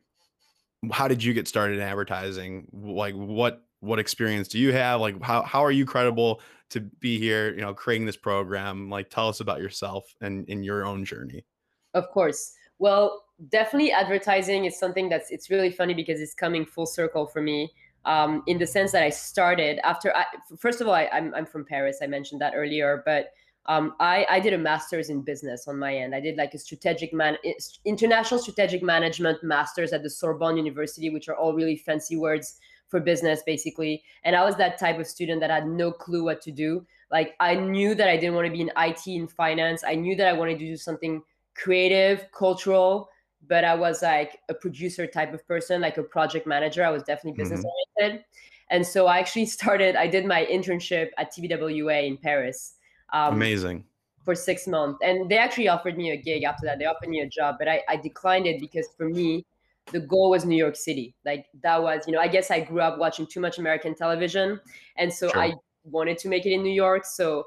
how 0.91 1.07
did 1.07 1.23
you 1.23 1.33
get 1.33 1.47
started 1.47 1.77
in 1.77 1.83
advertising? 1.83 2.67
Like 2.73 3.15
what 3.15 3.63
what 3.79 3.99
experience 3.99 4.47
do 4.47 4.59
you 4.59 4.73
have? 4.73 5.01
Like 5.01 5.21
how 5.21 5.43
how 5.43 5.63
are 5.63 5.71
you 5.71 5.85
credible 5.85 6.41
to 6.71 6.81
be 6.81 7.19
here, 7.19 7.53
you 7.53 7.61
know, 7.61 7.73
creating 7.73 8.05
this 8.05 8.17
program? 8.17 8.89
Like 8.89 9.09
tell 9.09 9.29
us 9.29 9.39
about 9.39 9.59
yourself 9.59 10.15
and 10.21 10.47
in 10.49 10.63
your 10.63 10.85
own 10.85 11.05
journey. 11.05 11.45
Of 11.93 12.09
course. 12.09 12.53
Well, 12.79 13.23
definitely 13.49 13.91
advertising 13.91 14.65
is 14.65 14.77
something 14.77 15.09
that's 15.09 15.31
it's 15.31 15.49
really 15.49 15.71
funny 15.71 15.93
because 15.93 16.19
it's 16.19 16.33
coming 16.33 16.65
full 16.65 16.85
circle 16.85 17.27
for 17.27 17.41
me. 17.41 17.71
Um, 18.05 18.43
in 18.47 18.57
the 18.57 18.67
sense 18.67 18.91
that 18.91 19.03
I 19.03 19.09
started 19.09 19.79
after 19.85 20.15
I, 20.15 20.25
first 20.57 20.81
of 20.81 20.87
all, 20.87 20.93
I, 20.93 21.09
I'm, 21.13 21.33
I'm 21.33 21.45
from 21.45 21.63
Paris. 21.65 21.99
I 22.01 22.07
mentioned 22.07 22.41
that 22.41 22.53
earlier, 22.55 23.01
but 23.05 23.31
um, 23.67 23.95
I, 23.99 24.25
I 24.29 24.39
did 24.39 24.53
a 24.53 24.57
master's 24.57 25.09
in 25.09 25.21
business 25.21 25.67
on 25.67 25.79
my 25.79 25.95
end. 25.95 26.13
I 26.13 26.19
did 26.19 26.35
like 26.35 26.53
a 26.53 26.57
strategic 26.57 27.13
man, 27.13 27.37
international 27.85 28.39
strategic 28.39 28.83
management 28.83 29.41
master's 29.41 29.93
at 29.93 30.03
the 30.03 30.09
Sorbonne 30.09 30.57
University, 30.57 31.09
which 31.09 31.29
are 31.29 31.35
all 31.35 31.53
really 31.53 31.77
fancy 31.77 32.17
words 32.17 32.59
for 32.89 32.99
business, 32.99 33.41
basically. 33.45 34.03
And 34.25 34.35
I 34.35 34.43
was 34.43 34.55
that 34.57 34.77
type 34.77 34.99
of 34.99 35.07
student 35.07 35.39
that 35.41 35.49
had 35.49 35.67
no 35.67 35.91
clue 35.91 36.25
what 36.25 36.41
to 36.41 36.51
do. 36.51 36.85
Like 37.09 37.35
I 37.39 37.55
knew 37.55 37.95
that 37.95 38.09
I 38.09 38.17
didn't 38.17 38.35
want 38.35 38.47
to 38.47 38.51
be 38.51 38.61
in 38.61 38.71
IT 38.75 39.07
and 39.07 39.31
finance. 39.31 39.83
I 39.85 39.95
knew 39.95 40.15
that 40.17 40.27
I 40.27 40.33
wanted 40.33 40.59
to 40.59 40.65
do 40.65 40.75
something 40.75 41.21
creative, 41.55 42.25
cultural, 42.31 43.09
but 43.47 43.63
I 43.63 43.75
was 43.75 44.01
like 44.01 44.39
a 44.49 44.53
producer 44.53 45.07
type 45.07 45.33
of 45.33 45.45
person, 45.47 45.81
like 45.81 45.97
a 45.97 46.03
project 46.03 46.47
manager. 46.47 46.83
I 46.83 46.89
was 46.89 47.03
definitely 47.03 47.37
business 47.41 47.61
mm-hmm. 47.61 48.03
oriented. 48.03 48.25
And 48.69 48.85
so 48.85 49.07
I 49.07 49.19
actually 49.19 49.45
started, 49.57 49.95
I 49.95 50.07
did 50.07 50.25
my 50.25 50.45
internship 50.45 51.09
at 51.17 51.33
TBWA 51.33 52.07
in 52.07 52.17
Paris 52.17 52.75
um, 53.13 53.35
Amazing. 53.35 53.85
For 54.25 54.35
six 54.35 54.67
months. 54.67 54.99
And 55.03 55.29
they 55.29 55.37
actually 55.37 55.67
offered 55.67 55.97
me 55.97 56.11
a 56.11 56.17
gig 56.17 56.43
after 56.43 56.65
that. 56.65 56.79
They 56.79 56.85
offered 56.85 57.09
me 57.09 57.21
a 57.21 57.27
job, 57.27 57.55
but 57.59 57.67
I, 57.67 57.81
I 57.87 57.95
declined 57.97 58.47
it 58.47 58.59
because 58.59 58.87
for 58.97 59.07
me, 59.07 59.45
the 59.91 59.99
goal 59.99 60.29
was 60.29 60.45
New 60.45 60.55
York 60.55 60.75
City. 60.75 61.13
Like 61.25 61.45
that 61.61 61.81
was, 61.81 62.03
you 62.07 62.13
know, 62.13 62.19
I 62.19 62.27
guess 62.27 62.49
I 62.49 62.61
grew 62.61 62.79
up 62.79 62.97
watching 62.97 63.27
too 63.27 63.41
much 63.41 63.59
American 63.59 63.93
television. 63.95 64.59
And 64.97 65.13
so 65.13 65.27
sure. 65.29 65.41
I 65.41 65.53
wanted 65.83 66.17
to 66.19 66.29
make 66.29 66.45
it 66.45 66.53
in 66.53 66.63
New 66.63 66.71
York. 66.71 67.05
So 67.05 67.45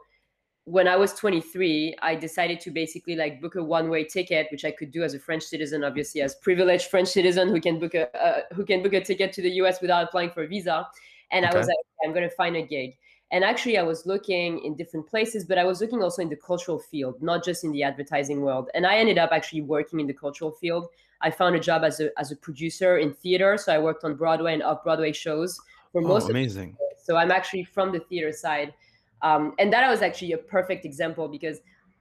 when 0.67 0.89
I 0.89 0.97
was 0.97 1.13
23, 1.15 1.95
I 2.03 2.17
decided 2.17 2.59
to 2.61 2.73
basically 2.73 3.15
like 3.15 3.41
book 3.41 3.55
a 3.55 3.63
one-way 3.63 4.03
ticket, 4.03 4.49
which 4.51 4.65
I 4.65 4.73
could 4.73 4.91
do 4.91 5.05
as 5.05 5.15
a 5.15 5.19
French 5.21 5.45
citizen, 5.45 5.85
obviously 5.85 6.23
as 6.23 6.35
privileged 6.35 6.87
French 6.87 7.09
citizen 7.09 7.49
who 7.49 7.61
can 7.61 7.79
book 7.79 7.95
a 7.95 8.15
uh, 8.21 8.41
who 8.53 8.65
can 8.65 8.83
book 8.83 8.93
a 8.93 9.01
ticket 9.01 9.33
to 9.35 9.43
the 9.43 9.51
U.S. 9.63 9.81
without 9.81 10.03
applying 10.03 10.31
for 10.31 10.43
a 10.43 10.49
visa. 10.49 10.87
And 11.31 11.45
okay. 11.45 11.55
I 11.55 11.59
was 11.59 11.69
like, 11.69 11.77
I'm 12.05 12.13
going 12.13 12.29
to 12.29 12.35
find 12.35 12.57
a 12.57 12.63
gig. 12.63 12.97
And 13.31 13.45
actually, 13.45 13.79
I 13.79 13.83
was 13.83 14.07
looking 14.07 14.65
in 14.65 14.77
different 14.77 15.09
places, 15.09 15.45
but 15.45 15.57
I 15.57 15.65
was 15.65 15.81
looking 15.81 16.03
also 16.03 16.21
in 16.21 16.29
the 16.29 16.37
cultural 16.37 16.81
field, 16.81 17.23
not 17.23 17.45
just 17.45 17.63
in 17.63 17.71
the 17.71 17.85
advertising 17.85 18.41
world. 18.41 18.69
And 18.75 18.85
I 18.85 18.97
ended 18.97 19.19
up 19.19 19.31
actually 19.33 19.63
working 19.63 20.01
in 20.01 20.09
the 20.09 20.15
cultural 20.15 20.51
field. 20.51 20.89
I 21.21 21.31
found 21.31 21.55
a 21.55 21.61
job 21.61 21.85
as 21.85 22.01
a 22.01 22.11
as 22.19 22.33
a 22.33 22.37
producer 22.37 22.99
in 22.99 23.15
theater, 23.15 23.57
so 23.57 23.73
I 23.73 23.79
worked 23.79 24.03
on 24.03 24.17
Broadway 24.17 24.55
and 24.55 24.65
off 24.65 24.83
Broadway 24.83 25.13
shows 25.13 25.61
for 25.93 26.03
oh, 26.03 26.09
most. 26.09 26.29
Amazing. 26.29 26.77
so 27.01 27.17
I'm 27.17 27.31
actually 27.31 27.63
from 27.63 27.93
the 27.93 28.01
theater 28.01 28.33
side, 28.33 28.75
um, 29.23 29.55
and 29.59 29.73
that 29.73 29.89
was 29.91 30.03
actually 30.03 30.33
a 30.33 30.39
perfect 30.39 30.85
example 30.85 31.29
because 31.29 31.61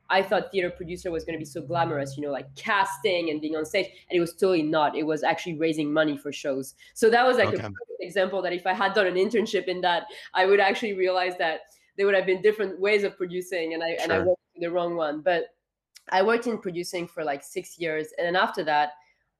I 0.10 0.22
thought 0.22 0.52
theater 0.52 0.70
producer 0.70 1.12
was 1.12 1.24
going 1.24 1.34
to 1.34 1.40
be 1.40 1.46
so 1.46 1.62
glamorous, 1.62 2.16
you 2.16 2.24
know, 2.24 2.32
like 2.32 2.54
casting 2.56 3.32
and 3.32 3.42
being 3.42 3.56
on 3.56 3.66
stage, 3.66 3.88
and 4.10 4.18
it 4.18 4.20
was 4.20 4.34
totally 4.34 4.64
not. 4.64 4.96
It 4.96 5.04
was 5.04 5.24
actually 5.24 5.58
raising 5.58 5.92
money 5.92 6.18
for 6.18 6.32
shows. 6.32 6.76
So 6.94 7.10
that 7.10 7.26
was 7.26 7.38
like 7.38 7.50
okay. 7.50 7.64
a 7.64 7.72
example 8.00 8.42
that 8.44 8.54
if 8.54 8.68
I 8.68 8.74
had 8.74 8.94
done 8.94 9.08
an 9.08 9.16
internship 9.16 9.66
in 9.66 9.82
that, 9.82 10.04
I 10.34 10.46
would 10.46 10.60
actually 10.60 10.94
realize 10.94 11.38
that 11.40 11.62
there 11.98 12.06
would 12.06 12.16
have 12.16 12.26
been 12.26 12.42
different 12.42 12.80
ways 12.80 13.04
of 13.04 13.18
producing, 13.18 13.74
and 13.74 13.84
I 13.84 13.96
sure. 13.96 14.04
and 14.04 14.14
I 14.14 14.20
went 14.20 14.38
the 14.60 14.70
wrong 14.70 14.96
one. 14.96 15.22
But 15.22 15.46
I 16.12 16.22
worked 16.22 16.46
in 16.46 16.60
producing 16.60 17.08
for 17.08 17.24
like 17.24 17.44
six 17.44 17.80
years, 17.80 18.10
and 18.18 18.28
then 18.28 18.36
after 18.36 18.64
that, 18.66 18.92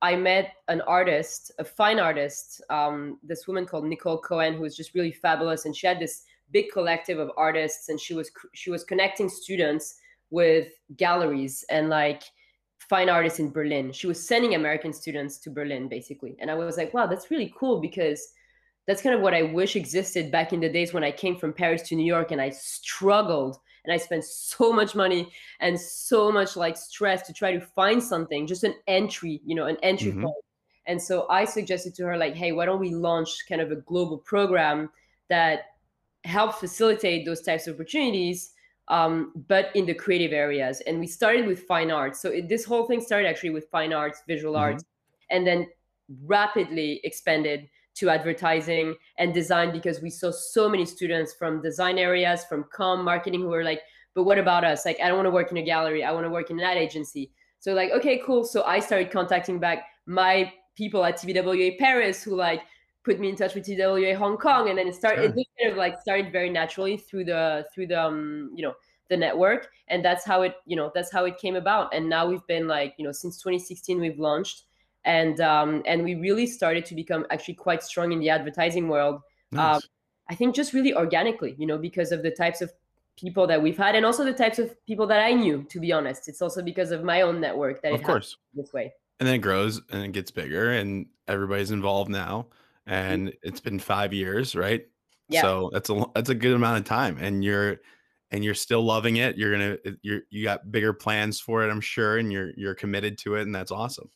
I 0.02 0.16
met 0.16 0.54
an 0.68 0.80
artist, 0.82 1.52
a 1.58 1.64
fine 1.64 2.00
artist, 2.00 2.60
um, 2.70 3.18
this 3.22 3.46
woman 3.46 3.66
called 3.66 3.84
Nicole 3.86 4.18
Cohen, 4.18 4.54
who 4.54 4.62
was 4.62 4.76
just 4.76 4.94
really 4.94 5.12
fabulous, 5.12 5.64
and 5.64 5.76
she 5.76 5.86
had 5.86 6.00
this 6.00 6.24
big 6.52 6.70
collective 6.72 7.18
of 7.18 7.30
artists, 7.36 7.88
and 7.88 8.00
she 8.00 8.14
was 8.14 8.30
she 8.54 8.70
was 8.70 8.84
connecting 8.84 9.28
students 9.28 9.96
with 10.30 10.68
galleries 10.96 11.64
and 11.70 11.88
like 11.88 12.22
fine 12.78 13.08
artists 13.08 13.38
in 13.38 13.50
Berlin. 13.50 13.92
She 13.92 14.06
was 14.06 14.26
sending 14.26 14.54
American 14.54 14.92
students 14.92 15.38
to 15.38 15.50
Berlin 15.50 15.88
basically. 15.88 16.36
And 16.40 16.50
I 16.50 16.54
was 16.54 16.76
like, 16.76 16.94
wow, 16.94 17.06
that's 17.06 17.30
really 17.30 17.52
cool 17.58 17.80
because 17.80 18.28
that's 18.86 19.02
kind 19.02 19.14
of 19.14 19.20
what 19.20 19.34
I 19.34 19.42
wish 19.42 19.74
existed 19.74 20.30
back 20.30 20.52
in 20.52 20.60
the 20.60 20.68
days 20.68 20.92
when 20.92 21.02
I 21.02 21.10
came 21.10 21.36
from 21.36 21.52
Paris 21.52 21.82
to 21.88 21.96
New 21.96 22.06
York 22.06 22.30
and 22.30 22.40
I 22.40 22.50
struggled 22.50 23.58
and 23.84 23.92
I 23.92 23.96
spent 23.96 24.24
so 24.24 24.72
much 24.72 24.94
money 24.94 25.30
and 25.60 25.78
so 25.78 26.30
much 26.30 26.56
like 26.56 26.76
stress 26.76 27.26
to 27.26 27.32
try 27.32 27.52
to 27.52 27.60
find 27.60 28.02
something, 28.02 28.46
just 28.46 28.64
an 28.64 28.74
entry, 28.86 29.40
you 29.44 29.54
know, 29.54 29.66
an 29.66 29.78
entry 29.82 30.10
mm-hmm. 30.10 30.24
point. 30.24 30.44
And 30.86 31.02
so 31.02 31.26
I 31.28 31.44
suggested 31.44 31.94
to 31.96 32.04
her, 32.04 32.16
like, 32.16 32.34
hey, 32.34 32.52
why 32.52 32.64
don't 32.64 32.78
we 32.78 32.94
launch 32.94 33.30
kind 33.48 33.60
of 33.60 33.72
a 33.72 33.76
global 33.76 34.18
program 34.18 34.90
that 35.28 35.62
help 36.26 36.54
facilitate 36.54 37.24
those 37.24 37.40
types 37.40 37.66
of 37.66 37.74
opportunities 37.74 38.52
um, 38.88 39.32
but 39.48 39.70
in 39.74 39.86
the 39.86 39.94
creative 39.94 40.32
areas. 40.32 40.80
And 40.86 41.00
we 41.00 41.06
started 41.06 41.46
with 41.46 41.62
fine 41.64 41.90
arts. 41.90 42.20
So 42.20 42.30
it, 42.30 42.48
this 42.48 42.64
whole 42.64 42.86
thing 42.86 43.00
started 43.00 43.28
actually 43.28 43.50
with 43.50 43.68
fine 43.70 43.92
arts, 43.92 44.22
visual 44.28 44.54
mm-hmm. 44.54 44.74
arts, 44.74 44.84
and 45.30 45.46
then 45.46 45.66
rapidly 46.24 47.00
expanded 47.02 47.68
to 47.96 48.10
advertising 48.10 48.94
and 49.18 49.32
design 49.32 49.72
because 49.72 50.00
we 50.02 50.10
saw 50.10 50.30
so 50.30 50.68
many 50.68 50.84
students 50.84 51.32
from 51.32 51.62
design 51.62 51.98
areas, 51.98 52.44
from 52.44 52.66
com 52.72 53.02
marketing 53.04 53.40
who 53.40 53.48
were 53.48 53.64
like, 53.64 53.80
but 54.14 54.24
what 54.24 54.38
about 54.38 54.64
us? 54.64 54.84
Like, 54.84 54.98
I 55.02 55.08
don't 55.08 55.16
want 55.16 55.26
to 55.26 55.30
work 55.30 55.50
in 55.50 55.56
a 55.56 55.62
gallery. 55.62 56.04
I 56.04 56.12
want 56.12 56.24
to 56.24 56.30
work 56.30 56.50
in 56.50 56.58
an 56.58 56.64
ad 56.64 56.76
agency. 56.76 57.32
So 57.58 57.72
like, 57.74 57.90
okay, 57.90 58.22
cool. 58.24 58.44
So 58.44 58.62
I 58.64 58.78
started 58.80 59.10
contacting 59.10 59.58
back 59.58 59.86
my 60.06 60.52
people 60.76 61.04
at 61.04 61.18
TBWA 61.18 61.78
Paris 61.78 62.22
who 62.22 62.36
like 62.36 62.62
put 63.06 63.20
me 63.20 63.28
in 63.28 63.36
touch 63.36 63.54
with 63.54 63.64
TBWA 63.64 64.16
Hong 64.16 64.36
Kong, 64.36 64.68
and 64.68 64.76
then 64.76 64.88
it 64.88 64.94
started. 64.94 65.22
Sure. 65.22 65.30
It 65.30 65.36
just 65.36 65.50
kind 65.58 65.70
of 65.70 65.78
like 65.78 66.00
started 66.00 66.32
very 66.32 66.50
naturally 66.50 66.96
through 66.96 67.24
the 67.24 67.64
through 67.72 67.86
the 67.86 68.02
um, 68.02 68.50
you 68.54 68.62
know 68.62 68.74
the 69.08 69.16
network, 69.16 69.70
and 69.88 70.04
that's 70.04 70.24
how 70.24 70.42
it 70.42 70.56
you 70.66 70.76
know 70.76 70.90
that's 70.94 71.12
how 71.12 71.24
it 71.24 71.38
came 71.38 71.54
about. 71.54 71.94
And 71.94 72.08
now 72.10 72.26
we've 72.28 72.46
been 72.48 72.66
like 72.66 72.94
you 72.98 73.04
know 73.04 73.12
since 73.12 73.38
2016 73.38 74.00
we've 74.00 74.18
launched, 74.18 74.64
and 75.04 75.40
um, 75.40 75.82
and 75.86 76.02
we 76.02 76.16
really 76.16 76.46
started 76.46 76.84
to 76.86 76.94
become 76.96 77.24
actually 77.30 77.54
quite 77.54 77.82
strong 77.84 78.10
in 78.12 78.18
the 78.18 78.28
advertising 78.28 78.88
world. 78.88 79.22
Nice. 79.52 79.76
Um, 79.76 79.80
I 80.28 80.34
think 80.34 80.56
just 80.56 80.72
really 80.72 80.92
organically, 80.92 81.54
you 81.56 81.66
know, 81.66 81.78
because 81.78 82.10
of 82.10 82.24
the 82.24 82.32
types 82.32 82.60
of 82.60 82.72
people 83.16 83.46
that 83.46 83.62
we've 83.62 83.78
had, 83.78 83.94
and 83.94 84.04
also 84.04 84.24
the 84.24 84.34
types 84.34 84.58
of 84.58 84.74
people 84.84 85.06
that 85.06 85.20
I 85.20 85.32
knew. 85.32 85.64
To 85.70 85.78
be 85.78 85.92
honest, 85.92 86.26
it's 86.26 86.42
also 86.42 86.60
because 86.60 86.90
of 86.90 87.04
my 87.04 87.20
own 87.20 87.40
network 87.40 87.82
that 87.82 87.92
of 87.92 88.00
it 88.00 88.04
course 88.04 88.36
this 88.52 88.72
way. 88.72 88.92
And 89.20 89.26
then 89.26 89.36
it 89.36 89.38
grows 89.38 89.80
and 89.90 90.02
it 90.02 90.10
gets 90.10 90.32
bigger, 90.32 90.72
and 90.72 91.06
everybody's 91.28 91.70
involved 91.70 92.10
now. 92.10 92.48
Mm-hmm. 92.88 93.12
and 93.12 93.34
it's 93.42 93.60
been 93.60 93.78
five 93.78 94.12
years, 94.12 94.54
right? 94.54 94.86
Yeah. 95.28 95.42
So 95.42 95.70
that's 95.72 95.90
a 95.90 96.04
that's 96.14 96.30
a 96.30 96.34
good 96.34 96.54
amount 96.54 96.78
of 96.78 96.84
time, 96.84 97.18
and 97.20 97.44
you're 97.44 97.78
and 98.30 98.44
you're 98.44 98.54
still 98.54 98.82
loving 98.82 99.16
it. 99.16 99.36
You're 99.36 99.52
gonna 99.52 99.76
you're 100.02 100.20
you 100.30 100.44
got 100.44 100.70
bigger 100.70 100.92
plans 100.92 101.40
for 101.40 101.64
it, 101.64 101.70
I'm 101.70 101.80
sure, 101.80 102.18
and 102.18 102.32
you're 102.32 102.52
you're 102.56 102.74
committed 102.74 103.18
to 103.18 103.34
it, 103.36 103.42
and 103.42 103.54
that's 103.54 103.72
awesome. 103.72 104.10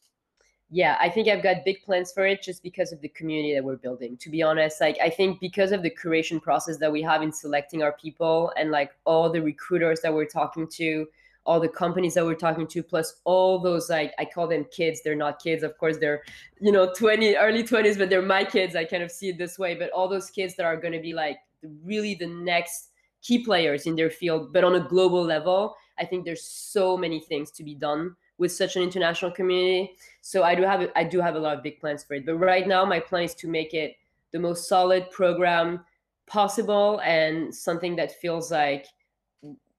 Yeah, 0.72 0.96
I 1.00 1.08
think 1.08 1.26
I've 1.26 1.42
got 1.42 1.64
big 1.64 1.82
plans 1.82 2.12
for 2.12 2.24
it 2.24 2.42
just 2.42 2.62
because 2.62 2.92
of 2.92 3.00
the 3.00 3.08
community 3.08 3.54
that 3.54 3.64
we're 3.64 3.76
building. 3.76 4.16
To 4.18 4.30
be 4.30 4.40
honest, 4.40 4.80
like 4.80 4.98
I 5.02 5.10
think 5.10 5.40
because 5.40 5.72
of 5.72 5.82
the 5.82 5.90
curation 5.90 6.40
process 6.40 6.76
that 6.76 6.92
we 6.92 7.02
have 7.02 7.22
in 7.22 7.32
selecting 7.32 7.82
our 7.82 7.92
people 7.92 8.52
and 8.56 8.70
like 8.70 8.92
all 9.04 9.30
the 9.30 9.42
recruiters 9.42 10.00
that 10.02 10.14
we're 10.14 10.26
talking 10.26 10.68
to, 10.74 11.08
all 11.50 11.58
the 11.58 11.68
companies 11.68 12.14
that 12.14 12.24
we're 12.24 12.36
talking 12.36 12.64
to, 12.64 12.80
plus 12.80 13.16
all 13.24 13.58
those 13.58 13.90
like 13.90 14.14
I 14.20 14.24
call 14.24 14.46
them 14.46 14.64
kids. 14.70 15.02
They're 15.02 15.16
not 15.16 15.42
kids, 15.42 15.64
of 15.64 15.76
course. 15.78 15.98
They're 15.98 16.22
you 16.60 16.70
know 16.70 16.92
20, 16.96 17.34
early 17.34 17.64
20s, 17.64 17.98
but 17.98 18.08
they're 18.08 18.22
my 18.22 18.44
kids. 18.44 18.76
I 18.76 18.84
kind 18.84 19.02
of 19.02 19.10
see 19.10 19.30
it 19.30 19.36
this 19.36 19.58
way. 19.58 19.74
But 19.74 19.90
all 19.90 20.08
those 20.08 20.30
kids 20.30 20.54
that 20.54 20.64
are 20.64 20.76
going 20.76 20.92
to 20.92 21.00
be 21.00 21.12
like 21.12 21.38
really 21.84 22.14
the 22.14 22.28
next 22.28 22.90
key 23.20 23.44
players 23.44 23.86
in 23.86 23.96
their 23.96 24.10
field, 24.10 24.52
but 24.52 24.62
on 24.62 24.76
a 24.76 24.88
global 24.88 25.24
level, 25.24 25.74
I 25.98 26.04
think 26.04 26.24
there's 26.24 26.44
so 26.44 26.96
many 26.96 27.18
things 27.18 27.50
to 27.50 27.64
be 27.64 27.74
done 27.74 28.14
with 28.38 28.52
such 28.52 28.76
an 28.76 28.82
international 28.84 29.32
community. 29.32 29.96
So 30.20 30.44
I 30.44 30.54
do 30.54 30.62
have 30.62 30.88
I 30.94 31.02
do 31.02 31.20
have 31.20 31.34
a 31.34 31.40
lot 31.40 31.56
of 31.56 31.64
big 31.64 31.80
plans 31.80 32.04
for 32.04 32.14
it. 32.14 32.24
But 32.24 32.36
right 32.36 32.68
now, 32.68 32.84
my 32.84 33.00
plan 33.00 33.24
is 33.24 33.34
to 33.42 33.48
make 33.48 33.74
it 33.74 33.96
the 34.30 34.38
most 34.38 34.68
solid 34.68 35.10
program 35.10 35.84
possible 36.28 37.00
and 37.04 37.52
something 37.52 37.96
that 37.96 38.20
feels 38.20 38.52
like 38.52 38.86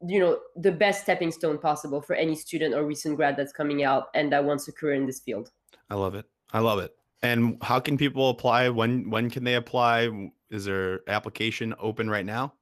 you 0.07 0.19
know 0.19 0.39
the 0.55 0.71
best 0.71 1.03
stepping 1.03 1.31
stone 1.31 1.57
possible 1.57 2.01
for 2.01 2.15
any 2.15 2.35
student 2.35 2.73
or 2.73 2.85
recent 2.85 3.15
grad 3.15 3.37
that's 3.37 3.53
coming 3.53 3.83
out 3.83 4.07
and 4.15 4.31
that 4.31 4.43
wants 4.43 4.67
a 4.67 4.71
career 4.71 4.95
in 4.95 5.05
this 5.05 5.19
field. 5.19 5.51
I 5.89 5.95
love 5.95 6.15
it. 6.15 6.25
I 6.53 6.59
love 6.59 6.79
it. 6.79 6.95
And 7.23 7.57
how 7.61 7.79
can 7.79 7.97
people 7.97 8.29
apply? 8.29 8.69
When 8.69 9.09
when 9.09 9.29
can 9.29 9.43
they 9.43 9.55
apply? 9.55 10.31
Is 10.49 10.65
there 10.65 11.01
application 11.07 11.73
open 11.79 12.09
right 12.09 12.25
now? 12.25 12.53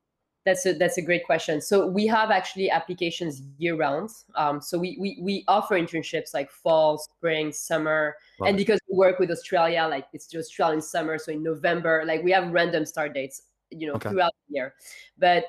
That's 0.46 0.66
a 0.66 0.74
that's 0.74 0.98
a 0.98 1.02
great 1.02 1.26
question. 1.26 1.62
So 1.62 1.88
we 1.88 2.08
have 2.08 2.32
actually 2.32 2.70
applications 2.70 3.42
year 3.58 3.76
round. 3.76 4.10
Um, 4.36 4.62
so 4.62 4.78
we, 4.78 4.98
we 5.00 5.20
we 5.22 5.44
offer 5.48 5.76
internships 5.76 6.34
like 6.34 6.50
fall 6.50 6.98
spring 6.98 7.52
summer. 7.52 8.16
Love 8.40 8.50
and 8.50 8.56
it. 8.56 8.60
because 8.60 8.80
we 8.90 8.98
work 8.98 9.20
with 9.20 9.32
australia 9.32 9.88
like 9.90 10.06
it's 10.14 10.34
australian 10.34 10.82
summer 10.82 11.18
so 11.18 11.32
in 11.32 11.44
november 11.44 12.04
like 12.06 12.24
we 12.24 12.32
have 12.32 12.50
random 12.52 12.86
start 12.86 13.14
dates 13.14 13.42
you 13.72 13.88
know 13.88 13.94
okay. 13.94 14.10
throughout 14.10 14.34
the 14.48 14.56
year. 14.56 14.74
But 15.18 15.46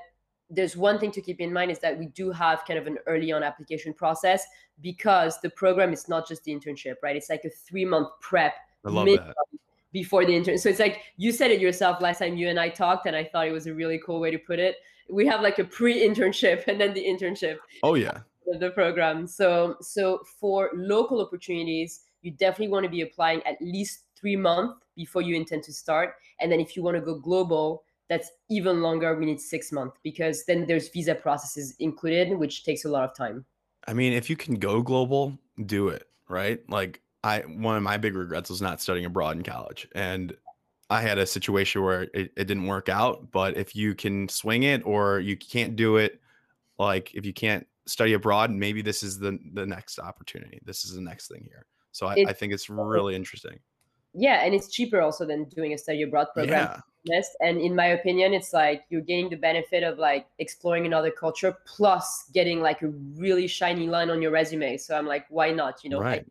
there's 0.50 0.76
one 0.76 0.98
thing 0.98 1.12
to 1.12 1.22
keep 1.22 1.40
in 1.40 1.52
mind 1.52 1.70
is 1.70 1.78
that 1.78 1.96
we 1.96 2.06
do 2.06 2.32
have 2.32 2.64
kind 2.66 2.78
of 2.78 2.86
an 2.86 2.98
early 3.06 3.30
on 3.32 3.42
application 3.42 3.94
process 3.94 4.44
because 4.80 5.40
the 5.40 5.50
program 5.50 5.92
is 5.92 6.08
not 6.08 6.26
just 6.26 6.44
the 6.44 6.52
internship, 6.52 6.96
right? 7.02 7.16
It's 7.16 7.30
like 7.30 7.44
a 7.44 7.50
three 7.50 7.84
month 7.84 8.08
prep 8.20 8.54
before 9.92 10.24
the 10.24 10.34
intern. 10.34 10.58
So 10.58 10.68
it's 10.68 10.80
like 10.80 11.00
you 11.16 11.32
said 11.32 11.50
it 11.50 11.60
yourself 11.60 12.00
last 12.00 12.18
time 12.18 12.36
you 12.36 12.48
and 12.48 12.58
I 12.58 12.68
talked, 12.68 13.06
and 13.06 13.14
I 13.14 13.24
thought 13.24 13.46
it 13.46 13.52
was 13.52 13.66
a 13.66 13.74
really 13.74 14.00
cool 14.04 14.20
way 14.20 14.30
to 14.30 14.38
put 14.38 14.58
it. 14.58 14.76
We 15.08 15.26
have 15.26 15.40
like 15.40 15.58
a 15.58 15.64
pre 15.64 16.06
internship 16.06 16.64
and 16.68 16.80
then 16.80 16.94
the 16.94 17.04
internship. 17.04 17.56
Oh 17.82 17.94
yeah. 17.94 18.18
The 18.58 18.70
program. 18.70 19.26
So 19.28 19.76
so 19.80 20.22
for 20.40 20.70
local 20.74 21.20
opportunities, 21.20 22.00
you 22.22 22.32
definitely 22.32 22.68
want 22.68 22.84
to 22.84 22.90
be 22.90 23.02
applying 23.02 23.42
at 23.46 23.56
least 23.60 24.00
three 24.18 24.36
months 24.36 24.74
before 24.96 25.22
you 25.22 25.36
intend 25.36 25.62
to 25.64 25.72
start. 25.72 26.14
And 26.40 26.50
then 26.50 26.60
if 26.60 26.76
you 26.76 26.82
want 26.82 26.96
to 26.96 27.00
go 27.00 27.14
global, 27.14 27.84
that's 28.10 28.32
even 28.50 28.82
longer. 28.82 29.16
We 29.16 29.24
need 29.24 29.40
six 29.40 29.72
months 29.72 29.96
because 30.02 30.44
then 30.44 30.66
there's 30.66 30.88
visa 30.90 31.14
processes 31.14 31.74
included 31.78 32.36
which 32.36 32.64
takes 32.64 32.84
a 32.84 32.90
lot 32.90 33.04
of 33.04 33.16
time. 33.16 33.46
I 33.86 33.94
mean 33.94 34.12
if 34.12 34.28
you 34.28 34.36
can 34.36 34.56
go 34.56 34.82
global 34.82 35.38
do 35.64 35.88
it 35.88 36.06
right? 36.28 36.60
Like 36.68 37.00
i 37.22 37.40
one 37.40 37.76
of 37.76 37.82
my 37.82 37.96
big 37.96 38.14
regrets 38.16 38.50
was 38.50 38.60
not 38.60 38.80
studying 38.80 39.06
abroad 39.06 39.36
in 39.36 39.42
college. 39.42 39.88
And 39.94 40.36
i 40.90 41.00
had 41.00 41.18
a 41.18 41.26
situation 41.26 41.82
where 41.84 42.02
it, 42.12 42.32
it 42.36 42.46
didn't 42.46 42.66
work 42.66 42.88
out 42.88 43.30
but 43.30 43.56
if 43.56 43.76
you 43.76 43.94
can 43.94 44.28
swing 44.28 44.64
it 44.64 44.84
or 44.84 45.20
you 45.20 45.36
can't 45.36 45.76
do 45.76 45.98
it 45.98 46.20
like 46.80 47.14
if 47.14 47.24
you 47.24 47.32
can't 47.32 47.64
study 47.86 48.14
abroad 48.14 48.50
maybe 48.50 48.82
this 48.82 49.04
is 49.04 49.18
the 49.18 49.38
the 49.52 49.64
next 49.64 49.98
opportunity. 50.00 50.60
This 50.64 50.84
is 50.84 50.94
the 50.94 51.00
next 51.00 51.28
thing 51.28 51.44
here. 51.48 51.64
So 51.92 52.08
i, 52.08 52.24
I 52.26 52.32
think 52.32 52.52
it's 52.52 52.68
really 52.68 53.14
interesting. 53.14 53.60
Yeah 54.14 54.44
and 54.44 54.52
it's 54.52 54.68
cheaper 54.68 55.00
also 55.00 55.24
than 55.24 55.44
doing 55.44 55.74
a 55.74 55.78
study 55.78 56.02
abroad 56.02 56.28
program. 56.34 56.70
Yeah 56.72 56.80
and 57.40 57.58
in 57.58 57.74
my 57.74 57.86
opinion 57.86 58.34
it's 58.34 58.52
like 58.52 58.84
you're 58.90 59.00
getting 59.00 59.28
the 59.30 59.36
benefit 59.36 59.82
of 59.82 59.98
like 59.98 60.26
exploring 60.38 60.86
another 60.86 61.10
culture 61.10 61.56
plus 61.66 62.24
getting 62.34 62.60
like 62.60 62.82
a 62.82 62.88
really 63.16 63.46
shiny 63.46 63.86
line 63.86 64.10
on 64.10 64.20
your 64.20 64.30
resume 64.30 64.76
so 64.76 64.96
i'm 64.96 65.06
like 65.06 65.24
why 65.30 65.50
not 65.50 65.82
you 65.82 65.90
know 65.90 66.00
right. 66.00 66.26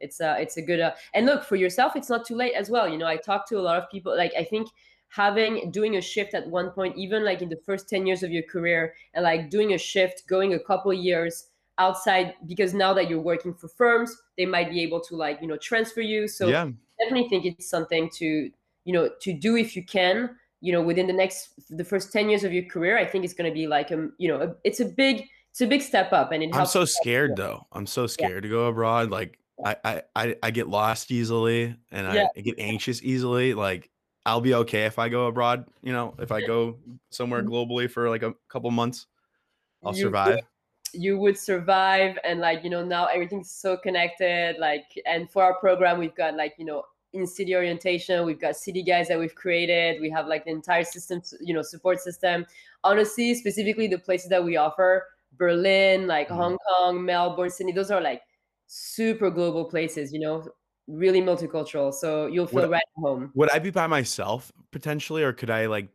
it's 0.00 0.20
a 0.20 0.40
it's 0.40 0.56
a 0.56 0.62
good 0.62 0.80
uh, 0.80 0.92
and 1.14 1.26
look 1.26 1.42
for 1.44 1.56
yourself 1.56 1.96
it's 1.96 2.10
not 2.10 2.26
too 2.26 2.34
late 2.34 2.52
as 2.54 2.68
well 2.68 2.88
you 2.88 2.98
know 2.98 3.06
i 3.06 3.16
talk 3.16 3.48
to 3.48 3.58
a 3.58 3.60
lot 3.62 3.78
of 3.78 3.88
people 3.90 4.14
like 4.16 4.32
i 4.38 4.44
think 4.44 4.68
having 5.08 5.70
doing 5.70 5.96
a 5.96 6.00
shift 6.00 6.34
at 6.34 6.46
one 6.48 6.70
point 6.70 6.96
even 6.96 7.24
like 7.24 7.40
in 7.40 7.48
the 7.48 7.60
first 7.64 7.88
10 7.88 8.06
years 8.06 8.22
of 8.22 8.30
your 8.30 8.42
career 8.42 8.94
and 9.14 9.22
like 9.22 9.48
doing 9.48 9.72
a 9.72 9.78
shift 9.78 10.26
going 10.28 10.54
a 10.54 10.58
couple 10.58 10.92
years 10.92 11.48
outside 11.78 12.34
because 12.46 12.74
now 12.74 12.92
that 12.92 13.08
you're 13.08 13.20
working 13.20 13.54
for 13.54 13.68
firms 13.68 14.16
they 14.36 14.44
might 14.44 14.70
be 14.70 14.82
able 14.82 15.00
to 15.00 15.16
like 15.16 15.40
you 15.40 15.46
know 15.46 15.56
transfer 15.56 16.00
you 16.00 16.28
so 16.28 16.48
yeah. 16.48 16.68
definitely 17.00 17.28
think 17.28 17.44
it's 17.44 17.68
something 17.68 18.10
to 18.10 18.50
you 18.84 18.92
know 18.92 19.10
to 19.20 19.32
do 19.32 19.56
if 19.56 19.74
you 19.76 19.84
can 19.84 20.30
you 20.60 20.72
know 20.72 20.82
within 20.82 21.06
the 21.06 21.12
next 21.12 21.50
the 21.70 21.84
first 21.84 22.12
10 22.12 22.28
years 22.28 22.44
of 22.44 22.52
your 22.52 22.64
career 22.64 22.98
i 22.98 23.04
think 23.04 23.24
it's 23.24 23.34
going 23.34 23.50
to 23.50 23.54
be 23.54 23.66
like 23.66 23.90
a 23.90 24.08
you 24.18 24.28
know 24.28 24.40
a, 24.40 24.54
it's 24.64 24.80
a 24.80 24.84
big 24.84 25.24
it's 25.50 25.60
a 25.60 25.66
big 25.66 25.82
step 25.82 26.12
up 26.12 26.32
and 26.32 26.42
it 26.42 26.54
i'm 26.54 26.66
so 26.66 26.84
scared 26.84 27.36
though 27.36 27.66
i'm 27.72 27.86
so 27.86 28.06
scared 28.06 28.36
yeah. 28.36 28.40
to 28.40 28.48
go 28.48 28.66
abroad 28.66 29.10
like 29.10 29.38
I, 29.64 30.02
I 30.16 30.36
i 30.42 30.50
get 30.50 30.68
lost 30.68 31.12
easily 31.12 31.76
and 31.92 32.06
I, 32.08 32.14
yeah. 32.14 32.26
I 32.36 32.40
get 32.40 32.58
anxious 32.58 33.02
easily 33.02 33.54
like 33.54 33.90
i'll 34.26 34.40
be 34.40 34.54
okay 34.54 34.84
if 34.84 34.98
i 34.98 35.08
go 35.08 35.26
abroad 35.26 35.66
you 35.82 35.92
know 35.92 36.14
if 36.18 36.32
i 36.32 36.40
go 36.40 36.78
somewhere 37.10 37.42
mm-hmm. 37.42 37.52
globally 37.52 37.88
for 37.88 38.10
like 38.10 38.22
a 38.22 38.34
couple 38.48 38.70
months 38.72 39.06
i'll 39.84 39.94
you 39.94 40.02
survive 40.02 40.40
you 40.92 41.18
would 41.18 41.36
survive 41.38 42.18
and 42.24 42.40
like 42.40 42.64
you 42.64 42.70
know 42.70 42.84
now 42.84 43.06
everything's 43.06 43.50
so 43.50 43.76
connected 43.76 44.56
like 44.58 44.84
and 45.06 45.30
for 45.30 45.42
our 45.42 45.54
program 45.58 45.98
we've 45.98 46.14
got 46.14 46.34
like 46.34 46.54
you 46.58 46.64
know 46.64 46.82
in 47.14 47.26
city 47.26 47.54
orientation 47.54 48.26
we've 48.26 48.40
got 48.40 48.56
city 48.56 48.82
guys 48.82 49.08
that 49.08 49.18
we've 49.18 49.34
created 49.34 50.00
we 50.00 50.10
have 50.10 50.26
like 50.26 50.44
the 50.44 50.50
entire 50.50 50.84
system 50.84 51.22
you 51.40 51.54
know 51.54 51.62
support 51.62 52.00
system 52.00 52.44
honestly 52.82 53.34
specifically 53.34 53.86
the 53.86 53.98
places 53.98 54.28
that 54.28 54.44
we 54.44 54.56
offer 54.56 55.06
berlin 55.38 56.06
like 56.06 56.28
mm-hmm. 56.28 56.36
hong 56.36 56.58
kong 56.68 57.04
melbourne 57.04 57.50
sydney 57.50 57.72
those 57.72 57.90
are 57.90 58.00
like 58.00 58.22
super 58.66 59.30
global 59.30 59.64
places 59.64 60.12
you 60.12 60.18
know 60.18 60.44
really 60.86 61.22
multicultural 61.22 61.94
so 61.94 62.26
you'll 62.26 62.46
feel 62.46 62.62
would, 62.62 62.70
right 62.70 62.82
at 62.96 63.00
home 63.00 63.30
would 63.34 63.50
i 63.50 63.58
be 63.58 63.70
by 63.70 63.86
myself 63.86 64.52
potentially 64.70 65.22
or 65.22 65.32
could 65.32 65.50
i 65.50 65.66
like 65.66 65.88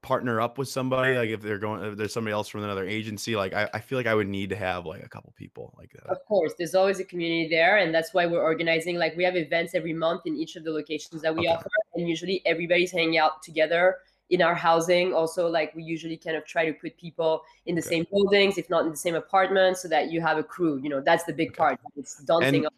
partner 0.00 0.40
up 0.40 0.58
with 0.58 0.68
somebody 0.68 1.16
like 1.16 1.28
if 1.28 1.40
they're 1.42 1.58
going 1.58 1.82
if 1.82 1.96
there's 1.96 2.12
somebody 2.12 2.32
else 2.32 2.46
from 2.46 2.62
another 2.62 2.86
agency 2.86 3.34
like 3.34 3.52
I, 3.52 3.68
I 3.74 3.80
feel 3.80 3.98
like 3.98 4.06
i 4.06 4.14
would 4.14 4.28
need 4.28 4.48
to 4.50 4.56
have 4.56 4.86
like 4.86 5.02
a 5.02 5.08
couple 5.08 5.32
people 5.34 5.74
like 5.76 5.92
that 5.92 6.06
of 6.06 6.24
course 6.24 6.54
there's 6.56 6.76
always 6.76 7.00
a 7.00 7.04
community 7.04 7.48
there 7.48 7.78
and 7.78 7.92
that's 7.92 8.14
why 8.14 8.24
we're 8.24 8.42
organizing 8.42 8.96
like 8.96 9.16
we 9.16 9.24
have 9.24 9.34
events 9.34 9.74
every 9.74 9.92
month 9.92 10.22
in 10.24 10.36
each 10.36 10.54
of 10.54 10.62
the 10.62 10.70
locations 10.70 11.20
that 11.22 11.34
we 11.34 11.48
okay. 11.48 11.48
offer 11.48 11.68
and 11.94 12.08
usually 12.08 12.40
everybody's 12.46 12.92
hanging 12.92 13.18
out 13.18 13.42
together 13.42 13.96
in 14.30 14.40
our 14.40 14.54
housing 14.54 15.12
also 15.12 15.48
like 15.48 15.74
we 15.74 15.82
usually 15.82 16.16
kind 16.16 16.36
of 16.36 16.44
try 16.44 16.64
to 16.64 16.72
put 16.74 16.96
people 16.96 17.42
in 17.66 17.74
the 17.74 17.80
okay. 17.80 17.96
same 17.96 18.06
buildings 18.12 18.56
if 18.56 18.70
not 18.70 18.84
in 18.84 18.90
the 18.90 18.96
same 18.96 19.16
apartment 19.16 19.76
so 19.76 19.88
that 19.88 20.12
you 20.12 20.20
have 20.20 20.38
a 20.38 20.44
crew 20.44 20.78
you 20.78 20.88
know 20.88 21.00
that's 21.00 21.24
the 21.24 21.32
big 21.32 21.48
okay. 21.48 21.56
part 21.56 21.80
it's 21.96 22.22
daunting 22.22 22.66
and, 22.66 22.74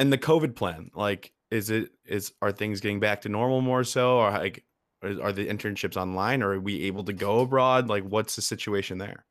and 0.00 0.12
the 0.12 0.18
covid 0.18 0.56
plan 0.56 0.90
like 0.94 1.32
is 1.52 1.70
it 1.70 1.90
is 2.04 2.32
are 2.42 2.50
things 2.50 2.80
getting 2.80 2.98
back 2.98 3.20
to 3.20 3.28
normal 3.28 3.60
more 3.60 3.84
so 3.84 4.18
or 4.18 4.30
like 4.32 4.64
are 5.02 5.32
the 5.32 5.46
internships 5.46 5.96
online 5.96 6.42
or 6.42 6.52
are 6.52 6.60
we 6.60 6.82
able 6.84 7.04
to 7.04 7.12
go 7.12 7.40
abroad? 7.40 7.88
Like 7.88 8.04
what's 8.04 8.36
the 8.36 8.42
situation 8.42 8.98
there? 8.98 9.24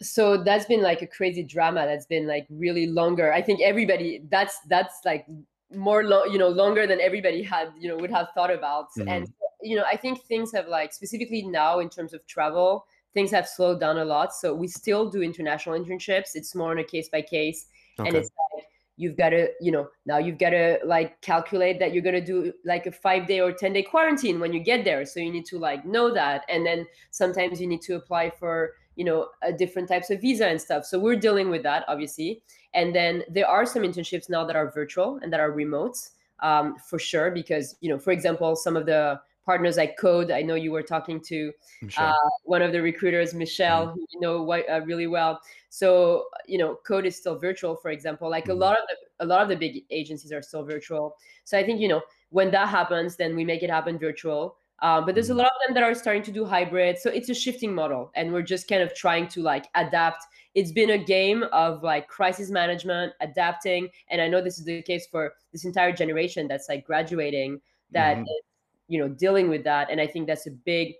So 0.00 0.42
that's 0.42 0.64
been 0.66 0.82
like 0.82 1.02
a 1.02 1.06
crazy 1.06 1.42
drama 1.42 1.84
that's 1.86 2.06
been 2.06 2.26
like 2.26 2.46
really 2.50 2.86
longer. 2.86 3.32
I 3.32 3.42
think 3.42 3.60
everybody 3.62 4.22
that's 4.30 4.58
that's 4.68 5.00
like 5.04 5.26
more 5.74 6.04
lo- 6.04 6.24
you 6.24 6.38
know 6.38 6.48
longer 6.48 6.86
than 6.86 7.00
everybody 7.00 7.42
had 7.42 7.72
you 7.78 7.88
know 7.88 7.96
would 7.96 8.10
have 8.10 8.28
thought 8.34 8.52
about. 8.52 8.86
Mm-hmm. 8.98 9.08
and 9.08 9.32
you 9.60 9.74
know 9.74 9.82
i 9.90 9.96
think 9.96 10.22
things 10.22 10.52
have 10.52 10.68
like 10.68 10.92
specifically 10.92 11.42
now 11.42 11.80
in 11.80 11.88
terms 11.88 12.14
of 12.14 12.24
travel 12.28 12.86
things 13.14 13.30
have 13.30 13.48
slowed 13.48 13.80
down 13.80 13.98
a 13.98 14.04
lot. 14.04 14.34
So 14.34 14.54
we 14.54 14.68
still 14.68 15.10
do 15.10 15.22
international 15.22 15.78
internships. 15.78 16.30
It's 16.34 16.54
more 16.54 16.70
on 16.70 16.78
a 16.78 16.84
case 16.84 17.08
by 17.08 17.22
case. 17.22 17.66
And 17.98 18.14
it's 18.14 18.30
like 18.54 18.64
you've 18.98 19.16
got 19.16 19.30
to 19.30 19.48
you 19.60 19.72
know 19.72 19.88
now 20.04 20.18
you've 20.18 20.38
got 20.38 20.50
to 20.50 20.78
like 20.84 21.18
calculate 21.22 21.78
that 21.78 21.94
you're 21.94 22.02
going 22.02 22.14
to 22.14 22.24
do 22.24 22.52
like 22.64 22.84
a 22.86 22.92
five 22.92 23.26
day 23.26 23.40
or 23.40 23.52
10 23.52 23.72
day 23.72 23.82
quarantine 23.82 24.40
when 24.40 24.52
you 24.52 24.60
get 24.60 24.84
there. 24.84 25.06
So 25.06 25.20
you 25.20 25.32
need 25.32 25.46
to 25.46 25.58
like 25.58 25.86
know 25.86 26.12
that. 26.12 26.44
And 26.48 26.66
then 26.66 26.86
sometimes 27.10 27.60
you 27.60 27.66
need 27.66 27.80
to 27.82 27.94
apply 27.94 28.30
for 28.30 28.74
you 28.96 29.04
know 29.04 29.28
different 29.56 29.88
types 29.88 30.10
of 30.10 30.20
visa 30.20 30.46
and 30.46 30.60
stuff. 30.60 30.84
So 30.84 30.98
we're 30.98 31.16
dealing 31.16 31.48
with 31.48 31.62
that 31.62 31.84
obviously. 31.88 32.42
And 32.74 32.94
then 32.94 33.22
there 33.30 33.48
are 33.48 33.64
some 33.64 33.82
internships 33.82 34.28
now 34.28 34.44
that 34.44 34.56
are 34.56 34.70
virtual 34.70 35.20
and 35.22 35.32
that 35.32 35.40
are 35.40 35.52
remote 35.52 35.96
um, 36.40 36.76
for 36.76 36.98
sure 36.98 37.30
because 37.30 37.76
you 37.80 37.88
know 37.88 37.98
for 37.98 38.10
example 38.10 38.56
some 38.56 38.76
of 38.76 38.84
the 38.84 39.20
partners 39.48 39.78
like 39.78 39.96
Code. 39.96 40.30
I 40.30 40.42
know 40.42 40.56
you 40.56 40.72
were 40.72 40.82
talking 40.82 41.18
to 41.22 41.50
uh, 41.96 42.12
one 42.44 42.60
of 42.60 42.70
the 42.70 42.82
recruiters, 42.82 43.32
Michelle, 43.32 43.86
mm-hmm. 43.86 43.94
who 43.94 44.06
you 44.12 44.20
know 44.20 44.52
uh, 44.52 44.82
really 44.84 45.06
well. 45.06 45.40
So 45.70 46.26
you 46.46 46.58
know, 46.58 46.76
Code 46.86 47.06
is 47.06 47.16
still 47.16 47.38
virtual, 47.38 47.74
for 47.74 47.90
example. 47.90 48.28
Like 48.28 48.44
mm-hmm. 48.44 48.62
a 48.62 48.66
lot 48.66 48.74
of 48.78 48.84
the 48.88 49.24
a 49.24 49.26
lot 49.26 49.40
of 49.40 49.48
the 49.48 49.56
big 49.56 49.84
agencies 49.90 50.32
are 50.32 50.42
still 50.42 50.64
virtual. 50.64 51.16
So 51.44 51.58
I 51.58 51.64
think 51.64 51.80
you 51.80 51.88
know 51.88 52.02
when 52.28 52.50
that 52.50 52.68
happens, 52.68 53.16
then 53.16 53.34
we 53.34 53.44
make 53.46 53.62
it 53.62 53.70
happen 53.70 53.98
virtual. 53.98 54.56
Uh, 54.80 55.00
but 55.00 55.14
there's 55.14 55.30
a 55.30 55.32
mm-hmm. 55.32 55.38
lot 55.38 55.46
of 55.54 55.60
them 55.66 55.74
that 55.74 55.82
are 55.82 55.94
starting 55.94 56.22
to 56.24 56.30
do 56.30 56.44
hybrid. 56.44 56.98
So 56.98 57.08
it's 57.08 57.30
a 57.30 57.34
shifting 57.34 57.74
model, 57.74 58.12
and 58.14 58.30
we're 58.30 58.48
just 58.54 58.68
kind 58.68 58.82
of 58.82 58.94
trying 58.94 59.28
to 59.28 59.40
like 59.40 59.66
adapt. 59.74 60.24
It's 60.54 60.72
been 60.72 60.90
a 60.90 60.98
game 60.98 61.44
of 61.52 61.82
like 61.82 62.06
crisis 62.06 62.50
management, 62.50 63.14
adapting, 63.22 63.88
and 64.10 64.20
I 64.20 64.28
know 64.28 64.42
this 64.42 64.58
is 64.58 64.66
the 64.66 64.82
case 64.82 65.06
for 65.10 65.32
this 65.52 65.64
entire 65.64 65.92
generation 65.92 66.48
that's 66.48 66.68
like 66.68 66.84
graduating. 66.84 67.62
That 67.92 68.18
mm-hmm. 68.18 68.47
You 68.88 68.98
know 68.98 69.08
dealing 69.08 69.48
with 69.48 69.62
that 69.64 69.90
and 69.90 70.00
i 70.00 70.06
think 70.06 70.26
that's 70.26 70.46
a 70.46 70.50
big 70.50 70.94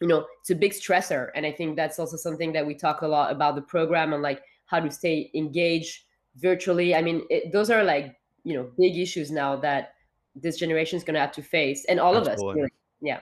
you 0.00 0.06
know 0.06 0.24
it's 0.40 0.50
a 0.50 0.54
big 0.54 0.72
stressor 0.72 1.30
and 1.34 1.44
i 1.44 1.52
think 1.52 1.76
that's 1.76 1.98
also 1.98 2.16
something 2.16 2.52
that 2.52 2.66
we 2.66 2.74
talk 2.74 3.02
a 3.02 3.06
lot 3.06 3.32
about 3.32 3.54
the 3.54 3.62
program 3.62 4.12
and 4.12 4.22
like 4.22 4.42
how 4.66 4.80
to 4.80 4.90
stay 4.90 5.30
engaged 5.34 6.04
virtually. 6.36 6.94
I 6.94 7.02
mean, 7.02 7.22
it, 7.30 7.52
those 7.52 7.70
are 7.70 7.84
like 7.84 8.16
you 8.44 8.54
know 8.54 8.70
big 8.78 8.98
issues 8.98 9.30
now 9.30 9.56
that 9.56 9.94
this 10.34 10.56
generation 10.56 10.96
is 10.96 11.04
going 11.04 11.14
to 11.14 11.20
have 11.20 11.32
to 11.32 11.42
face, 11.42 11.84
and 11.88 12.00
all 12.00 12.16
Absolutely. 12.16 12.42
of 12.42 12.48
us. 12.48 12.56
Really. 12.56 12.72
Yeah. 13.00 13.20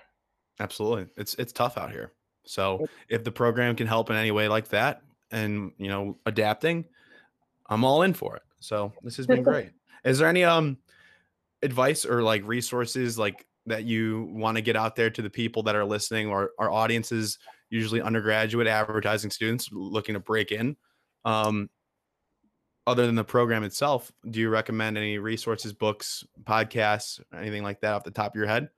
Absolutely, 0.59 1.07
it's 1.17 1.35
it's 1.35 1.53
tough 1.53 1.79
out 1.79 1.91
here. 1.91 2.13
So 2.45 2.87
if 3.09 3.25
the 3.25 3.33
program 3.33 3.77
can 3.77 3.87
help 3.87 4.11
in 4.11 4.17
any 4.17 4.31
way 4.31 4.49
like 4.49 4.69
that, 4.69 5.03
and 5.31 5.73
you 5.79 5.89
know, 5.89 6.19
adapting, 6.27 6.85
I'm 7.67 7.85
all 7.85 8.03
in 8.03 8.15
for 8.15 8.37
it. 8.37 8.43
So 8.61 8.93
this 9.03 9.17
has 9.17 9.27
been 9.27 9.43
great. 9.51 9.71
Is 10.05 10.19
there 10.19 10.29
any 10.29 10.45
um 10.45 10.79
advice 11.63 12.05
or 12.05 12.23
like 12.23 12.47
resources 12.47 13.19
like 13.19 13.47
that 13.71 13.85
you 13.85 14.29
want 14.33 14.57
to 14.57 14.63
get 14.63 14.77
out 14.77 14.97
there 14.97 15.11
to 15.11 15.23
the 15.23 15.31
people 15.31 15.63
that 15.63 15.77
are 15.77 15.85
listening 15.85 16.29
or 16.29 16.51
our 16.59 16.71
audiences 16.71 17.39
usually 17.71 18.03
undergraduate 18.03 18.67
advertising 18.67 19.31
students 19.31 19.69
looking 19.73 20.15
to 20.15 20.21
break 20.21 20.53
in 20.53 20.77
um 21.25 21.69
other 22.87 23.07
than 23.07 23.15
the 23.15 23.25
program 23.25 23.63
itself 23.63 24.11
do 24.31 24.41
you 24.41 24.49
recommend 24.49 24.99
any 24.99 25.19
resources 25.19 25.73
books 25.73 26.25
podcasts 26.45 27.21
anything 27.35 27.63
like 27.63 27.81
that 27.81 27.93
off 27.95 28.05
the 28.05 28.11
top 28.11 28.33
of 28.33 28.37
your 28.37 28.47
head 28.47 28.69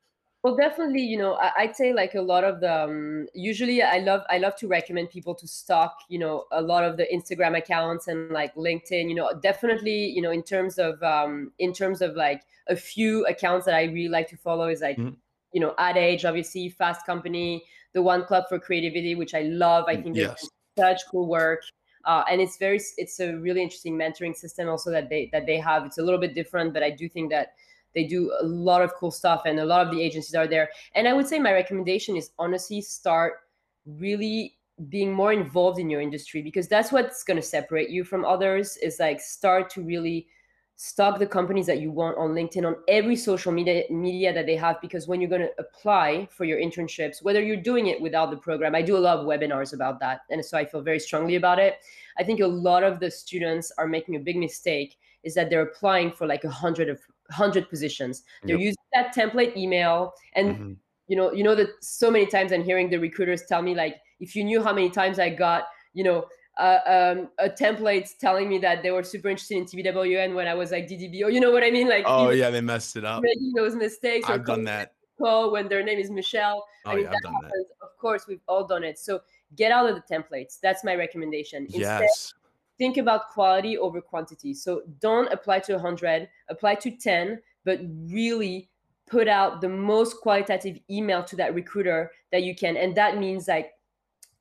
well, 0.42 0.56
definitely, 0.56 1.02
you 1.02 1.18
know, 1.18 1.34
I, 1.34 1.66
would 1.66 1.76
say 1.76 1.92
like 1.92 2.16
a 2.16 2.20
lot 2.20 2.42
of 2.42 2.60
the. 2.60 2.84
Um, 2.84 3.28
usually, 3.32 3.80
I 3.80 3.98
love 3.98 4.22
I 4.28 4.38
love 4.38 4.56
to 4.56 4.66
recommend 4.66 5.10
people 5.10 5.36
to 5.36 5.46
stock, 5.46 5.96
you 6.08 6.18
know, 6.18 6.46
a 6.50 6.60
lot 6.60 6.82
of 6.82 6.96
the 6.96 7.06
Instagram 7.14 7.56
accounts 7.56 8.08
and 8.08 8.28
like 8.30 8.52
LinkedIn. 8.56 9.08
You 9.08 9.14
know, 9.14 9.32
definitely, 9.40 10.06
you 10.06 10.20
know, 10.20 10.32
in 10.32 10.42
terms 10.42 10.78
of 10.78 11.00
um, 11.00 11.52
in 11.60 11.72
terms 11.72 12.02
of 12.02 12.16
like 12.16 12.42
a 12.68 12.74
few 12.74 13.24
accounts 13.26 13.66
that 13.66 13.76
I 13.76 13.84
really 13.84 14.08
like 14.08 14.28
to 14.30 14.36
follow 14.36 14.66
is 14.66 14.80
like, 14.80 14.96
mm-hmm. 14.96 15.14
you 15.52 15.60
know, 15.60 15.74
Ad 15.78 15.96
Age, 15.96 16.24
obviously, 16.24 16.70
Fast 16.70 17.06
Company, 17.06 17.64
the 17.92 18.02
One 18.02 18.24
Club 18.24 18.44
for 18.48 18.58
Creativity, 18.58 19.14
which 19.14 19.34
I 19.34 19.42
love. 19.42 19.84
I 19.86 19.94
mm, 19.94 20.02
think 20.02 20.16
yes. 20.16 20.48
such 20.76 21.02
cool 21.08 21.28
work. 21.28 21.62
Uh, 22.04 22.24
and 22.28 22.40
it's 22.40 22.56
very 22.56 22.80
it's 22.96 23.20
a 23.20 23.36
really 23.36 23.62
interesting 23.62 23.96
mentoring 23.96 24.34
system 24.34 24.68
also 24.68 24.90
that 24.90 25.08
they 25.08 25.30
that 25.32 25.46
they 25.46 25.56
have 25.58 25.86
it's 25.86 25.98
a 25.98 26.02
little 26.02 26.18
bit 26.18 26.34
different 26.34 26.74
but 26.74 26.82
i 26.82 26.90
do 26.90 27.08
think 27.08 27.30
that 27.30 27.52
they 27.94 28.04
do 28.04 28.32
a 28.40 28.44
lot 28.44 28.82
of 28.82 28.94
cool 28.94 29.10
stuff, 29.10 29.42
and 29.46 29.60
a 29.60 29.64
lot 29.64 29.86
of 29.86 29.92
the 29.92 30.02
agencies 30.02 30.34
are 30.34 30.46
there. 30.46 30.70
And 30.94 31.06
I 31.06 31.12
would 31.12 31.26
say 31.26 31.38
my 31.38 31.52
recommendation 31.52 32.16
is 32.16 32.30
honestly 32.38 32.80
start 32.80 33.34
really 33.86 34.56
being 34.88 35.12
more 35.12 35.32
involved 35.32 35.78
in 35.78 35.90
your 35.90 36.00
industry 36.00 36.42
because 36.42 36.68
that's 36.68 36.92
what's 36.92 37.22
going 37.22 37.36
to 37.36 37.42
separate 37.42 37.90
you 37.90 38.04
from 38.04 38.24
others 38.24 38.76
is 38.78 38.98
like 38.98 39.20
start 39.20 39.70
to 39.70 39.82
really 39.82 40.26
stock 40.76 41.18
the 41.18 41.26
companies 41.26 41.66
that 41.66 41.80
you 41.80 41.90
want 41.90 42.16
on 42.16 42.30
linkedin 42.30 42.66
on 42.66 42.74
every 42.88 43.14
social 43.14 43.52
media 43.52 43.84
media 43.90 44.32
that 44.32 44.46
they 44.46 44.56
have 44.56 44.80
because 44.80 45.06
when 45.06 45.20
you're 45.20 45.30
going 45.30 45.42
to 45.42 45.52
apply 45.58 46.26
for 46.30 46.44
your 46.44 46.58
internships 46.58 47.22
whether 47.22 47.42
you're 47.42 47.54
doing 47.54 47.88
it 47.88 48.00
without 48.00 48.30
the 48.30 48.36
program 48.36 48.74
i 48.74 48.80
do 48.82 48.96
a 48.96 48.98
lot 48.98 49.18
of 49.18 49.26
webinars 49.26 49.74
about 49.74 50.00
that 50.00 50.22
and 50.30 50.44
so 50.44 50.56
i 50.56 50.64
feel 50.64 50.80
very 50.80 50.98
strongly 50.98 51.36
about 51.36 51.58
it 51.58 51.76
i 52.18 52.24
think 52.24 52.40
a 52.40 52.46
lot 52.46 52.82
of 52.82 52.98
the 52.98 53.10
students 53.10 53.70
are 53.76 53.86
making 53.86 54.16
a 54.16 54.18
big 54.18 54.36
mistake 54.36 54.96
is 55.22 55.34
that 55.34 55.50
they're 55.50 55.62
applying 55.62 56.10
for 56.10 56.26
like 56.26 56.44
a 56.44 56.50
hundred 56.50 56.88
of 56.88 56.98
hundred 57.32 57.68
positions. 57.68 58.22
They're 58.42 58.56
yep. 58.56 58.64
using 58.64 58.84
that 58.92 59.14
template 59.14 59.56
email, 59.56 60.12
and 60.34 60.48
mm-hmm. 60.54 60.72
you 61.08 61.16
know, 61.16 61.32
you 61.32 61.42
know 61.42 61.54
that 61.54 61.68
so 61.80 62.10
many 62.10 62.26
times 62.26 62.52
I'm 62.52 62.64
hearing 62.64 62.90
the 62.90 62.98
recruiters 62.98 63.42
tell 63.48 63.62
me 63.62 63.74
like, 63.74 63.96
if 64.20 64.36
you 64.36 64.44
knew 64.44 64.62
how 64.62 64.72
many 64.72 64.90
times 64.90 65.18
I 65.18 65.30
got, 65.30 65.64
you 65.94 66.04
know, 66.04 66.26
uh, 66.58 66.78
um, 66.86 67.28
a 67.38 67.48
template 67.48 68.08
telling 68.20 68.48
me 68.48 68.58
that 68.58 68.82
they 68.82 68.90
were 68.90 69.02
super 69.02 69.28
interested 69.28 69.56
in 69.56 69.64
TBWA 69.64 70.34
when 70.34 70.46
I 70.46 70.54
was 70.54 70.70
like 70.70 70.86
BBDO. 70.88 71.32
You 71.32 71.40
know 71.40 71.50
what 71.50 71.64
I 71.64 71.70
mean? 71.70 71.88
Like, 71.88 72.04
oh 72.06 72.30
yeah, 72.30 72.50
they 72.50 72.60
messed 72.60 72.96
it 72.96 73.04
up. 73.04 73.22
Making 73.22 73.52
those 73.54 73.74
mistakes. 73.74 74.28
I've 74.28 74.46
done 74.46 74.64
that. 74.64 74.94
When 75.18 75.68
their 75.68 75.84
name 75.84 76.00
is 76.00 76.10
Michelle. 76.10 76.64
Oh 76.84 76.90
I 76.90 76.94
mean, 76.96 77.04
yeah, 77.04 77.10
I've 77.10 77.22
done 77.22 77.34
happens. 77.34 77.52
that. 77.52 77.86
Of 77.86 77.96
course, 77.98 78.26
we've 78.26 78.40
all 78.48 78.66
done 78.66 78.82
it. 78.82 78.98
So 78.98 79.20
get 79.54 79.70
out 79.70 79.88
of 79.88 79.94
the 79.94 80.02
templates. 80.12 80.58
That's 80.60 80.82
my 80.82 80.96
recommendation. 80.96 81.64
Instead, 81.66 81.80
yes 81.80 82.34
think 82.78 82.96
about 82.96 83.28
quality 83.28 83.78
over 83.78 84.00
quantity. 84.00 84.54
So 84.54 84.82
don't 85.00 85.32
apply 85.32 85.60
to 85.60 85.74
100, 85.74 86.28
apply 86.48 86.76
to 86.76 86.90
10, 86.90 87.40
but 87.64 87.80
really 88.06 88.68
put 89.06 89.28
out 89.28 89.60
the 89.60 89.68
most 89.68 90.20
qualitative 90.20 90.78
email 90.90 91.22
to 91.24 91.36
that 91.36 91.54
recruiter 91.54 92.10
that 92.30 92.42
you 92.42 92.54
can. 92.54 92.76
And 92.76 92.96
that 92.96 93.18
means 93.18 93.48
like 93.48 93.72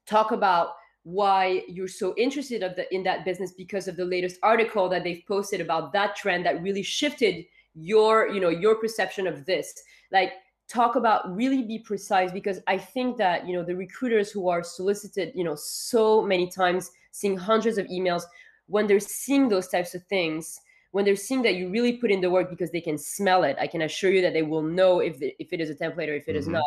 talk 0.05 0.31
about 0.31 0.75
why 1.03 1.63
you're 1.67 1.87
so 1.87 2.13
interested 2.17 2.61
of 2.63 2.75
the, 2.75 2.93
in 2.93 3.03
that 3.03 3.25
business 3.25 3.51
because 3.51 3.87
of 3.87 3.97
the 3.97 4.05
latest 4.05 4.37
article 4.43 4.87
that 4.89 5.03
they've 5.03 5.23
posted 5.27 5.59
about 5.59 5.91
that 5.93 6.15
trend 6.15 6.45
that 6.45 6.61
really 6.61 6.83
shifted 6.83 7.45
your 7.73 8.27
you 8.27 8.39
know 8.39 8.49
your 8.49 8.75
perception 8.75 9.25
of 9.25 9.45
this 9.45 9.73
like 10.11 10.33
talk 10.67 10.95
about 10.95 11.33
really 11.33 11.63
be 11.63 11.79
precise 11.79 12.31
because 12.31 12.59
i 12.67 12.77
think 12.77 13.17
that 13.17 13.47
you 13.47 13.53
know 13.55 13.63
the 13.63 13.75
recruiters 13.75 14.29
who 14.29 14.49
are 14.49 14.61
solicited 14.61 15.31
you 15.33 15.43
know 15.43 15.55
so 15.55 16.21
many 16.21 16.47
times 16.49 16.91
seeing 17.11 17.37
hundreds 17.37 17.77
of 17.77 17.85
emails 17.87 18.23
when 18.67 18.87
they're 18.87 18.99
seeing 18.99 19.49
those 19.49 19.67
types 19.67 19.93
of 19.95 20.03
things 20.03 20.59
when 20.91 21.05
they're 21.05 21.15
seeing 21.15 21.41
that 21.41 21.55
you 21.55 21.69
really 21.69 21.93
put 21.93 22.11
in 22.11 22.19
the 22.19 22.29
work 22.29 22.49
because 22.49 22.71
they 22.71 22.81
can 22.81 22.97
smell 22.97 23.43
it 23.43 23.55
i 23.59 23.67
can 23.67 23.81
assure 23.83 24.11
you 24.11 24.21
that 24.21 24.33
they 24.33 24.43
will 24.43 24.61
know 24.61 24.99
if, 24.99 25.17
the, 25.19 25.33
if 25.39 25.53
it 25.53 25.61
is 25.61 25.69
a 25.69 25.75
template 25.75 26.09
or 26.09 26.13
if 26.13 26.27
it 26.27 26.31
mm-hmm. 26.31 26.39
is 26.39 26.47
not 26.47 26.63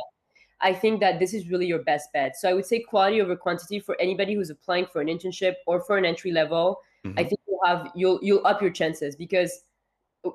i 0.61 0.73
think 0.73 1.01
that 1.01 1.19
this 1.19 1.35
is 1.35 1.49
really 1.49 1.67
your 1.67 1.83
best 1.83 2.13
bet 2.13 2.37
so 2.37 2.49
i 2.49 2.55
would 2.55 2.67
say 2.67 2.81
quality 2.81 3.21
over 3.21 3.37
quantity 3.37 3.79
for 3.79 4.01
anybody 4.01 4.35
who's 4.35 4.51
applying 4.51 4.87
for 4.87 5.01
an 5.01 5.09
internship 5.09 5.55
or 5.67 5.81
for 5.81 5.97
an 5.97 6.05
entry 6.05 6.33
level 6.33 6.79
mm-hmm. 7.05 7.19
i 7.19 7.23
think 7.23 7.41
you'll 7.49 7.65
have 7.65 7.91
you'll 7.95 8.19
you'll 8.23 8.47
up 8.47 8.61
your 8.61 8.71
chances 8.71 9.17
because 9.17 9.61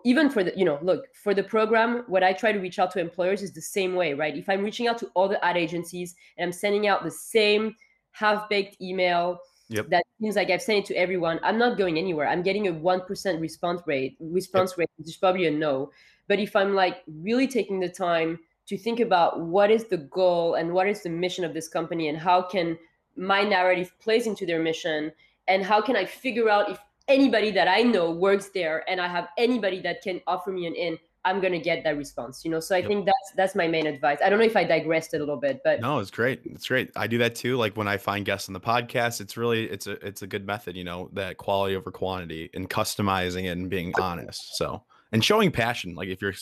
even 0.05 0.29
for 0.29 0.43
the 0.43 0.53
you 0.55 0.65
know 0.65 0.77
look 0.81 1.05
for 1.15 1.33
the 1.33 1.43
program 1.43 2.03
what 2.07 2.23
i 2.23 2.31
try 2.31 2.51
to 2.51 2.59
reach 2.59 2.77
out 2.79 2.91
to 2.91 2.99
employers 2.99 3.41
is 3.41 3.51
the 3.51 3.61
same 3.61 3.95
way 3.95 4.13
right 4.13 4.37
if 4.37 4.47
i'm 4.47 4.63
reaching 4.63 4.87
out 4.87 4.97
to 4.97 5.07
all 5.15 5.27
the 5.27 5.43
ad 5.43 5.57
agencies 5.57 6.15
and 6.37 6.45
i'm 6.45 6.51
sending 6.51 6.87
out 6.87 7.03
the 7.03 7.11
same 7.11 7.75
half-baked 8.11 8.79
email 8.81 9.39
Yep. 9.69 9.89
That 9.89 10.03
seems 10.19 10.35
like 10.35 10.49
I've 10.49 10.61
sent 10.61 10.79
it 10.79 10.85
to 10.87 10.95
everyone. 10.95 11.39
I'm 11.43 11.59
not 11.59 11.77
going 11.77 11.97
anywhere. 11.97 12.27
I'm 12.27 12.41
getting 12.41 12.67
a 12.67 12.73
one 12.73 13.01
percent 13.01 13.39
response 13.39 13.81
rate. 13.85 14.17
Response 14.19 14.71
yep. 14.71 14.79
rate, 14.79 14.89
which 14.97 15.09
is 15.09 15.17
probably 15.17 15.45
a 15.45 15.51
no. 15.51 15.91
But 16.27 16.39
if 16.39 16.55
I'm 16.55 16.73
like 16.73 17.03
really 17.07 17.47
taking 17.47 17.79
the 17.79 17.89
time 17.89 18.39
to 18.67 18.77
think 18.77 18.99
about 18.99 19.41
what 19.41 19.71
is 19.71 19.85
the 19.85 19.97
goal 19.97 20.55
and 20.55 20.73
what 20.73 20.87
is 20.87 21.03
the 21.03 21.09
mission 21.09 21.43
of 21.43 21.53
this 21.53 21.67
company 21.67 22.07
and 22.07 22.17
how 22.17 22.41
can 22.41 22.77
my 23.15 23.43
narrative 23.43 23.91
plays 23.99 24.27
into 24.27 24.45
their 24.45 24.61
mission 24.61 25.11
and 25.47 25.63
how 25.63 25.81
can 25.81 25.95
I 25.95 26.05
figure 26.05 26.49
out 26.49 26.69
if 26.69 26.79
anybody 27.07 27.49
that 27.51 27.67
I 27.67 27.81
know 27.81 28.11
works 28.11 28.49
there 28.53 28.87
and 28.87 29.01
I 29.01 29.07
have 29.07 29.29
anybody 29.37 29.81
that 29.81 30.03
can 30.03 30.21
offer 30.27 30.51
me 30.51 30.67
an 30.67 30.75
in, 30.75 30.99
I'm 31.25 31.41
gonna 31.41 31.59
get 31.59 31.83
that 31.83 31.97
response, 31.97 32.45
you 32.45 32.51
know. 32.51 32.59
So 32.59 32.75
I 32.75 32.79
yep. 32.79 32.87
think 32.87 33.05
that's 33.05 33.31
that's 33.35 33.55
my 33.55 33.67
main 33.67 33.87
advice. 33.87 34.19
I 34.23 34.29
don't 34.29 34.39
know 34.39 34.45
if 34.45 34.55
I 34.55 34.63
digressed 34.63 35.13
a 35.13 35.19
little 35.19 35.35
bit, 35.37 35.59
but 35.63 35.81
no, 35.81 35.99
it's 35.99 36.11
great. 36.11 36.41
It's 36.45 36.67
great. 36.67 36.91
I 36.95 37.07
do 37.07 37.17
that 37.17 37.35
too. 37.35 37.57
Like 37.57 37.75
when 37.75 37.87
I 37.87 37.97
find 37.97 38.23
guests 38.25 38.47
on 38.47 38.53
the 38.53 38.59
podcast, 38.59 39.19
it's 39.19 39.35
really 39.35 39.69
it's 39.69 39.87
a 39.87 39.93
it's 40.05 40.21
a 40.21 40.27
good 40.27 40.45
method, 40.45 40.77
you 40.77 40.85
know, 40.85 41.09
that 41.13 41.37
quality 41.37 41.75
over 41.75 41.91
quantity 41.91 42.49
and 42.53 42.69
customizing 42.69 43.45
it 43.45 43.49
and 43.57 43.69
being 43.69 43.93
honest. 43.99 44.55
So 44.55 44.83
and 45.11 45.23
showing 45.23 45.51
passion, 45.51 45.93
like 45.95 46.07
if 46.07 46.21
you're 46.21 46.33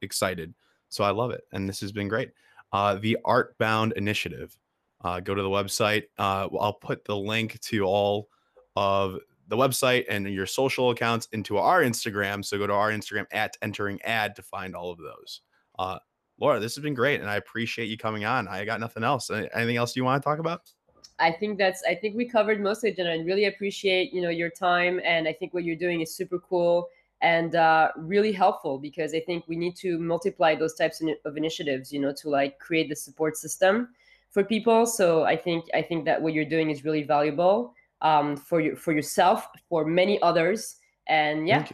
excited. 0.00 0.54
So 0.90 1.04
I 1.04 1.10
love 1.10 1.30
it, 1.30 1.42
and 1.52 1.68
this 1.68 1.80
has 1.80 1.92
been 1.92 2.08
great. 2.08 2.30
Uh, 2.72 2.96
the 2.96 3.18
Artbound 3.24 3.92
Initiative. 3.94 4.56
Uh, 5.02 5.18
go 5.18 5.34
to 5.34 5.40
the 5.40 5.48
website. 5.48 6.04
Uh, 6.18 6.46
I'll 6.60 6.74
put 6.74 7.06
the 7.06 7.16
link 7.16 7.58
to 7.60 7.84
all 7.84 8.28
of 8.76 9.18
the 9.50 9.56
website 9.56 10.04
and 10.08 10.26
your 10.28 10.46
social 10.46 10.90
accounts 10.90 11.28
into 11.32 11.58
our 11.58 11.82
Instagram. 11.82 12.42
So 12.44 12.56
go 12.56 12.68
to 12.68 12.72
our 12.72 12.90
Instagram 12.90 13.26
at 13.32 13.56
entering 13.60 14.00
ad 14.02 14.36
to 14.36 14.42
find 14.42 14.76
all 14.76 14.92
of 14.92 14.98
those. 14.98 15.42
Uh, 15.76 15.98
Laura, 16.38 16.60
this 16.60 16.74
has 16.76 16.82
been 16.82 16.94
great, 16.94 17.20
and 17.20 17.28
I 17.28 17.36
appreciate 17.36 17.86
you 17.86 17.98
coming 17.98 18.24
on. 18.24 18.48
I 18.48 18.64
got 18.64 18.80
nothing 18.80 19.02
else. 19.02 19.28
Anything 19.28 19.76
else 19.76 19.94
you 19.94 20.04
want 20.04 20.22
to 20.22 20.26
talk 20.26 20.38
about? 20.38 20.72
I 21.18 21.32
think 21.32 21.58
that's. 21.58 21.82
I 21.86 21.94
think 21.96 22.16
we 22.16 22.26
covered 22.26 22.62
most 22.62 22.78
of 22.78 22.92
it, 22.92 22.98
and 22.98 23.08
I 23.08 23.16
really 23.24 23.44
appreciate 23.44 24.14
you 24.14 24.22
know 24.22 24.30
your 24.30 24.48
time. 24.48 25.00
And 25.04 25.28
I 25.28 25.34
think 25.34 25.52
what 25.52 25.64
you're 25.64 25.76
doing 25.76 26.00
is 26.00 26.14
super 26.14 26.38
cool 26.38 26.88
and 27.20 27.56
uh, 27.56 27.90
really 27.98 28.32
helpful 28.32 28.78
because 28.78 29.12
I 29.12 29.20
think 29.20 29.44
we 29.46 29.56
need 29.56 29.76
to 29.76 29.98
multiply 29.98 30.54
those 30.54 30.74
types 30.76 31.02
of 31.26 31.36
initiatives. 31.36 31.92
You 31.92 32.00
know, 32.00 32.14
to 32.22 32.30
like 32.30 32.58
create 32.58 32.88
the 32.88 32.96
support 32.96 33.36
system 33.36 33.88
for 34.30 34.42
people. 34.42 34.86
So 34.86 35.24
I 35.24 35.36
think 35.36 35.66
I 35.74 35.82
think 35.82 36.06
that 36.06 36.22
what 36.22 36.32
you're 36.32 36.46
doing 36.46 36.70
is 36.70 36.84
really 36.84 37.02
valuable 37.02 37.74
um, 38.02 38.36
for 38.36 38.60
you 38.60 38.76
for 38.76 38.92
yourself, 38.92 39.46
for 39.68 39.84
many 39.84 40.20
others. 40.22 40.76
And 41.08 41.48
yeah, 41.48 41.66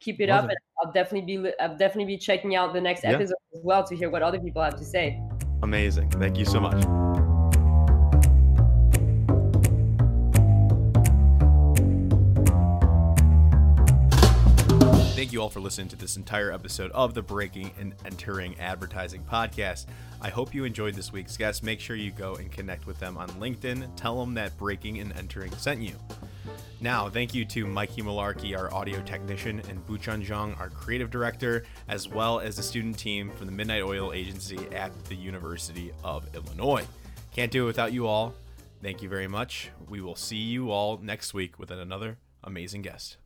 keep 0.00 0.20
it 0.20 0.28
Love 0.28 0.44
up. 0.44 0.50
And 0.50 0.58
I'll 0.82 0.92
definitely 0.92 1.36
be 1.36 1.52
I'll 1.60 1.76
definitely 1.76 2.16
be 2.16 2.18
checking 2.18 2.56
out 2.56 2.72
the 2.72 2.80
next 2.80 3.04
yeah. 3.04 3.10
episode 3.10 3.36
as 3.54 3.60
well 3.62 3.84
to 3.84 3.94
hear 3.94 4.10
what 4.10 4.22
other 4.22 4.40
people 4.40 4.62
have 4.62 4.76
to 4.76 4.84
say. 4.84 5.20
Amazing. 5.62 6.10
Thank 6.10 6.38
you 6.38 6.44
so 6.44 6.60
much. 6.60 6.84
Thank 15.20 15.34
you 15.34 15.42
all 15.42 15.50
for 15.50 15.60
listening 15.60 15.88
to 15.88 15.96
this 15.96 16.16
entire 16.16 16.50
episode 16.50 16.90
of 16.92 17.12
the 17.12 17.20
Breaking 17.20 17.72
and 17.78 17.94
Entering 18.06 18.58
Advertising 18.58 19.22
podcast. 19.22 19.84
I 20.22 20.30
hope 20.30 20.54
you 20.54 20.64
enjoyed 20.64 20.94
this 20.94 21.12
week's 21.12 21.36
guest. 21.36 21.62
Make 21.62 21.78
sure 21.78 21.94
you 21.94 22.10
go 22.10 22.36
and 22.36 22.50
connect 22.50 22.86
with 22.86 22.98
them 22.98 23.18
on 23.18 23.28
LinkedIn. 23.32 23.94
Tell 23.96 24.18
them 24.18 24.32
that 24.32 24.56
Breaking 24.56 24.98
and 24.98 25.12
Entering 25.12 25.52
sent 25.56 25.82
you. 25.82 25.92
Now, 26.80 27.10
thank 27.10 27.34
you 27.34 27.44
to 27.44 27.66
Mikey 27.66 28.00
Malarkey, 28.00 28.56
our 28.56 28.72
audio 28.72 29.02
technician, 29.02 29.60
and 29.68 29.86
Buchan 29.86 30.24
Zhang, 30.24 30.58
our 30.58 30.70
creative 30.70 31.10
director, 31.10 31.64
as 31.86 32.08
well 32.08 32.40
as 32.40 32.56
the 32.56 32.62
student 32.62 32.98
team 32.98 33.30
from 33.32 33.44
the 33.44 33.52
Midnight 33.52 33.82
Oil 33.82 34.14
Agency 34.14 34.56
at 34.72 35.04
the 35.04 35.16
University 35.16 35.92
of 36.02 36.34
Illinois. 36.34 36.86
Can't 37.34 37.52
do 37.52 37.64
it 37.64 37.66
without 37.66 37.92
you 37.92 38.06
all. 38.06 38.32
Thank 38.82 39.02
you 39.02 39.10
very 39.10 39.28
much. 39.28 39.70
We 39.86 40.00
will 40.00 40.16
see 40.16 40.38
you 40.38 40.70
all 40.70 40.96
next 40.96 41.34
week 41.34 41.58
with 41.58 41.70
another 41.70 42.16
amazing 42.42 42.80
guest. 42.80 43.18